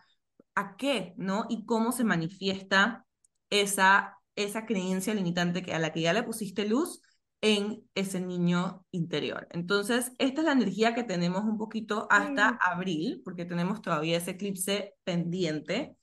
a 0.54 0.76
qué, 0.78 1.12
¿no? 1.18 1.44
Y 1.50 1.66
cómo 1.66 1.92
se 1.92 2.04
manifiesta 2.04 3.04
esa, 3.50 4.16
esa 4.34 4.64
creencia 4.64 5.12
limitante 5.12 5.62
que, 5.62 5.74
a 5.74 5.78
la 5.78 5.92
que 5.92 6.00
ya 6.00 6.14
le 6.14 6.22
pusiste 6.22 6.66
luz 6.66 7.02
en 7.44 7.86
ese 7.94 8.20
niño 8.20 8.86
interior. 8.90 9.46
Entonces, 9.50 10.12
esta 10.16 10.40
es 10.40 10.46
la 10.46 10.52
energía 10.52 10.94
que 10.94 11.02
tenemos 11.02 11.44
un 11.44 11.58
poquito 11.58 12.06
hasta 12.08 12.58
abril, 12.58 13.20
porque 13.22 13.44
tenemos 13.44 13.82
todavía 13.82 14.16
ese 14.16 14.30
eclipse 14.30 14.94
pendiente. 15.04 15.94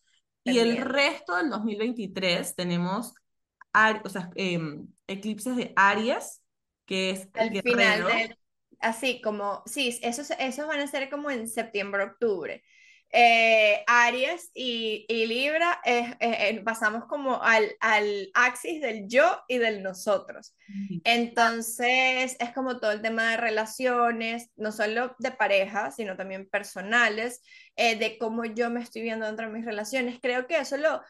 Y 0.43 0.59
el 0.59 0.77
resto 0.77 1.35
del 1.35 1.49
2023 1.49 2.55
tenemos 2.55 3.15
o 4.03 4.09
sea, 4.09 4.29
em, 4.35 4.87
eclipses 5.07 5.55
de 5.55 5.73
Aries, 5.75 6.43
que 6.85 7.09
es 7.09 7.27
el, 7.33 7.59
final 7.63 8.05
de, 8.05 8.37
así 8.79 9.19
como, 9.19 9.63
sí, 9.65 9.97
esos, 10.03 10.29
esos 10.37 10.67
van 10.67 10.81
a 10.81 10.87
ser 10.87 11.09
como 11.09 11.31
en 11.31 11.47
septiembre, 11.47 12.03
octubre. 12.03 12.63
Eh, 13.13 13.83
Aries 13.87 14.51
y, 14.53 15.05
y 15.09 15.25
Libra 15.25 15.81
eh, 15.83 16.61
pasamos 16.63 17.05
como 17.05 17.43
al, 17.43 17.75
al 17.81 18.29
axis 18.33 18.81
del 18.81 19.07
yo 19.07 19.41
y 19.47 19.57
del 19.57 19.83
nosotros. 19.83 20.55
Entonces 21.03 22.37
es 22.39 22.53
como 22.53 22.79
todo 22.79 22.91
el 22.91 23.01
tema 23.01 23.31
de 23.31 23.37
relaciones, 23.37 24.49
no 24.55 24.71
solo 24.71 25.15
de 25.19 25.31
pareja, 25.31 25.91
sino 25.91 26.15
también 26.15 26.47
personales, 26.47 27.41
eh, 27.75 27.97
de 27.97 28.17
cómo 28.17 28.45
yo 28.45 28.69
me 28.69 28.81
estoy 28.81 29.01
viendo 29.01 29.25
dentro 29.25 29.47
de 29.47 29.53
mis 29.53 29.65
relaciones. 29.65 30.19
Creo 30.21 30.47
que 30.47 30.57
eso 30.57 30.77
lo, 30.77 31.01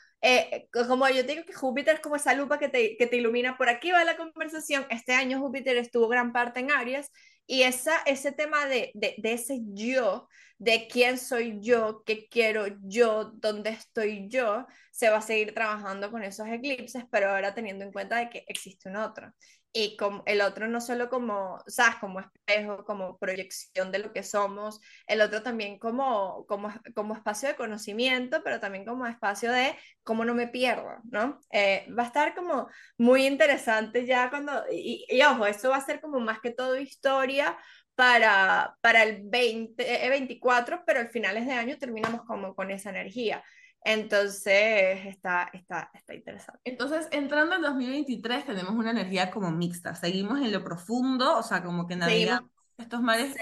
como 0.88 1.08
yo 1.10 1.24
digo 1.24 1.44
que 1.46 1.54
Júpiter 1.54 1.96
es 1.96 2.02
como 2.02 2.16
esa 2.16 2.34
lupa 2.34 2.58
que 2.58 2.70
te, 2.70 2.98
que 2.98 3.06
te 3.06 3.18
ilumina, 3.18 3.58
por 3.58 3.70
aquí 3.70 3.92
va 3.92 4.04
la 4.04 4.18
conversación. 4.18 4.88
Este 4.90 5.14
año 5.14 5.40
Júpiter 5.40 5.78
estuvo 5.78 6.08
gran 6.08 6.34
parte 6.34 6.62
en 6.62 6.72
Aries 6.72 7.12
Y 7.48 7.64
esa, 7.64 7.98
ese 8.06 8.32
tema 8.32 8.66
de, 8.68 8.92
de, 8.94 9.16
de 9.18 9.34
ese 9.34 9.60
yo, 9.74 10.28
de 10.58 10.88
quién 10.88 11.18
soy 11.18 11.60
yo, 11.62 12.04
qué 12.06 12.28
quiero 12.30 12.66
yo, 12.84 13.32
dónde 13.36 13.72
estoy 13.72 14.28
yo, 14.30 14.66
se 14.92 15.10
va 15.10 15.18
a 15.18 15.22
seguir 15.22 15.54
trabajando 15.54 16.12
con 16.12 16.24
esos 16.24 16.48
eclipses, 16.48 17.04
pero 17.12 17.30
ahora 17.30 17.54
teniendo 17.54 17.84
en 17.84 17.92
cuenta 17.92 18.18
de 18.18 18.30
que 18.30 18.46
existe 18.48 18.90
un 18.90 18.96
otro 18.98 19.34
y 19.74 19.96
como 19.98 20.24
el 20.26 20.42
otro 20.42 20.68
no 20.68 20.82
solo 20.82 21.10
como, 21.10 21.60
¿sabes? 21.68 21.96
Como 21.96 22.20
espejo, 22.20 22.84
como 22.86 23.18
proyección 23.18 23.92
de 23.92 24.00
lo 24.00 24.12
que 24.12 24.24
somos, 24.24 24.82
el 25.08 25.22
otro 25.22 25.44
también 25.44 25.80
como, 25.80 26.46
como, 26.48 26.74
como 26.94 27.16
espacio 27.16 27.50
de 27.50 27.56
conocimiento, 27.56 28.44
pero 28.44 28.60
también 28.60 28.86
como 28.86 29.08
espacio 29.08 29.52
de 29.52 29.76
cómo 30.04 30.26
no 30.26 30.34
me 30.34 30.48
pierdo, 30.48 30.98
¿no? 31.10 31.40
Eh, 31.52 31.88
va 31.98 32.04
a 32.04 32.08
estar 32.08 32.36
como 32.36 32.68
muy 32.98 33.26
interesante 33.26 34.06
ya 34.06 34.30
cuando, 34.30 34.52
y, 34.72 35.06
y, 35.10 35.22
ojo, 35.24 35.46
esto 35.46 35.70
va 35.70 35.78
a 35.78 35.86
ser 35.86 36.02
como 36.02 36.20
más 36.20 36.40
que 36.42 36.52
todo 36.52 36.78
historia 36.78 37.58
para, 37.96 38.78
para 38.82 39.04
el 39.04 39.22
20, 39.24 40.10
24, 40.10 40.76
eh, 40.78 40.80
pero 40.86 41.00
al 41.00 41.10
finales 41.10 41.46
de 41.46 41.54
año 41.54 41.78
terminamos 41.78 42.24
como 42.26 42.56
con 42.56 42.72
esa 42.72 42.90
energía. 42.90 43.44
Entonces, 43.84 45.06
está, 45.08 45.50
está, 45.54 45.90
está 45.94 46.14
interesante. 46.14 46.60
Entonces, 46.66 47.08
entrando 47.12 47.56
en 47.56 47.62
2023, 47.64 48.46
tenemos 48.46 48.74
una 48.74 48.92
energía 48.92 49.32
como 49.32 49.52
mixta. 49.52 49.96
Seguimos 49.96 50.40
en 50.40 50.52
lo 50.52 50.64
profundo, 50.64 51.38
o 51.38 51.44
sea, 51.44 51.64
como 51.64 51.88
que 51.88 51.96
navegamos 51.96 52.52
estos 52.78 53.02
mares, 53.02 53.36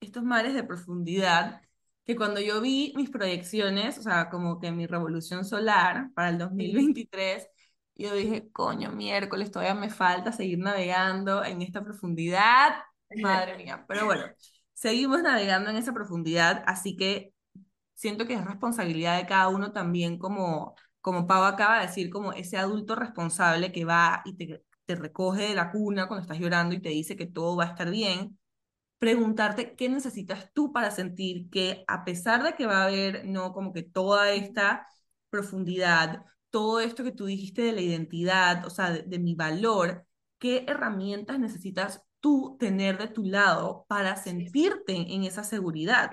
estos 0.00 0.22
mares 0.22 0.54
de 0.54 0.64
profundidad, 0.64 1.62
que 2.04 2.16
cuando 2.16 2.40
yo 2.40 2.60
vi 2.60 2.92
mis 2.96 3.10
proyecciones, 3.10 3.98
o 3.98 4.02
sea, 4.02 4.28
como 4.28 4.60
que 4.60 4.70
mi 4.70 4.86
revolución 4.86 5.44
solar 5.44 6.10
para 6.14 6.28
el 6.28 6.38
2023, 6.38 7.48
yo 7.94 8.14
dije, 8.14 8.50
coño, 8.52 8.92
miércoles, 8.92 9.50
todavía 9.50 9.74
me 9.74 9.88
falta 9.88 10.30
seguir 10.30 10.58
navegando 10.58 11.42
en 11.42 11.62
esta 11.62 11.82
profundidad. 11.82 12.76
Madre 13.22 13.56
mía. 13.56 13.84
Pero 13.88 14.04
bueno, 14.04 14.24
seguimos 14.74 15.22
navegando 15.22 15.70
en 15.70 15.76
esa 15.76 15.94
profundidad, 15.94 16.62
así 16.66 16.96
que 16.96 17.32
siento 17.96 18.26
que 18.26 18.34
es 18.34 18.44
responsabilidad 18.44 19.18
de 19.18 19.26
cada 19.26 19.48
uno 19.48 19.72
también, 19.72 20.18
como, 20.18 20.76
como 21.00 21.26
Pau 21.26 21.44
acaba 21.44 21.80
de 21.80 21.88
decir, 21.88 22.10
como 22.10 22.32
ese 22.32 22.58
adulto 22.58 22.94
responsable 22.94 23.72
que 23.72 23.84
va 23.84 24.22
y 24.24 24.36
te, 24.36 24.64
te 24.84 24.94
recoge 24.94 25.48
de 25.48 25.54
la 25.54 25.72
cuna 25.72 26.06
cuando 26.08 26.22
estás 26.22 26.38
llorando 26.38 26.74
y 26.74 26.80
te 26.80 26.90
dice 26.90 27.16
que 27.16 27.26
todo 27.26 27.56
va 27.56 27.64
a 27.64 27.68
estar 27.68 27.90
bien, 27.90 28.38
preguntarte 28.98 29.74
qué 29.76 29.88
necesitas 29.88 30.50
tú 30.52 30.72
para 30.72 30.90
sentir 30.90 31.50
que 31.50 31.84
a 31.88 32.04
pesar 32.04 32.42
de 32.42 32.54
que 32.54 32.66
va 32.66 32.82
a 32.82 32.86
haber, 32.86 33.26
no, 33.26 33.52
como 33.52 33.72
que 33.72 33.82
toda 33.82 34.32
esta 34.32 34.86
profundidad, 35.30 36.24
todo 36.50 36.80
esto 36.80 37.04
que 37.04 37.12
tú 37.12 37.26
dijiste 37.26 37.62
de 37.62 37.72
la 37.72 37.80
identidad, 37.82 38.64
o 38.66 38.70
sea, 38.70 38.90
de, 38.90 39.18
mi 39.18 39.34
valor, 39.34 40.06
¿qué 40.38 40.64
herramientas 40.68 41.38
necesitas 41.38 42.02
tú 42.20 42.56
tener 42.58 42.98
de 42.98 43.08
tu 43.08 43.24
lado 43.24 43.84
para 43.88 44.16
sentirte 44.16 44.94
en 44.94 45.24
esa 45.24 45.44
seguridad? 45.44 46.10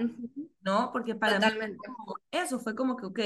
¿No? 0.64 0.92
Porque 0.92 1.16
para 1.16 1.40
mí 1.40 1.46
eso 2.32 2.60
fue 2.60 2.76
como 2.76 2.96
que, 2.98 3.06
ok, 3.06 3.20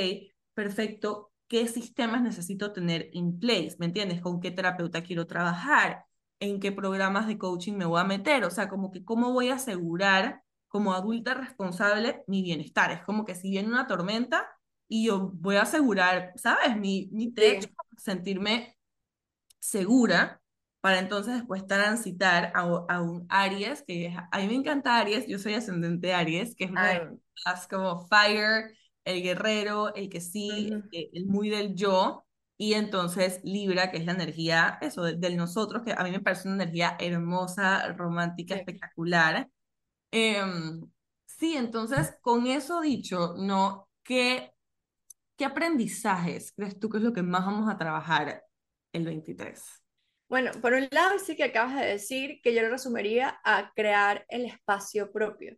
perfecto, 0.53 1.31
¿qué 1.47 1.67
sistemas 1.67 2.21
necesito 2.21 2.73
tener 2.73 3.09
in 3.13 3.39
place? 3.39 3.75
¿Me 3.79 3.85
entiendes? 3.85 4.21
¿Con 4.21 4.39
qué 4.39 4.51
terapeuta 4.51 5.03
quiero 5.03 5.27
trabajar? 5.27 6.05
¿En 6.39 6.59
qué 6.59 6.71
programas 6.71 7.27
de 7.27 7.37
coaching 7.37 7.73
me 7.73 7.85
voy 7.85 8.01
a 8.01 8.03
meter? 8.03 8.43
O 8.43 8.51
sea, 8.51 8.69
como 8.69 8.91
que 8.91 9.03
cómo 9.03 9.31
voy 9.33 9.49
a 9.49 9.55
asegurar 9.55 10.43
como 10.67 10.93
adulta 10.93 11.33
responsable 11.33 12.23
mi 12.27 12.43
bienestar. 12.43 12.91
Es 12.91 13.01
como 13.03 13.25
que 13.25 13.35
si 13.35 13.49
viene 13.49 13.69
una 13.69 13.87
tormenta 13.87 14.47
y 14.87 15.07
yo 15.07 15.31
voy 15.33 15.55
a 15.55 15.63
asegurar, 15.63 16.33
¿sabes? 16.35 16.77
Mi, 16.77 17.09
mi 17.11 17.31
techo, 17.31 17.69
sentirme 17.97 18.77
segura 19.59 20.41
para 20.87 20.99
entonces 20.99 21.33
después 21.33 21.67
transitar 21.67 22.53
a, 22.55 22.61
a, 22.61 23.01
un 23.01 23.25
Aries, 23.27 23.83
que 23.85 24.15
a 24.31 24.39
mí 24.39 24.47
me 24.47 24.55
encanta 24.55 24.97
Aries, 24.97 25.27
yo 25.27 25.37
soy 25.37 25.53
ascendente 25.53 26.13
Aries, 26.13 26.55
que 26.55 26.63
es 26.63 26.71
más 26.71 27.67
como 27.67 28.07
Fire, 28.07 28.73
el 29.03 29.21
guerrero, 29.21 29.93
el 29.95 30.07
que 30.07 30.21
sí, 30.21 30.71
el, 30.93 31.25
muy 31.25 31.49
del 31.49 31.75
yo, 31.75 32.25
y 32.55 32.75
entonces 32.75 33.41
Libra, 33.43 33.91
que 33.91 33.97
es 33.97 34.05
la 34.05 34.13
energía, 34.13 34.77
eso, 34.79 35.03
del, 35.03 35.35
nosotros, 35.35 35.83
que 35.83 35.91
a 35.91 36.01
mí 36.05 36.11
me 36.11 36.21
parece 36.21 36.47
una 36.47 36.63
energía 36.63 36.95
hermosa, 37.01 37.91
romántica, 37.91 38.55
espectacular. 38.55 39.49
Em, 40.11 40.89
sí, 41.25 41.57
entonces, 41.57 42.15
con 42.21 42.47
eso 42.47 42.79
dicho, 42.79 43.35
¿no? 43.37 43.89
¿Qué, 44.03 44.53
¿Qué 45.35 45.43
aprendizajes 45.43 46.53
crees 46.53 46.79
tú 46.79 46.87
que 46.87 46.99
es 46.99 47.03
lo 47.03 47.11
que 47.11 47.23
más 47.23 47.45
vamos 47.45 47.69
a 47.69 47.77
trabajar 47.77 48.45
el 48.93 49.03
23? 49.03 49.83
Bueno, 50.29 50.51
por 50.61 50.73
un 50.73 50.87
lado 50.91 51.17
sí 51.19 51.35
que 51.35 51.45
acabas 51.45 51.75
de 51.75 51.85
decir 51.85 52.41
que 52.41 52.53
yo 52.53 52.61
lo 52.61 52.69
resumiría 52.69 53.39
a 53.43 53.71
crear 53.73 54.25
el 54.27 54.45
espacio 54.45 55.11
propio, 55.11 55.57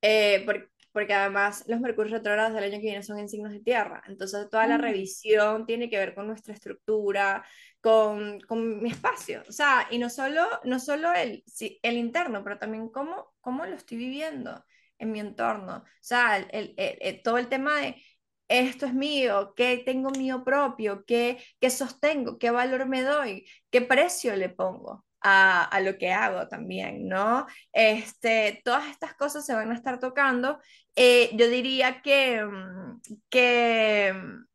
eh, 0.00 0.42
porque, 0.46 0.68
porque, 0.90 1.12
además 1.12 1.64
los 1.66 1.80
mercurios 1.80 2.12
retrógrados 2.12 2.54
del 2.54 2.64
año 2.64 2.78
que 2.78 2.86
viene 2.86 3.02
son 3.02 3.18
en 3.18 3.28
signos 3.28 3.52
de 3.52 3.60
tierra, 3.60 4.02
entonces 4.06 4.48
toda 4.48 4.66
la 4.66 4.78
mm. 4.78 4.80
revisión 4.80 5.66
tiene 5.66 5.90
que 5.90 5.98
ver 5.98 6.14
con 6.14 6.26
nuestra 6.26 6.54
estructura, 6.54 7.44
con, 7.82 8.40
con 8.40 8.82
mi 8.82 8.90
espacio, 8.90 9.42
o 9.48 9.52
sea, 9.52 9.86
y 9.90 9.98
no 9.98 10.08
solo, 10.08 10.46
no 10.64 10.80
solo 10.80 11.12
el, 11.12 11.44
el 11.82 11.96
interno, 11.96 12.42
pero 12.42 12.58
también 12.58 12.88
cómo, 12.88 13.34
cómo 13.42 13.66
lo 13.66 13.76
estoy 13.76 13.98
viviendo 13.98 14.64
en 14.98 15.12
mi 15.12 15.20
entorno, 15.20 15.76
o 15.76 15.84
sea, 16.00 16.38
el, 16.38 16.74
el, 16.78 17.22
todo 17.22 17.36
el 17.36 17.48
tema 17.48 17.82
de 17.82 18.02
esto 18.48 18.86
es 18.86 18.94
mío, 18.94 19.54
qué 19.56 19.82
tengo 19.84 20.10
mío 20.10 20.44
propio, 20.44 21.04
qué, 21.06 21.42
qué 21.60 21.70
sostengo, 21.70 22.38
qué 22.38 22.50
valor 22.50 22.86
me 22.86 23.02
doy, 23.02 23.46
qué 23.70 23.82
precio 23.82 24.36
le 24.36 24.48
pongo 24.48 25.04
a, 25.20 25.64
a, 25.64 25.80
lo 25.80 25.98
que 25.98 26.12
hago 26.12 26.48
también, 26.48 27.08
¿no? 27.08 27.46
Este, 27.72 28.60
todas 28.64 28.88
estas 28.88 29.14
cosas 29.14 29.44
se 29.46 29.54
van 29.54 29.70
a 29.72 29.74
estar 29.74 29.98
tocando. 29.98 30.60
Eh, 30.94 31.30
yo 31.34 31.48
diría 31.48 32.00
que, 32.02 32.44
mm, 32.44 33.00
que 33.28 34.12
mm, 34.14 34.46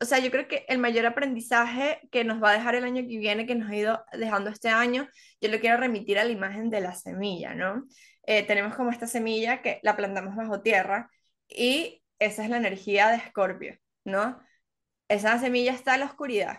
o 0.00 0.04
sea, 0.04 0.18
yo 0.18 0.30
creo 0.30 0.48
que 0.48 0.64
el 0.68 0.78
mayor 0.78 1.06
aprendizaje 1.06 2.00
que 2.10 2.24
nos 2.24 2.42
va 2.42 2.50
a 2.50 2.54
dejar 2.54 2.74
el 2.74 2.84
año 2.84 3.02
que 3.02 3.18
viene, 3.18 3.46
que 3.46 3.54
nos 3.54 3.70
ha 3.70 3.76
ido 3.76 4.04
dejando 4.12 4.50
este 4.50 4.68
año, 4.68 5.08
yo 5.40 5.50
lo 5.50 5.60
quiero 5.60 5.76
remitir 5.76 6.18
a 6.18 6.24
la 6.24 6.30
imagen 6.32 6.70
de 6.70 6.80
la 6.80 6.94
semilla, 6.94 7.54
¿no? 7.54 7.84
Eh, 8.26 8.44
tenemos 8.44 8.74
como 8.74 8.90
esta 8.90 9.06
semilla 9.06 9.62
que 9.62 9.80
la 9.82 9.96
plantamos 9.96 10.34
bajo 10.36 10.62
tierra 10.62 11.10
y 11.48 12.01
esa 12.24 12.44
es 12.44 12.50
la 12.50 12.56
energía 12.58 13.08
de 13.08 13.16
Escorpio, 13.16 13.78
¿no? 14.04 14.40
Esa 15.08 15.38
semilla 15.38 15.72
está 15.72 15.94
en 15.94 16.00
la 16.00 16.06
oscuridad. 16.06 16.58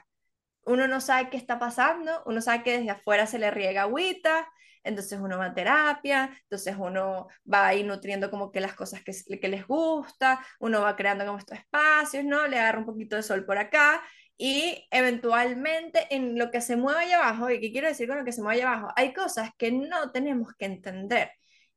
Uno 0.66 0.88
no 0.88 1.02
sabe 1.02 1.30
qué 1.30 1.38
está 1.38 1.60
pasando, 1.60 2.24
uno 2.26 2.42
sabe 2.42 2.64
que 2.64 2.78
desde 2.78 2.92
afuera 2.92 3.26
se 3.28 3.40
le 3.40 3.52
riega 3.52 3.84
agüita, 3.84 4.48
entonces 4.84 5.20
uno 5.20 5.38
va 5.38 5.46
a 5.46 5.54
terapia, 5.54 6.30
entonces 6.44 6.76
uno 6.78 7.28
va 7.52 7.68
a 7.68 7.74
ir 7.76 7.86
nutriendo 7.86 8.30
como 8.30 8.52
que 8.52 8.60
las 8.62 8.74
cosas 8.76 9.02
que, 9.04 9.14
que 9.40 9.48
les 9.48 9.66
gusta, 9.68 10.46
uno 10.60 10.82
va 10.82 10.96
creando 10.96 11.26
como 11.26 11.38
estos 11.38 11.58
espacios, 11.58 12.24
¿no? 12.24 12.48
Le 12.48 12.60
agarra 12.60 12.80
un 12.80 12.86
poquito 12.86 13.16
de 13.16 13.24
sol 13.24 13.46
por 13.46 13.58
acá 13.58 14.02
y 14.38 14.88
eventualmente 14.92 16.08
en 16.10 16.38
lo 16.38 16.52
que 16.52 16.62
se 16.62 16.76
mueve 16.76 17.02
allá 17.06 17.18
abajo, 17.18 17.50
¿y 17.50 17.60
qué 17.60 17.72
quiero 17.72 17.88
decir 17.88 18.08
con 18.08 18.18
lo 18.18 18.26
que 18.26 18.32
se 18.32 18.42
mueve 18.42 18.62
allá 18.62 18.74
abajo? 18.74 18.94
Hay 18.96 19.14
cosas 19.14 19.52
que 19.58 19.72
no 19.72 20.12
tenemos 20.12 20.54
que 20.58 20.66
entender. 20.66 21.32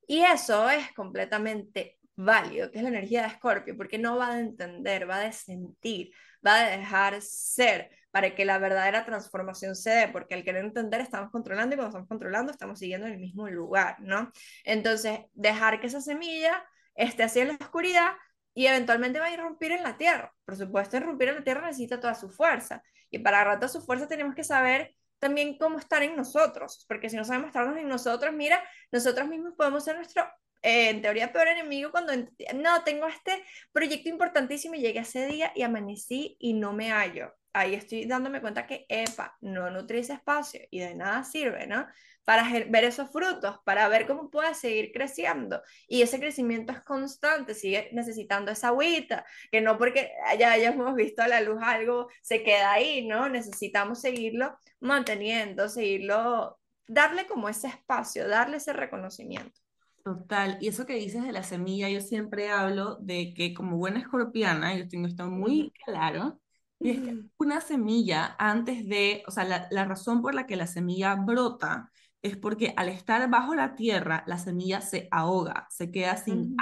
Y 0.09 0.22
eso 0.22 0.70
es 0.70 0.93
completamente 0.93 1.99
válido, 2.17 2.71
que 2.71 2.79
es 2.79 2.83
la 2.83 2.89
energía 2.89 3.23
de 3.23 3.29
Escorpio, 3.29 3.77
porque 3.77 3.99
no 3.99 4.17
va 4.17 4.33
a 4.33 4.41
entender, 4.41 5.09
va 5.09 5.21
a 5.21 5.33
sentir, 5.33 6.12
va 6.45 6.61
a 6.61 6.71
dejar 6.71 7.21
ser 7.21 7.91
para 8.11 8.35
que 8.35 8.47
la 8.47 8.59
verdadera 8.59 9.05
transformación 9.05 9.77
se 9.77 9.91
dé, 9.91 10.09
porque 10.09 10.35
al 10.35 10.43
querer 10.43 10.64
entender 10.64 11.03
estamos 11.03 11.31
controlando 11.31 11.75
y 11.75 11.77
cuando 11.77 11.91
estamos 11.91 12.09
controlando 12.09 12.51
estamos 12.51 12.79
siguiendo 12.79 13.07
en 13.07 13.14
el 13.14 13.19
mismo 13.21 13.49
lugar, 13.49 13.97
¿no? 14.01 14.33
Entonces, 14.64 15.21
dejar 15.35 15.81
que 15.81 15.89
esa 15.89 16.01
semilla 16.01 16.64
esté 16.95 17.25
así 17.25 17.41
en 17.41 17.49
la 17.49 17.59
oscuridad 17.61 18.12
y 18.55 18.67
eventualmente 18.67 19.21
va 19.21 19.27
a 19.27 19.33
irrumpir 19.33 19.73
en 19.73 19.83
la 19.83 19.99
tierra. 19.99 20.33
Por 20.47 20.57
supuesto, 20.57 20.97
irrumpir 20.97 21.29
en 21.29 21.35
la 21.37 21.45
tierra 21.45 21.67
necesita 21.67 22.01
toda 22.01 22.14
su 22.14 22.31
fuerza 22.31 22.83
y 23.11 23.19
para 23.19 23.43
agarrar 23.43 23.69
su 23.69 23.83
fuerza 23.83 24.09
tenemos 24.09 24.35
que 24.35 24.45
saber 24.45 24.95
también 25.19 25.59
cómo 25.59 25.79
estar 25.79 26.03
en 26.03 26.17
nosotros, 26.17 26.85
porque 26.89 27.11
si 27.11 27.17
no 27.17 27.25
sabemos 27.25 27.49
estarnos 27.49 27.77
en 27.77 27.89
nosotros, 27.89 28.33
mira, 28.35 28.62
nosotros 28.93 29.29
mismos 29.29 29.55
podemos 29.57 29.85
ser 29.85 29.97
nuestro 29.97 30.27
eh, 30.63 30.91
en 30.91 31.03
teoría 31.03 31.33
peor 31.33 31.49
enemigo 31.49 31.91
cuando 31.91 32.13
no 32.55 32.85
tengo 32.85 33.07
este 33.07 33.45
proyecto 33.73 34.09
importantísimo 34.09 34.75
y 34.75 34.81
llegué 34.81 35.01
ese 35.01 35.27
día 35.27 35.53
y 35.55 35.63
amanecí 35.63 36.37
y 36.41 36.55
no 36.55 36.73
me 36.73 36.91
hallo. 36.91 37.33
Ahí 37.53 37.75
estoy 37.75 38.05
dándome 38.05 38.43
cuenta 38.43 38.67
que, 38.67 38.85
epa, 38.89 39.35
no 39.41 39.71
nutrí 39.71 40.01
ese 40.01 40.13
espacio 40.13 40.61
y 40.71 40.81
de 40.81 40.95
nada 40.95 41.25
sirve, 41.25 41.67
¿no? 41.67 41.87
Para 42.25 42.47
ver 42.69 42.85
esos 42.85 43.11
frutos, 43.11 43.61
para 43.65 43.89
ver 43.89 44.07
cómo 44.07 44.31
puede 44.31 44.55
seguir 44.55 44.93
creciendo. 44.93 45.63
Y 45.89 46.03
ese 46.03 46.21
crecimiento 46.21 46.73
es 46.73 46.81
constante, 46.83 47.55
sigue 47.55 47.89
necesitando 47.93 48.51
esa 48.53 48.69
agüita, 48.69 49.25
que 49.51 49.63
no 49.63 49.79
porque 49.79 50.13
ya 50.39 50.53
hayamos 50.53 50.95
visto 50.97 51.23
a 51.23 51.29
la 51.29 51.41
luz 51.41 51.59
algo 51.63 52.09
se 52.21 52.43
queda 52.43 52.73
ahí, 52.73 53.07
¿no? 53.07 53.29
Necesitamos 53.31 54.03
seguirlo 54.03 54.59
manteniendo, 54.81 55.69
seguirlo, 55.71 56.59
darle 56.87 57.27
como 57.27 57.49
ese 57.49 57.69
espacio, 57.69 58.29
darle 58.29 58.59
ese 58.59 58.75
reconocimiento. 58.75 59.66
Total, 60.07 60.57
y 60.61 60.69
eso 60.69 60.87
que 60.87 60.95
dices 60.95 61.25
de 61.25 61.33
la 61.33 61.43
semilla, 61.43 61.89
yo 61.91 62.01
siempre 62.01 62.49
hablo 62.49 62.95
de 63.01 63.35
que 63.35 63.53
como 63.53 63.77
buena 63.77 63.99
escorpiana, 63.99 64.73
yo 64.79 64.87
tengo 64.87 65.09
esto 65.09 65.27
muy 65.27 65.73
claro, 65.85 66.41
y 66.79 66.91
es 66.91 67.01
que 67.01 67.25
una 67.39 67.61
semilla 67.61 68.37
antes 68.39 68.87
de, 68.87 69.25
o 69.27 69.33
sea, 69.33 69.43
la, 69.43 69.67
la 69.73 69.85
razón 69.85 70.23
por 70.23 70.33
la 70.33 70.47
que 70.47 70.55
la 70.55 70.69
semilla 70.69 71.17
brota 71.17 71.91
es 72.23 72.37
porque 72.37 72.73
al 72.77 72.89
estar 72.89 73.29
bajo 73.29 73.57
la 73.57 73.75
tierra, 73.75 74.23
la 74.29 74.39
semilla 74.39 74.81
se 74.81 75.09
ahoga, 75.11 75.67
se 75.71 75.91
queda 75.91 76.17
sin 76.17 76.55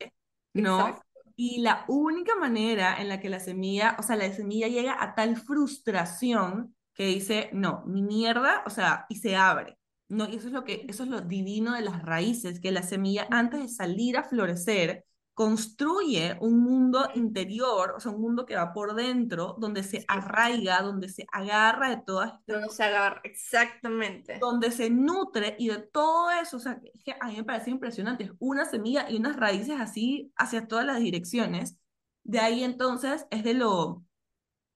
aire, 0.00 0.12
¿no? 0.52 0.98
Y 1.36 1.60
la 1.60 1.84
única 1.86 2.34
manera 2.34 3.00
en 3.00 3.08
la 3.08 3.20
que 3.20 3.28
la 3.28 3.38
semilla, 3.38 3.94
o 4.00 4.02
sea, 4.02 4.16
la 4.16 4.32
semilla 4.32 4.66
llega 4.66 5.00
a 5.00 5.14
tal 5.14 5.36
frustración 5.36 6.74
que 6.94 7.06
dice, 7.06 7.48
no, 7.52 7.84
mi 7.86 8.02
mierda, 8.02 8.64
o 8.66 8.70
sea, 8.70 9.06
y 9.08 9.14
se 9.18 9.36
abre. 9.36 9.77
No, 10.08 10.28
y 10.28 10.36
eso 10.36 10.46
es 10.46 10.52
lo 10.52 10.64
que, 10.64 10.86
eso 10.88 11.02
es 11.02 11.08
lo 11.08 11.20
divino 11.20 11.74
de 11.74 11.82
las 11.82 12.02
raíces, 12.02 12.60
que 12.60 12.72
la 12.72 12.82
semilla 12.82 13.28
antes 13.30 13.60
de 13.60 13.68
salir 13.68 14.16
a 14.16 14.24
florecer, 14.24 15.04
construye 15.38 16.36
un 16.40 16.58
mundo 16.58 17.10
interior, 17.14 17.94
o 17.96 18.00
sea, 18.00 18.10
un 18.10 18.20
mundo 18.20 18.44
que 18.44 18.56
va 18.56 18.72
por 18.72 18.96
dentro, 18.96 19.54
donde 19.60 19.84
se 19.84 20.04
arraiga, 20.08 20.82
donde 20.82 21.08
se 21.08 21.28
agarra 21.30 21.90
de 21.90 22.02
todas 22.04 22.32
estas 22.40 22.56
Donde 22.56 22.70
se 22.70 22.82
agarra, 22.82 23.20
exactamente. 23.22 24.38
donde 24.40 24.72
se 24.72 24.90
nutre 24.90 25.54
y 25.56 25.68
de 25.68 25.78
todo 25.78 26.32
eso, 26.32 26.56
o 26.56 26.60
sea, 26.60 26.80
que 27.04 27.14
a 27.20 27.28
mí 27.28 27.36
me 27.36 27.44
parece 27.44 27.70
impresionante, 27.70 28.24
es 28.24 28.32
una 28.40 28.64
semilla 28.64 29.08
y 29.08 29.16
unas 29.16 29.36
raíces 29.36 29.76
así 29.78 30.32
hacia 30.34 30.66
todas 30.66 30.84
las 30.84 30.98
direcciones. 30.98 31.78
De 32.24 32.40
ahí 32.40 32.64
entonces 32.64 33.24
es 33.30 33.44
de 33.44 33.54
lo, 33.54 34.02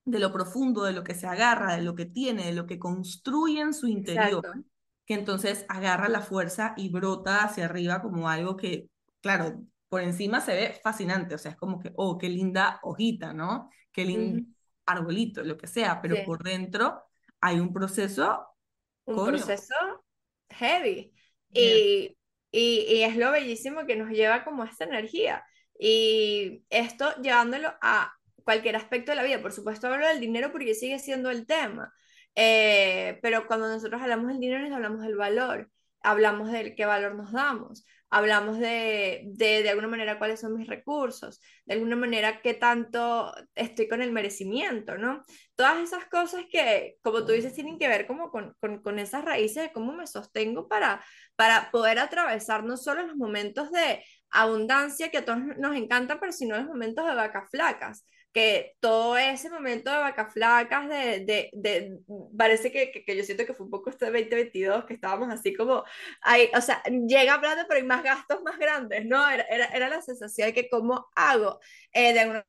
de 0.04 0.20
lo 0.20 0.32
profundo, 0.32 0.84
de 0.84 0.92
lo 0.92 1.02
que 1.02 1.16
se 1.16 1.26
agarra, 1.26 1.74
de 1.74 1.82
lo 1.82 1.96
que 1.96 2.06
tiene, 2.06 2.46
de 2.46 2.52
lo 2.52 2.66
que 2.66 2.78
construye 2.78 3.60
en 3.62 3.74
su 3.74 3.88
interior, 3.88 4.44
Exacto. 4.46 4.71
Que 5.06 5.14
entonces 5.14 5.64
agarra 5.68 6.08
la 6.08 6.20
fuerza 6.22 6.74
y 6.76 6.90
brota 6.90 7.44
hacia 7.44 7.64
arriba 7.66 8.00
como 8.02 8.28
algo 8.28 8.56
que, 8.56 8.88
claro, 9.20 9.62
por 9.88 10.00
encima 10.02 10.40
se 10.40 10.54
ve 10.54 10.80
fascinante, 10.82 11.34
o 11.34 11.38
sea, 11.38 11.52
es 11.52 11.56
como 11.56 11.78
que, 11.80 11.92
oh, 11.96 12.18
qué 12.18 12.28
linda 12.28 12.80
hojita, 12.82 13.32
¿no? 13.32 13.70
Qué 13.92 14.04
lindo 14.04 14.40
Ujú. 14.40 14.46
arbolito, 14.86 15.42
lo 15.44 15.56
que 15.58 15.66
sea, 15.66 16.00
pero 16.02 16.22
Sí. 16.22 16.24
por 16.24 16.42
dentro 16.42 17.02
hay 17.40 17.60
un 17.60 17.72
proceso, 17.72 18.46
un 19.04 19.22
coño, 19.22 19.22
proceso 19.22 19.74
heavy. 20.50 21.12
Y, 21.54 22.16
y, 22.50 22.80
y 22.88 23.02
es 23.04 23.16
lo 23.16 23.30
bellísimo 23.32 23.86
que 23.86 23.96
nos 23.96 24.10
lleva 24.10 24.44
como 24.44 24.62
a 24.62 24.66
esta 24.68 24.84
energía. 24.84 25.44
Y 25.78 26.64
esto 26.70 27.14
llevándolo 27.22 27.72
a 27.82 28.14
cualquier 28.44 28.76
aspecto 28.76 29.12
de 29.12 29.16
la 29.16 29.22
vida. 29.24 29.42
Por 29.42 29.52
supuesto, 29.52 29.88
hablo 29.88 30.06
del 30.06 30.20
dinero 30.20 30.52
porque 30.52 30.74
sigue 30.74 30.98
siendo 30.98 31.30
el 31.30 31.46
tema. 31.46 31.92
Eh, 32.34 33.18
pero 33.22 33.46
cuando 33.46 33.68
nosotros 33.68 34.00
hablamos 34.00 34.28
del 34.28 34.40
dinero, 34.40 34.62
nos 34.62 34.72
hablamos 34.72 35.02
del 35.02 35.16
valor. 35.16 35.70
Hablamos 36.00 36.50
del 36.50 36.74
qué 36.74 36.84
valor 36.84 37.14
nos 37.14 37.32
damos. 37.32 37.84
Hablamos 38.10 38.58
de, 38.58 39.22
de, 39.26 39.62
de 39.62 39.70
alguna 39.70 39.88
manera, 39.88 40.18
cuáles 40.18 40.40
son 40.40 40.56
mis 40.56 40.66
recursos. 40.66 41.40
De 41.64 41.74
alguna 41.74 41.96
manera, 41.96 42.42
qué 42.42 42.54
tanto 42.54 43.32
estoy 43.54 43.88
con 43.88 44.02
el 44.02 44.12
merecimiento, 44.12 44.98
¿no? 44.98 45.22
todas 45.62 45.78
esas 45.78 46.06
cosas 46.06 46.44
que, 46.50 46.96
como 47.02 47.24
tú 47.24 47.32
dices, 47.32 47.54
tienen 47.54 47.78
que 47.78 47.86
ver 47.86 48.06
como 48.08 48.30
con, 48.32 48.54
con, 48.60 48.82
con 48.82 48.98
esas 48.98 49.24
raíces 49.24 49.62
de 49.62 49.72
cómo 49.72 49.92
me 49.92 50.08
sostengo 50.08 50.66
para, 50.66 51.04
para 51.36 51.70
poder 51.70 52.00
atravesar 52.00 52.64
no 52.64 52.76
solo 52.76 53.06
los 53.06 53.16
momentos 53.16 53.70
de 53.70 54.04
abundancia 54.30 55.10
que 55.10 55.18
a 55.18 55.24
todos 55.24 55.38
nos 55.58 55.76
encantan, 55.76 56.18
pero 56.18 56.32
sino 56.32 56.56
los 56.56 56.66
momentos 56.66 57.06
de 57.06 57.14
vacas 57.14 57.48
flacas 57.48 58.04
que 58.32 58.76
todo 58.80 59.16
ese 59.16 59.50
momento 59.50 59.90
de 59.90 59.98
vacas 59.98 60.32
flacas, 60.32 60.88
de, 60.88 61.24
de, 61.24 61.50
de 61.52 61.98
parece 62.36 62.72
que, 62.72 62.90
que, 62.90 63.04
que, 63.04 63.16
yo 63.16 63.24
siento 63.24 63.46
que 63.46 63.54
fue 63.54 63.66
un 63.66 63.70
poco 63.70 63.90
este 63.90 64.06
2022, 64.06 64.84
que 64.86 64.94
estábamos 64.94 65.30
así 65.30 65.54
como, 65.54 65.84
ahí, 66.22 66.50
o 66.56 66.60
sea, 66.60 66.82
llega 66.84 67.40
plata, 67.40 67.66
pero 67.68 67.80
hay 67.80 67.86
más 67.86 68.02
gastos 68.02 68.42
más 68.42 68.58
grandes, 68.58 69.04
¿no? 69.06 69.28
Era, 69.28 69.44
era, 69.50 69.66
era 69.66 69.88
la 69.88 70.02
sensación 70.02 70.48
de 70.48 70.54
que 70.54 70.68
cómo 70.70 71.10
hago, 71.14 71.60
eh, 71.92 72.12
de 72.14 72.20
alguna 72.20 72.46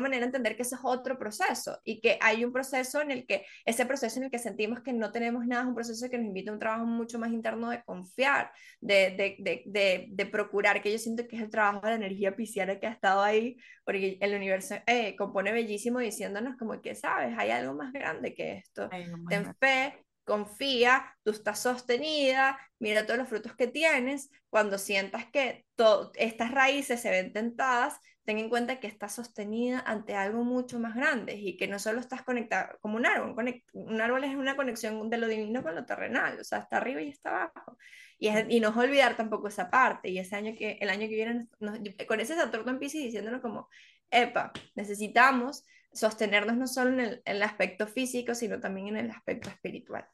manera 0.00 0.24
entender 0.24 0.56
que 0.56 0.62
ese 0.62 0.74
es 0.74 0.80
otro 0.82 1.18
proceso 1.18 1.80
y 1.84 2.00
que 2.00 2.18
hay 2.20 2.44
un 2.44 2.52
proceso 2.52 3.00
en 3.00 3.10
el 3.10 3.26
que, 3.26 3.44
ese 3.64 3.86
proceso 3.86 4.18
en 4.18 4.24
el 4.24 4.30
que 4.30 4.38
sentimos 4.38 4.80
que 4.80 4.92
no 4.92 5.12
tenemos 5.12 5.46
nada, 5.46 5.62
es 5.62 5.68
un 5.68 5.74
proceso 5.74 6.08
que 6.10 6.18
nos 6.18 6.26
invita 6.26 6.50
a 6.50 6.54
un 6.54 6.60
trabajo 6.60 6.86
mucho 6.86 7.18
más 7.18 7.30
interno 7.32 7.70
de 7.70 7.82
confiar, 7.84 8.52
de, 8.80 9.10
de, 9.38 9.62
de, 9.66 10.06
de, 10.10 10.26
procurar, 10.26 10.82
que 10.82 10.92
yo 10.92 10.98
siento 10.98 11.26
que 11.26 11.36
es 11.36 11.42
el 11.42 11.50
trabajo 11.50 11.80
de 11.86 11.90
la 11.90 11.96
energía 11.96 12.34
pisciana 12.34 12.78
que 12.78 12.86
ha 12.86 12.92
estado 12.92 13.22
ahí, 13.22 13.56
porque 13.84 14.18
el 14.20 14.34
universo 14.34 14.76
eh, 14.86 15.16
compone 15.16 15.52
bellísimo 15.52 15.98
diciéndonos 15.98 16.56
como 16.56 16.80
que, 16.80 16.94
sabes, 16.94 17.36
hay 17.38 17.50
algo 17.50 17.74
más 17.74 17.92
grande 17.92 18.34
que 18.34 18.52
esto, 18.54 18.88
ten 19.28 19.54
fe, 19.56 20.04
confía, 20.24 21.16
tú 21.24 21.32
estás 21.32 21.58
sostenida, 21.58 22.56
mira 22.78 23.04
todos 23.04 23.18
los 23.18 23.28
frutos 23.28 23.56
que 23.56 23.66
tienes, 23.66 24.30
cuando 24.48 24.78
sientas 24.78 25.26
que 25.32 25.66
estas 26.14 26.52
raíces 26.52 27.00
se 27.00 27.10
ven 27.10 27.32
tentadas, 27.32 27.98
ten 28.24 28.38
en 28.38 28.48
cuenta 28.48 28.80
que 28.80 28.86
estás 28.86 29.14
sostenida 29.14 29.80
ante 29.86 30.14
algo 30.14 30.44
mucho 30.44 30.78
más 30.78 30.94
grande 30.94 31.34
y 31.34 31.56
que 31.56 31.66
no 31.66 31.78
solo 31.78 32.00
estás 32.00 32.22
conectada 32.22 32.76
como 32.80 32.96
un 32.96 33.06
árbol, 33.06 33.34
un 33.72 34.00
árbol 34.00 34.24
es 34.24 34.34
una 34.34 34.56
conexión 34.56 35.10
de 35.10 35.18
lo 35.18 35.26
divino 35.26 35.62
con 35.62 35.74
lo 35.74 35.84
terrenal, 35.86 36.38
o 36.38 36.44
sea, 36.44 36.58
está 36.58 36.76
arriba 36.76 37.00
y 37.00 37.08
está 37.08 37.30
abajo. 37.30 37.76
Y, 38.18 38.28
es, 38.28 38.44
y 38.48 38.60
no 38.60 38.68
olvidar 38.68 39.16
tampoco 39.16 39.48
esa 39.48 39.70
parte, 39.70 40.10
y 40.10 40.18
ese 40.18 40.36
año 40.36 40.52
que, 40.56 40.78
el 40.80 40.90
año 40.90 41.08
que 41.08 41.14
viene, 41.14 41.48
nos, 41.58 41.78
con 42.06 42.20
ese 42.20 42.34
Saturno 42.34 42.70
en 42.72 42.78
Pisces 42.78 43.02
diciéndonos 43.02 43.40
como, 43.40 43.68
epa, 44.10 44.52
necesitamos 44.74 45.64
sostenernos 45.92 46.56
no 46.56 46.66
solo 46.66 47.00
en 47.00 47.22
el 47.24 47.42
aspecto 47.42 47.86
físico, 47.86 48.34
sino 48.34 48.60
también 48.60 48.88
en 48.88 48.96
el 48.98 49.10
aspecto 49.10 49.48
espiritual. 49.48 50.06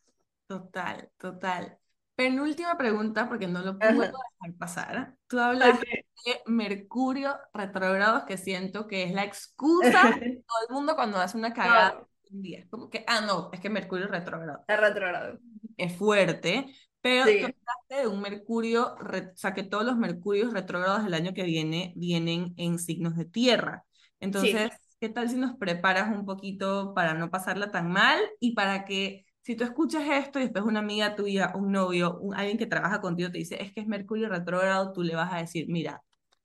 Total, 0.47 1.11
total. 1.19 1.79
Penúltima 2.17 2.79
pregunta, 2.79 3.29
porque 3.29 3.47
no 3.47 3.61
lo 3.61 3.79
puedo 3.79 4.01
dejar 4.01 4.57
pasar. 4.59 5.15
Tú 5.27 5.39
hablas 5.39 5.77
okay. 5.77 6.07
de 6.25 6.41
Mercurio 6.47 7.37
retrógrado, 7.53 8.25
que 8.25 8.39
siento 8.39 8.87
que 8.87 9.05
es 9.05 9.13
la 9.13 9.25
excusa 9.25 10.17
de 10.19 10.43
todo 10.49 10.69
el 10.69 10.75
mundo 10.75 10.97
cuando 10.97 11.19
hace 11.19 11.37
una 11.37 11.53
cagada 11.53 11.93
no. 11.93 12.09
un 12.31 12.43
día. 12.43 12.67
Como 12.71 12.89
que, 12.89 13.05
ah, 13.07 13.21
no, 13.21 13.51
es 13.53 13.61
que 13.61 13.69
Mercurio 13.69 14.09
retrógrado. 14.09 14.65
Es 14.67 14.81
retrógrado. 14.81 15.39
Es 15.77 15.95
fuerte, 15.95 16.75
pero 17.03 17.27
sí. 17.27 17.41
tú 17.41 17.45
hablaste 17.45 17.97
de 18.01 18.07
un 18.07 18.23
Mercurio, 18.23 18.95
o 18.95 19.37
sea, 19.37 19.53
que 19.53 19.63
todos 19.63 19.85
los 19.85 19.99
Mercurios 19.99 20.55
retrógrados 20.55 21.05
del 21.05 21.13
año 21.13 21.35
que 21.35 21.43
viene 21.43 21.93
vienen 21.97 22.55
en 22.57 22.79
signos 22.79 23.15
de 23.17 23.27
tierra. 23.27 23.85
Entonces, 24.21 24.73
sí. 24.73 24.97
¿qué 25.01 25.11
tal 25.11 25.29
si 25.29 25.37
nos 25.37 25.55
preparas 25.59 26.17
un 26.17 26.25
poquito 26.25 26.95
para 26.95 27.13
no 27.13 27.31
pasarla 27.31 27.71
tan 27.71 27.93
mal 27.93 28.19
y 28.41 28.55
para 28.55 28.87
que 28.87 29.26
si 29.47 29.55
tú 29.55 29.63
escuchas 29.63 30.03
esto 30.11 30.41
y 30.41 30.43
después 30.43 30.65
una 30.65 30.81
amiga 30.81 31.15
tuya, 31.15 31.53
un 31.55 31.71
novio, 31.71 32.19
un, 32.19 32.35
alguien 32.35 32.59
que 32.59 32.67
trabaja 32.67 33.01
contigo 33.01 33.31
te 33.31 33.39
dice, 33.39 33.63
es 33.63 33.73
que 33.73 33.81
es 33.81 33.87
Mercurio 33.87 34.29
retrógrado, 34.29 34.93
tú 34.93 35.05
le 35.05 35.15
vas 35.15 35.33
a 35.33 35.37
decir, 35.37 35.67
mira, 35.69 36.03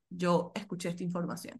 yo 0.07 0.51
escuché 0.53 0.89
esta 0.89 1.01
información. 1.01 1.59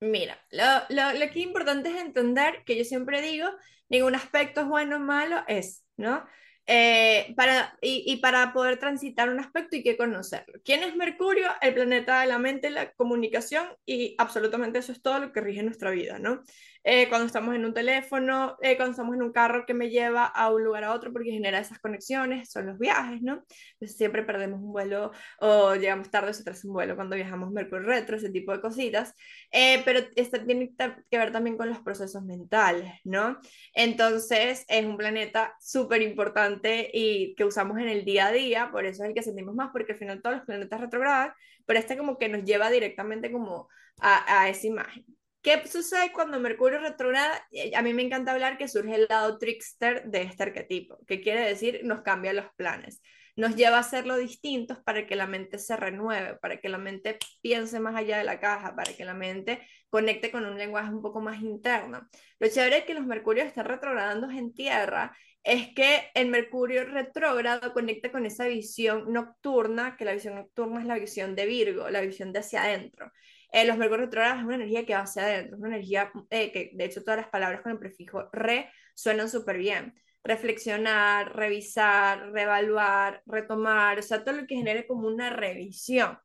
Mira, 0.00 0.36
lo, 0.50 0.64
lo, 0.88 1.12
lo 1.12 1.20
que 1.30 1.38
es 1.38 1.46
importante 1.46 1.90
es 1.90 2.02
entender 2.02 2.64
que 2.66 2.76
yo 2.76 2.82
siempre 2.82 3.22
digo, 3.22 3.46
ningún 3.88 4.16
aspecto 4.16 4.62
es 4.62 4.66
bueno 4.66 4.96
o 4.96 4.98
malo, 4.98 5.44
es, 5.46 5.84
¿no? 5.96 6.24
Eh, 6.66 7.34
para, 7.36 7.78
y, 7.80 8.02
y, 8.06 8.16
para 8.16 8.52
poder 8.52 8.78
transitar 8.78 9.28
un 9.28 9.38
aspecto 9.38 9.76
hay 9.76 9.84
que 9.84 9.96
conocerlo. 9.96 10.60
¿Quién 10.64 10.82
es 10.82 10.96
Mercurio? 10.96 11.50
El 11.60 11.74
planeta 11.74 12.20
de 12.20 12.26
la 12.26 12.38
mente, 12.38 12.70
la 12.70 12.90
comunicación 12.94 13.68
y 13.86 14.16
absolutamente 14.18 14.80
eso 14.80 14.90
es 14.90 15.02
todo 15.02 15.20
lo 15.20 15.30
que 15.30 15.40
rige 15.40 15.62
nuestra 15.62 15.92
vida, 15.92 16.18
¿no? 16.18 16.42
Eh, 16.86 17.08
cuando 17.08 17.26
estamos 17.26 17.54
en 17.54 17.64
un 17.64 17.72
teléfono, 17.72 18.56
eh, 18.60 18.76
cuando 18.76 18.90
estamos 18.92 19.14
en 19.14 19.22
un 19.22 19.32
carro 19.32 19.64
que 19.66 19.72
me 19.72 19.88
lleva 19.88 20.26
a 20.26 20.50
un 20.52 20.62
lugar 20.62 20.84
a 20.84 20.92
otro 20.92 21.12
porque 21.12 21.30
genera 21.30 21.58
esas 21.58 21.78
conexiones, 21.78 22.50
son 22.50 22.66
los 22.66 22.78
viajes, 22.78 23.22
¿no? 23.22 23.42
Entonces 23.72 23.96
siempre 23.96 24.22
perdemos 24.22 24.60
un 24.60 24.70
vuelo 24.72 25.10
o 25.40 25.74
llegamos 25.76 26.10
tarde 26.10 26.30
o 26.30 26.34
se 26.34 26.42
atrasa 26.42 26.68
un 26.68 26.74
vuelo 26.74 26.94
cuando 26.94 27.16
viajamos 27.16 27.50
Mercurio 27.52 27.86
retro, 27.86 28.16
ese 28.16 28.30
tipo 28.30 28.52
de 28.52 28.60
cositas, 28.60 29.14
eh, 29.50 29.80
pero 29.86 30.00
esto 30.14 30.44
tiene 30.44 30.74
que 31.10 31.18
ver 31.18 31.32
también 31.32 31.56
con 31.56 31.70
los 31.70 31.78
procesos 31.80 32.22
mentales, 32.22 32.92
¿no? 33.04 33.38
Entonces 33.74 34.64
es 34.68 34.84
un 34.84 34.98
planeta 34.98 35.54
súper 35.60 36.02
importante 36.02 36.90
y 36.92 37.34
que 37.34 37.44
usamos 37.44 37.78
en 37.78 37.88
el 37.88 38.04
día 38.04 38.26
a 38.26 38.32
día, 38.32 38.70
por 38.70 38.84
eso 38.84 39.04
es 39.04 39.08
el 39.08 39.14
que 39.14 39.22
sentimos 39.22 39.54
más, 39.54 39.70
porque 39.72 39.92
al 39.92 39.98
final 39.98 40.20
todos 40.22 40.36
los 40.36 40.44
planetas 40.46 40.80
retrogradan, 40.80 41.32
pero 41.64 41.78
este 41.78 41.96
como 41.96 42.18
que 42.18 42.28
nos 42.28 42.44
lleva 42.44 42.70
directamente 42.70 43.32
como 43.32 43.68
a, 44.00 44.42
a 44.42 44.48
esa 44.50 44.66
imagen. 44.66 45.04
¿Qué 45.44 45.62
sucede 45.68 46.10
cuando 46.10 46.40
Mercurio 46.40 46.80
retrograda? 46.80 47.46
A 47.76 47.82
mí 47.82 47.92
me 47.92 48.00
encanta 48.00 48.32
hablar 48.32 48.56
que 48.56 48.66
surge 48.66 48.94
el 48.94 49.06
lado 49.10 49.36
trickster 49.36 50.02
de 50.06 50.22
este 50.22 50.42
arquetipo, 50.42 50.98
que 51.06 51.20
quiere 51.20 51.46
decir 51.46 51.82
nos 51.84 52.00
cambia 52.00 52.32
los 52.32 52.46
planes, 52.56 53.02
nos 53.36 53.54
lleva 53.54 53.76
a 53.76 53.80
hacerlo 53.80 54.16
distintos 54.16 54.78
para 54.82 55.06
que 55.06 55.16
la 55.16 55.26
mente 55.26 55.58
se 55.58 55.76
renueve, 55.76 56.38
para 56.38 56.60
que 56.60 56.70
la 56.70 56.78
mente 56.78 57.18
piense 57.42 57.78
más 57.78 57.94
allá 57.94 58.16
de 58.16 58.24
la 58.24 58.40
caja, 58.40 58.74
para 58.74 58.94
que 58.94 59.04
la 59.04 59.12
mente 59.12 59.60
conecte 59.90 60.30
con 60.30 60.46
un 60.46 60.56
lenguaje 60.56 60.88
un 60.88 61.02
poco 61.02 61.20
más 61.20 61.42
interno. 61.42 62.08
Lo 62.38 62.48
chévere 62.48 62.78
es 62.78 62.84
que 62.84 62.94
los 62.94 63.04
Mercurios 63.04 63.46
están 63.46 63.66
retrogradando 63.66 64.30
en 64.30 64.54
Tierra 64.54 65.14
es 65.44 65.74
que 65.74 66.10
el 66.14 66.28
Mercurio 66.28 66.86
retrógrado 66.86 67.74
conecta 67.74 68.10
con 68.10 68.24
esa 68.24 68.46
visión 68.46 69.12
nocturna, 69.12 69.94
que 69.98 70.06
la 70.06 70.14
visión 70.14 70.36
nocturna 70.36 70.80
es 70.80 70.86
la 70.86 70.98
visión 70.98 71.36
de 71.36 71.44
Virgo, 71.44 71.90
la 71.90 72.00
visión 72.00 72.32
de 72.32 72.38
hacia 72.38 72.62
adentro. 72.62 73.12
Eh, 73.54 73.64
los 73.64 73.78
Mercurios 73.78 74.06
retrógrados 74.06 74.40
es 74.40 74.44
una 74.46 74.56
energía 74.56 74.84
que 74.84 74.94
va 74.94 75.02
hacia 75.02 75.22
adentro, 75.22 75.54
es 75.54 75.62
una 75.62 75.76
energía 75.76 76.10
eh, 76.30 76.50
que 76.50 76.72
de 76.74 76.84
hecho 76.86 77.04
todas 77.04 77.20
las 77.20 77.28
palabras 77.28 77.60
con 77.60 77.70
el 77.70 77.78
prefijo 77.78 78.28
re 78.32 78.68
suenan 78.96 79.30
súper 79.30 79.58
bien. 79.58 79.94
Reflexionar, 80.24 81.36
revisar, 81.36 82.32
reevaluar, 82.32 83.22
retomar, 83.26 84.00
o 84.00 84.02
sea, 84.02 84.24
todo 84.24 84.34
lo 84.34 84.46
que 84.48 84.56
genere 84.56 84.88
como 84.88 85.06
una 85.06 85.30
revisión. 85.30 86.18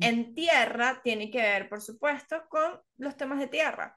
En 0.00 0.34
tierra 0.34 1.00
tiene 1.04 1.30
que 1.30 1.38
ver, 1.38 1.68
por 1.68 1.80
supuesto, 1.80 2.48
con 2.48 2.80
los 2.96 3.16
temas 3.16 3.38
de 3.38 3.46
tierra. 3.46 3.96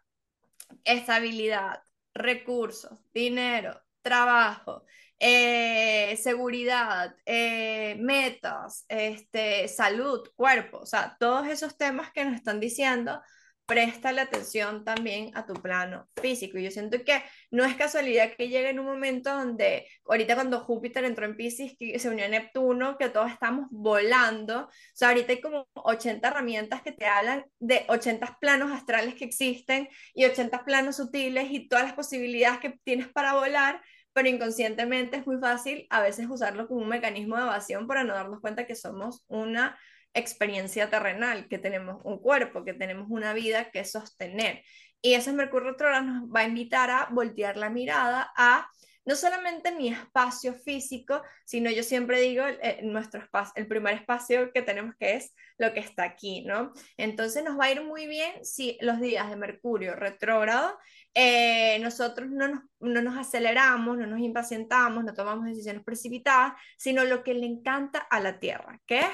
Estabilidad, 0.84 1.82
recursos, 2.14 3.00
dinero, 3.12 3.82
trabajo, 4.04 4.86
eh, 5.20 6.18
seguridad, 6.18 7.16
eh, 7.26 7.96
metas, 8.00 8.86
este, 8.90 9.68
salud, 9.68 10.28
cuerpo, 10.36 10.80
o 10.80 10.86
sea, 10.86 11.16
todos 11.20 11.48
esos 11.48 11.78
temas 11.78 12.12
que 12.12 12.26
nos 12.26 12.36
están 12.36 12.60
diciendo 12.60 13.22
presta 13.66 14.12
la 14.12 14.24
atención 14.24 14.84
también 14.84 15.32
a 15.36 15.46
tu 15.46 15.54
plano 15.56 16.08
físico. 16.22 16.58
Y 16.58 16.64
yo 16.64 16.72
siento 16.72 17.04
que 17.04 17.24
no 17.52 17.66
es 17.66 17.76
casualidad 17.76 18.34
que 18.38 18.48
llegue 18.50 18.70
en 18.70 18.80
un 18.80 18.86
momento 18.86 19.32
donde, 19.34 19.88
ahorita 20.06 20.36
cuando 20.36 20.60
Júpiter 20.62 21.04
entró 21.04 21.26
en 21.26 21.36
Pisces, 21.36 21.76
que 21.78 21.98
se 22.00 22.10
unió 22.10 22.26
a 22.26 22.28
Neptuno, 22.28 22.98
que 22.98 23.10
todos 23.10 23.32
estamos 23.32 23.68
volando, 23.72 24.66
o 24.66 24.70
sea, 24.94 25.10
ahorita 25.10 25.34
hay 25.34 25.42
como 25.42 25.68
80 25.74 26.28
herramientas 26.28 26.82
que 26.82 26.92
te 26.92 27.06
hablan 27.06 27.46
de 27.60 27.86
80 27.88 28.38
planos 28.40 28.72
astrales 28.72 29.16
que 29.16 29.26
existen 29.26 29.90
y 30.14 30.26
80 30.26 30.64
planos 30.64 30.98
sutiles 30.98 31.48
y 31.50 31.68
todas 31.68 31.86
las 31.86 31.94
posibilidades 31.94 32.60
que 32.60 32.80
tienes 32.84 33.08
para 33.08 33.34
volar. 33.34 33.82
Pero 34.16 34.30
inconscientemente 34.30 35.18
es 35.18 35.28
muy 35.28 35.38
fácil 35.40 35.88
a 35.90 36.00
veces 36.00 36.28
usarlo 36.30 36.70
como 36.70 36.82
un 36.82 36.88
mecanismo 36.88 37.36
de 37.36 37.42
evasión 37.44 37.86
para 37.86 38.06
no 38.06 38.14
darnos 38.14 38.40
cuenta 38.40 38.66
que 38.66 38.76
somos 38.76 39.26
una 39.28 39.78
experiencia 40.14 40.90
terrenal, 40.90 41.50
que 41.50 41.58
tenemos 41.58 42.02
un 42.06 42.20
cuerpo, 42.20 42.64
que 42.64 42.74
tenemos 42.74 43.08
una 43.10 43.34
vida 43.34 43.72
que 43.72 43.84
sostener. 43.84 44.64
Y 45.02 45.16
ese 45.16 45.34
Mercurio 45.34 45.72
retrógrado 45.72 46.06
nos 46.06 46.30
va 46.34 46.40
a 46.40 46.48
invitar 46.48 46.90
a 46.90 47.10
voltear 47.12 47.58
la 47.58 47.70
mirada 47.70 48.32
a 48.38 48.70
no 49.04 49.16
solamente 49.16 49.76
mi 49.76 49.90
espacio 49.90 50.54
físico, 50.54 51.22
sino 51.46 51.70
yo 51.70 51.84
siempre 51.84 52.22
digo 52.22 52.46
eh, 52.48 52.80
nuestro 52.84 53.22
espacio, 53.22 53.54
el 53.58 53.68
primer 53.68 53.96
espacio 53.96 54.52
que 54.54 54.62
tenemos 54.62 54.96
que 54.98 55.16
es 55.16 55.36
lo 55.58 55.74
que 55.74 55.82
está 55.82 56.04
aquí, 56.04 56.44
¿no? 56.46 56.72
Entonces 56.96 57.44
nos 57.44 57.60
va 57.60 57.66
a 57.66 57.72
ir 57.72 57.84
muy 57.84 58.08
bien 58.08 58.44
si 58.44 58.78
los 58.80 59.02
días 59.02 59.30
de 59.30 59.36
Mercurio 59.36 59.94
retrógrado 59.94 60.80
eh, 61.16 61.80
nosotros 61.80 62.30
no 62.30 62.50
nos, 62.50 62.64
no 62.82 63.02
nos 63.02 63.18
aceleramos, 63.18 63.98
no 63.98 64.06
nos 64.06 64.20
impacientamos, 64.20 65.04
no 65.04 65.14
tomamos 65.14 65.46
decisiones 65.46 65.84
precipitadas, 65.84 66.54
sino 66.78 67.06
lo 67.06 67.24
que 67.24 67.34
le 67.34 67.46
encanta 67.46 68.00
a 68.00 68.20
la 68.20 68.38
Tierra, 68.40 68.82
que 68.86 69.00
es 69.00 69.10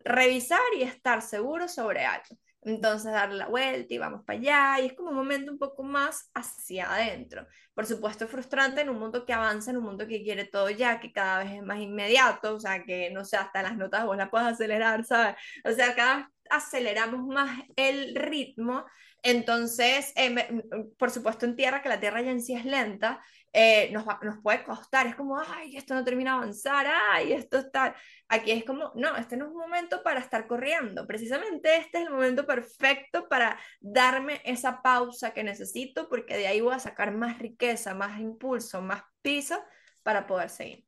revisar 0.00 0.60
y 0.76 0.82
estar 0.82 1.22
seguro 1.22 1.68
sobre 1.68 2.04
algo. 2.04 2.36
Entonces 2.62 3.12
darle 3.12 3.36
la 3.36 3.48
vuelta 3.48 3.92
y 3.92 3.98
vamos 3.98 4.24
para 4.24 4.38
allá 4.38 4.80
y 4.80 4.86
es 4.86 4.94
como 4.94 5.10
un 5.10 5.16
momento 5.16 5.52
un 5.52 5.58
poco 5.58 5.82
más 5.82 6.30
hacia 6.34 6.92
adentro. 6.92 7.46
Por 7.74 7.86
supuesto 7.86 8.24
es 8.24 8.30
frustrante 8.30 8.80
en 8.80 8.88
un 8.88 8.98
mundo 8.98 9.26
que 9.26 9.34
avanza, 9.34 9.70
en 9.70 9.76
un 9.76 9.84
mundo 9.84 10.06
que 10.08 10.22
quiere 10.22 10.46
todo 10.46 10.70
ya, 10.70 10.98
que 10.98 11.12
cada 11.12 11.44
vez 11.44 11.52
es 11.52 11.62
más 11.62 11.78
inmediato, 11.78 12.54
o 12.56 12.60
sea, 12.60 12.82
que 12.82 13.10
no 13.10 13.24
sé, 13.24 13.36
hasta 13.36 13.62
las 13.62 13.76
notas 13.76 14.06
vos 14.06 14.16
las 14.16 14.30
puedes 14.30 14.48
acelerar, 14.48 15.04
¿sabes? 15.04 15.36
O 15.64 15.72
sea, 15.72 15.94
cada 15.94 16.16
vez 16.16 16.26
aceleramos 16.50 17.26
más 17.26 17.60
el 17.76 18.14
ritmo 18.14 18.84
entonces, 19.24 20.12
eh, 20.16 20.62
por 20.98 21.10
supuesto 21.10 21.46
en 21.46 21.56
tierra, 21.56 21.80
que 21.80 21.88
la 21.88 21.98
tierra 21.98 22.20
ya 22.20 22.30
en 22.30 22.42
sí 22.42 22.54
es 22.54 22.66
lenta, 22.66 23.22
eh, 23.54 23.88
nos, 23.90 24.04
nos 24.20 24.42
puede 24.42 24.62
costar, 24.64 25.06
es 25.06 25.16
como, 25.16 25.40
ay, 25.40 25.78
esto 25.78 25.94
no 25.94 26.04
termina 26.04 26.32
de 26.32 26.36
avanzar, 26.36 26.86
ay, 27.10 27.32
esto 27.32 27.56
está, 27.56 27.96
aquí 28.28 28.50
es 28.50 28.66
como, 28.66 28.92
no, 28.96 29.16
este 29.16 29.38
no 29.38 29.46
es 29.46 29.52
un 29.52 29.56
momento 29.56 30.02
para 30.02 30.20
estar 30.20 30.46
corriendo, 30.46 31.06
precisamente 31.06 31.74
este 31.78 32.02
es 32.02 32.06
el 32.06 32.12
momento 32.12 32.46
perfecto 32.46 33.26
para 33.26 33.58
darme 33.80 34.42
esa 34.44 34.82
pausa 34.82 35.32
que 35.32 35.42
necesito, 35.42 36.06
porque 36.10 36.36
de 36.36 36.46
ahí 36.46 36.60
voy 36.60 36.74
a 36.74 36.78
sacar 36.78 37.10
más 37.14 37.38
riqueza, 37.38 37.94
más 37.94 38.20
impulso, 38.20 38.82
más 38.82 39.04
piso 39.22 39.58
para 40.02 40.26
poder 40.26 40.50
seguir. 40.50 40.84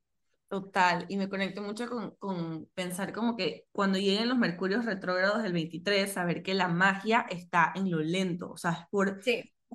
Total, 0.48 1.06
y 1.08 1.16
me 1.16 1.28
conecto 1.28 1.60
mucho 1.60 1.88
con, 1.88 2.14
con, 2.16 2.66
pensar 2.74 3.12
como 3.12 3.36
que 3.36 3.66
cuando 3.72 3.98
lleguen 3.98 4.28
los 4.28 4.38
mercurios 4.38 4.84
retrógrados 4.84 5.42
del 5.42 5.52
23, 5.52 6.12
saber 6.12 6.44
que 6.44 6.54
la 6.54 6.68
magia 6.68 7.26
está 7.28 7.72
en 7.74 7.90
lo 7.90 7.98
lento, 7.98 8.52
o 8.52 8.56
sea, 8.56 8.70
es 8.72 8.78
por 8.90 9.20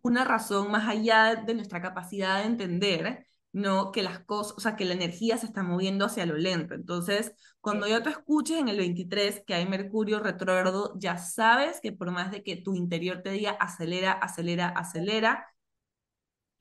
una 0.02 0.24
razón 0.24 0.72
más 0.72 0.88
allá 0.88 1.36
de 1.36 1.54
nuestra 1.56 1.82
capacidad 1.82 2.40
de 2.40 2.46
entender, 2.46 3.26
no 3.54 3.92
que 3.92 4.02
las 4.02 4.20
cosas, 4.20 4.58
o 4.58 4.62
sea, 4.62 4.78
que 4.78 4.86
la 4.86 4.94
energía 4.94 5.38
se 5.38 5.46
está 5.46 5.62
moviendo 5.62 6.06
hacia 6.06 6.26
lo 6.26 6.38
lento. 6.38 6.74
Entonces, 6.74 7.34
cuando 7.60 7.88
ya 7.88 8.02
tú 8.02 8.10
escuches 8.10 8.58
en 8.58 8.70
el 8.70 8.78
23 8.78 9.44
que 9.46 9.54
hay 9.54 9.68
mercurio 9.68 10.20
retrógrado, 10.20 10.94
ya 10.98 11.18
sabes 11.18 11.82
que 11.82 11.92
por 11.92 12.12
más 12.12 12.32
de 12.32 12.44
que 12.44 12.56
tu 12.56 12.76
interior 12.76 13.22
te 13.22 13.32
diga 13.32 13.52
acelera, 13.60 14.14
acelera, 14.14 14.70
acelera, 14.70 15.48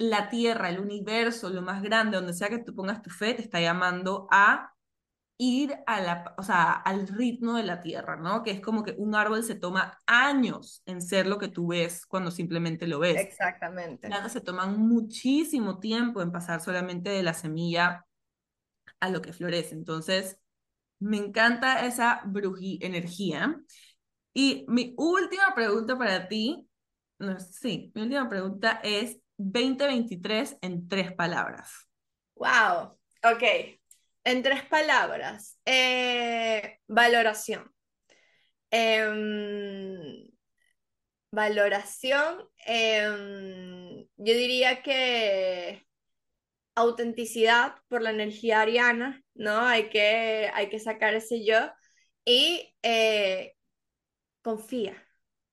la 0.00 0.30
tierra, 0.30 0.70
el 0.70 0.80
universo, 0.80 1.50
lo 1.50 1.60
más 1.60 1.82
grande, 1.82 2.16
donde 2.16 2.32
sea 2.32 2.48
que 2.48 2.58
tú 2.58 2.74
pongas 2.74 3.02
tu 3.02 3.10
fe, 3.10 3.34
te 3.34 3.42
está 3.42 3.60
llamando 3.60 4.26
a 4.30 4.72
ir 5.36 5.76
a 5.86 6.00
la, 6.00 6.34
o 6.38 6.42
sea, 6.42 6.72
al 6.72 7.06
ritmo 7.06 7.54
de 7.54 7.64
la 7.64 7.82
tierra, 7.82 8.16
¿no? 8.16 8.42
Que 8.42 8.50
es 8.50 8.60
como 8.62 8.82
que 8.82 8.94
un 8.96 9.14
árbol 9.14 9.42
se 9.42 9.56
toma 9.56 9.98
años 10.06 10.82
en 10.86 11.02
ser 11.02 11.26
lo 11.26 11.36
que 11.36 11.48
tú 11.48 11.68
ves 11.68 12.06
cuando 12.06 12.30
simplemente 12.30 12.86
lo 12.86 12.98
ves. 12.98 13.20
Exactamente. 13.20 14.08
Las 14.08 14.32
se 14.32 14.40
toman 14.40 14.78
muchísimo 14.78 15.80
tiempo 15.80 16.22
en 16.22 16.32
pasar 16.32 16.62
solamente 16.62 17.10
de 17.10 17.22
la 17.22 17.34
semilla 17.34 18.06
a 19.00 19.10
lo 19.10 19.20
que 19.20 19.34
florece. 19.34 19.74
Entonces, 19.74 20.38
me 20.98 21.18
encanta 21.18 21.84
esa 21.86 22.22
bruji 22.24 22.78
energía. 22.80 23.60
Y 24.32 24.64
mi 24.66 24.94
última 24.96 25.54
pregunta 25.54 25.98
para 25.98 26.26
ti, 26.26 26.66
no, 27.18 27.38
sí, 27.38 27.92
mi 27.94 28.02
última 28.02 28.28
pregunta 28.30 28.80
es, 28.82 29.19
2023 29.40 30.58
en 30.60 30.86
tres 30.86 31.12
palabras. 31.12 31.88
Wow, 32.34 32.98
ok. 33.24 33.42
En 34.24 34.42
tres 34.42 34.64
palabras. 34.64 35.58
Eh, 35.64 36.78
valoración. 36.86 37.72
Em, 38.70 40.28
valoración. 41.32 42.48
Em, 42.66 44.06
yo 44.16 44.34
diría 44.34 44.82
que 44.82 45.86
autenticidad 46.74 47.76
por 47.88 48.02
la 48.02 48.10
energía 48.10 48.60
ariana, 48.60 49.22
¿no? 49.34 49.60
Hay 49.66 49.88
que, 49.88 50.50
hay 50.52 50.68
que 50.68 50.78
sacar 50.80 51.14
ese 51.14 51.44
yo. 51.46 51.58
Y 52.26 52.74
eh, 52.82 53.54
confía. 54.42 55.02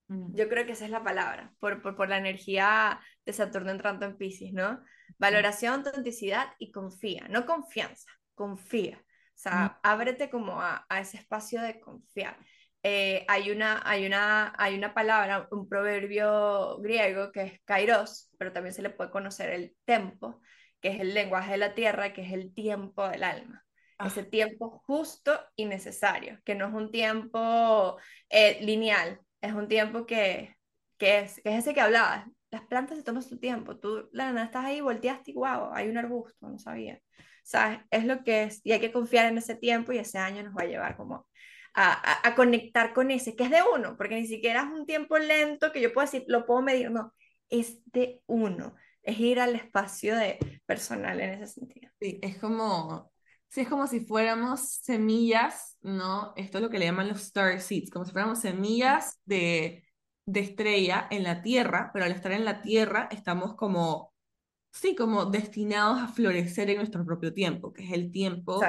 Mm. 0.08 0.34
Yo 0.34 0.48
creo 0.48 0.66
que 0.66 0.72
esa 0.72 0.84
es 0.84 0.90
la 0.90 1.04
palabra, 1.04 1.54
por, 1.58 1.82
por, 1.82 1.96
por 1.96 2.08
la 2.08 2.18
energía 2.18 3.00
de 3.28 3.34
Saturno 3.34 3.70
entrando 3.70 4.06
en 4.06 4.16
Pisces, 4.16 4.54
¿no? 4.54 4.82
Valoración, 5.18 5.84
autenticidad 5.86 6.54
y 6.58 6.72
confía, 6.72 7.26
no 7.28 7.44
confianza, 7.44 8.10
confía. 8.34 8.98
O 8.98 9.40
sea, 9.40 9.78
ábrete 9.82 10.30
como 10.30 10.62
a, 10.62 10.86
a, 10.88 11.00
ese 11.00 11.18
espacio 11.18 11.60
de 11.60 11.78
confiar. 11.78 12.38
Eh, 12.82 13.26
hay, 13.28 13.50
una, 13.50 13.82
hay, 13.84 14.06
una, 14.06 14.54
hay 14.56 14.76
una 14.76 14.94
palabra, 14.94 15.46
un 15.50 15.68
proverbio 15.68 16.78
griego 16.78 17.30
que 17.30 17.42
es 17.42 17.60
kairos, 17.66 18.30
pero 18.38 18.52
también 18.52 18.72
se 18.72 18.82
le 18.82 18.90
puede 18.90 19.10
conocer 19.10 19.50
el 19.50 19.76
tempo, 19.84 20.40
que 20.80 20.88
es 20.88 21.00
el 21.00 21.12
lenguaje 21.12 21.52
de 21.52 21.58
la 21.58 21.74
tierra, 21.74 22.14
que 22.14 22.22
es 22.22 22.32
el 22.32 22.54
tiempo 22.54 23.06
del 23.08 23.24
alma. 23.24 23.62
Ah. 23.98 24.06
Ese 24.06 24.22
tiempo 24.22 24.82
justo 24.86 25.38
y 25.54 25.66
necesario, 25.66 26.40
que 26.44 26.54
no 26.54 26.66
es 26.66 26.72
un 26.72 26.90
tiempo 26.90 27.98
eh, 28.30 28.58
lineal, 28.62 29.20
es 29.42 29.52
un 29.52 29.68
tiempo 29.68 30.06
que, 30.06 30.56
que, 30.96 31.20
es, 31.20 31.40
que 31.42 31.50
es 31.50 31.58
ese 31.58 31.74
que 31.74 31.82
hablabas, 31.82 32.26
las 32.50 32.62
plantas 32.62 32.98
se 32.98 33.04
toman 33.04 33.22
su 33.22 33.38
tiempo. 33.38 33.78
Tú, 33.78 34.08
la 34.12 34.32
nada, 34.32 34.46
estás 34.46 34.64
ahí, 34.64 34.80
volteaste 34.80 35.32
y 35.32 35.34
wow, 35.34 35.70
hay 35.72 35.88
un 35.88 35.98
arbusto, 35.98 36.48
no 36.48 36.58
sabía. 36.58 37.00
¿Sabes? 37.42 37.80
Es 37.90 38.04
lo 38.04 38.22
que 38.24 38.44
es. 38.44 38.60
Y 38.64 38.72
hay 38.72 38.80
que 38.80 38.92
confiar 38.92 39.26
en 39.26 39.38
ese 39.38 39.54
tiempo 39.54 39.92
y 39.92 39.98
ese 39.98 40.18
año 40.18 40.42
nos 40.42 40.54
va 40.54 40.62
a 40.62 40.66
llevar 40.66 40.96
como 40.96 41.26
a, 41.74 42.26
a, 42.28 42.34
conectar 42.34 42.92
con 42.92 43.10
ese, 43.10 43.36
que 43.36 43.44
es 43.44 43.50
de 43.50 43.60
uno, 43.74 43.96
porque 43.96 44.16
ni 44.16 44.26
siquiera 44.26 44.62
es 44.62 44.68
un 44.68 44.84
tiempo 44.84 45.16
lento 45.18 45.70
que 45.70 45.80
yo 45.80 45.92
puedo 45.92 46.06
decir, 46.06 46.24
lo 46.26 46.44
puedo 46.44 46.60
medir, 46.60 46.90
no, 46.90 47.14
es 47.48 47.80
de 47.86 48.20
uno. 48.26 48.74
Es 49.02 49.18
ir 49.20 49.40
al 49.40 49.54
espacio 49.54 50.16
de 50.16 50.38
personal 50.66 51.20
en 51.20 51.30
ese 51.42 51.54
sentido. 51.54 51.90
Sí, 52.00 52.18
es 52.20 52.36
como, 52.38 53.10
sí, 53.48 53.62
es 53.62 53.68
como 53.68 53.86
si 53.86 54.00
fuéramos 54.00 54.80
semillas, 54.82 55.78
¿no? 55.80 56.32
Esto 56.36 56.58
es 56.58 56.62
lo 56.62 56.70
que 56.70 56.78
le 56.78 56.86
llaman 56.86 57.08
los 57.08 57.22
star 57.22 57.60
seeds, 57.60 57.90
como 57.90 58.04
si 58.04 58.12
fuéramos 58.12 58.40
semillas 58.40 59.18
de 59.24 59.87
de 60.28 60.40
estrella 60.40 61.08
en 61.10 61.22
la 61.22 61.40
Tierra, 61.40 61.90
pero 61.90 62.04
al 62.04 62.12
estar 62.12 62.32
en 62.32 62.44
la 62.44 62.60
Tierra 62.60 63.08
estamos 63.10 63.54
como, 63.54 64.12
sí, 64.70 64.94
como 64.94 65.24
destinados 65.24 66.00
a 66.00 66.08
florecer 66.08 66.68
en 66.68 66.76
nuestro 66.76 67.02
propio 67.06 67.32
tiempo, 67.32 67.72
que 67.72 67.84
es 67.84 67.92
el 67.92 68.12
tiempo 68.12 68.60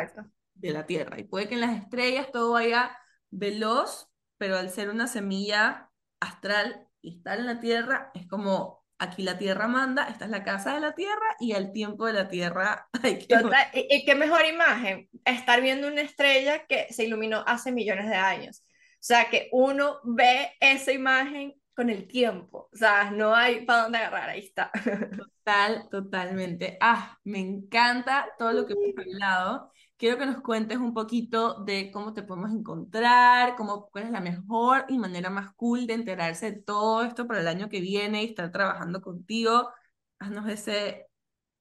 de 0.53 0.71
la 0.71 0.85
Tierra. 0.85 1.19
Y 1.19 1.25
puede 1.25 1.49
que 1.49 1.55
en 1.55 1.61
las 1.61 1.77
estrellas 1.77 2.31
todo 2.31 2.53
vaya 2.53 2.97
veloz, 3.29 4.07
pero 4.37 4.57
al 4.57 4.69
ser 4.69 4.89
una 4.89 5.07
semilla 5.07 5.91
astral 6.21 6.87
y 7.01 7.17
estar 7.17 7.39
en 7.39 7.47
la 7.47 7.59
Tierra, 7.59 8.11
es 8.13 8.25
como 8.25 8.85
aquí 8.97 9.23
la 9.23 9.37
Tierra 9.37 9.67
manda, 9.67 10.07
esta 10.07 10.25
es 10.25 10.31
la 10.31 10.45
casa 10.45 10.73
de 10.73 10.79
la 10.79 10.93
Tierra 10.93 11.35
y 11.41 11.51
al 11.51 11.73
tiempo 11.73 12.05
de 12.05 12.13
la 12.13 12.29
Tierra 12.29 12.87
hay 13.03 13.19
que... 13.19 13.35
y 13.73 14.05
qué 14.05 14.15
mejor 14.15 14.45
imagen, 14.45 15.09
estar 15.25 15.61
viendo 15.61 15.89
una 15.89 16.03
estrella 16.03 16.65
que 16.67 16.87
se 16.93 17.03
iluminó 17.03 17.43
hace 17.45 17.73
millones 17.73 18.07
de 18.07 18.15
años 18.15 18.63
sea, 18.99 19.29
que 19.29 19.49
uno 19.51 19.99
ve 20.03 20.51
esa 20.59 20.91
imagen 20.91 21.55
con 21.73 21.89
el 21.89 22.07
tiempo, 22.07 22.69
o 22.73 22.75
sea, 22.75 23.09
no 23.11 23.33
hay 23.33 23.65
para 23.65 23.83
dónde 23.83 23.97
agarrar, 23.99 24.29
ahí 24.29 24.39
está. 24.41 24.71
Total, 25.45 25.87
totalmente. 25.89 26.77
Ah, 26.79 27.17
me 27.23 27.39
encanta 27.39 28.27
todo 28.37 28.53
lo 28.53 28.65
que 28.67 28.73
hemos 28.73 28.93
hablado. 28.97 29.71
Quiero 29.97 30.17
que 30.17 30.25
nos 30.25 30.41
cuentes 30.41 30.77
un 30.77 30.93
poquito 30.93 31.63
de 31.63 31.89
cómo 31.91 32.13
te 32.13 32.21
podemos 32.23 32.51
encontrar, 32.51 33.55
cómo, 33.55 33.89
cuál 33.89 34.05
es 34.05 34.11
la 34.11 34.21
mejor 34.21 34.85
y 34.89 34.99
manera 34.99 35.29
más 35.29 35.53
cool 35.55 35.87
de 35.87 35.93
enterarse 35.95 36.51
de 36.51 36.61
todo 36.61 37.03
esto 37.03 37.25
para 37.27 37.41
el 37.41 37.47
año 37.47 37.69
que 37.69 37.81
viene 37.81 38.23
y 38.23 38.27
estar 38.27 38.51
trabajando 38.51 39.01
contigo. 39.01 39.71
Haznos 40.19 40.47
ese 40.49 41.09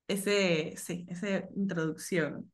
ese, 0.09 0.75
sí, 0.77 1.07
esa 1.09 1.49
introducción. 1.55 2.51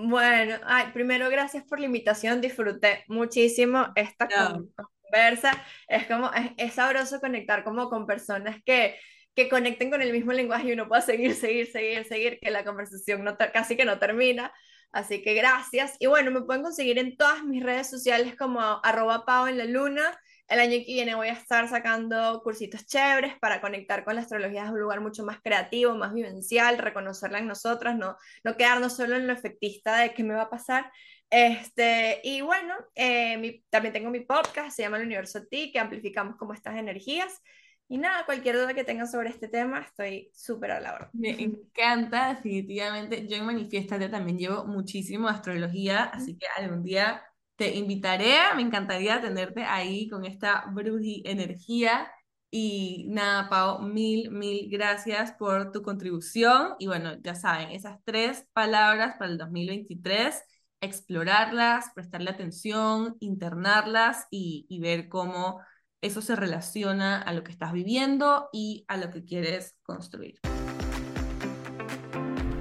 Bueno, 0.00 0.54
ay, 0.64 0.92
primero 0.92 1.28
gracias 1.28 1.64
por 1.64 1.80
la 1.80 1.86
invitación, 1.86 2.40
disfruté 2.40 3.04
muchísimo 3.08 3.88
esta 3.96 4.28
conversa, 4.28 5.50
es 5.88 6.06
como, 6.06 6.32
es, 6.32 6.52
es, 6.56 6.74
sabroso 6.74 7.18
conectar 7.18 7.64
como 7.64 7.90
con 7.90 8.06
personas 8.06 8.62
que, 8.64 8.94
que 9.34 9.48
conecten 9.48 9.90
con 9.90 10.00
el 10.00 10.12
mismo 10.12 10.32
lenguaje 10.32 10.68
y 10.68 10.72
uno 10.72 10.86
pueda 10.86 11.02
seguir, 11.02 11.34
seguir, 11.34 11.66
seguir, 11.66 12.04
seguir, 12.04 12.38
que 12.40 12.52
la 12.52 12.64
conversación 12.64 13.24
no 13.24 13.36
casi 13.52 13.76
que 13.76 13.84
no 13.84 13.98
termina, 13.98 14.52
así 14.92 15.20
que 15.20 15.34
gracias, 15.34 15.96
y 15.98 16.06
bueno, 16.06 16.30
me 16.30 16.42
pueden 16.42 16.62
conseguir 16.62 17.00
en 17.00 17.16
todas 17.16 17.42
mis 17.42 17.64
redes 17.64 17.90
sociales 17.90 18.36
como 18.36 18.60
arroba 18.60 19.24
pao 19.26 19.48
en 19.48 19.58
la 19.58 19.64
luna, 19.64 20.16
el 20.48 20.60
año 20.60 20.78
que 20.78 20.92
viene 20.92 21.14
voy 21.14 21.28
a 21.28 21.32
estar 21.32 21.68
sacando 21.68 22.40
cursitos 22.42 22.86
chéveres 22.86 23.38
para 23.38 23.60
conectar 23.60 24.04
con 24.04 24.14
la 24.14 24.22
astrología 24.22 24.62
desde 24.62 24.74
un 24.74 24.80
lugar 24.80 25.00
mucho 25.00 25.24
más 25.24 25.40
creativo, 25.40 25.94
más 25.94 26.14
vivencial, 26.14 26.78
reconocerla 26.78 27.38
en 27.38 27.46
nosotras, 27.46 27.96
no, 27.96 28.16
no 28.44 28.56
quedarnos 28.56 28.96
solo 28.96 29.16
en 29.16 29.26
lo 29.26 29.34
efectista 29.34 29.98
de 29.98 30.14
qué 30.14 30.24
me 30.24 30.34
va 30.34 30.42
a 30.42 30.50
pasar. 30.50 30.90
Este, 31.30 32.20
y 32.24 32.40
bueno, 32.40 32.74
eh, 32.94 33.62
también 33.68 33.92
tengo 33.92 34.10
mi 34.10 34.20
podcast, 34.20 34.74
se 34.74 34.82
llama 34.82 34.96
El 34.96 35.06
Universo 35.06 35.46
Ti, 35.46 35.70
que 35.70 35.78
amplificamos 35.78 36.36
como 36.36 36.54
estas 36.54 36.76
energías. 36.76 37.42
Y 37.90 37.98
nada, 37.98 38.24
cualquier 38.26 38.56
duda 38.56 38.74
que 38.74 38.84
tengan 38.84 39.08
sobre 39.08 39.30
este 39.30 39.48
tema, 39.48 39.80
estoy 39.80 40.30
súper 40.34 40.72
a 40.72 40.80
la 40.80 40.94
hora. 40.94 41.10
Me 41.12 41.30
encanta, 41.42 42.34
definitivamente. 42.34 43.26
Yo 43.26 43.36
en 43.36 43.46
Manifiestate 43.46 44.08
también 44.08 44.38
llevo 44.38 44.64
muchísimo 44.64 45.28
astrología, 45.28 46.04
así 46.04 46.36
que 46.36 46.46
algún 46.56 46.84
día 46.84 47.22
te 47.58 47.74
invitaré, 47.74 48.36
me 48.54 48.62
encantaría 48.62 49.20
tenerte 49.20 49.64
ahí 49.64 50.08
con 50.08 50.24
esta 50.24 50.64
bruji 50.70 51.22
energía. 51.26 52.10
Y 52.50 53.06
nada, 53.08 53.48
Pau, 53.50 53.82
mil, 53.82 54.30
mil 54.30 54.70
gracias 54.70 55.32
por 55.32 55.72
tu 55.72 55.82
contribución. 55.82 56.76
Y 56.78 56.86
bueno, 56.86 57.16
ya 57.20 57.34
saben, 57.34 57.70
esas 57.70 57.98
tres 58.04 58.46
palabras 58.52 59.16
para 59.18 59.32
el 59.32 59.38
2023, 59.38 60.40
explorarlas, 60.80 61.90
prestarle 61.94 62.30
atención, 62.30 63.16
internarlas 63.18 64.26
y, 64.30 64.66
y 64.68 64.78
ver 64.80 65.08
cómo 65.08 65.60
eso 66.00 66.22
se 66.22 66.36
relaciona 66.36 67.20
a 67.20 67.32
lo 67.32 67.42
que 67.42 67.50
estás 67.50 67.72
viviendo 67.72 68.48
y 68.52 68.84
a 68.86 68.96
lo 68.98 69.10
que 69.10 69.24
quieres 69.24 69.76
construir. 69.82 70.38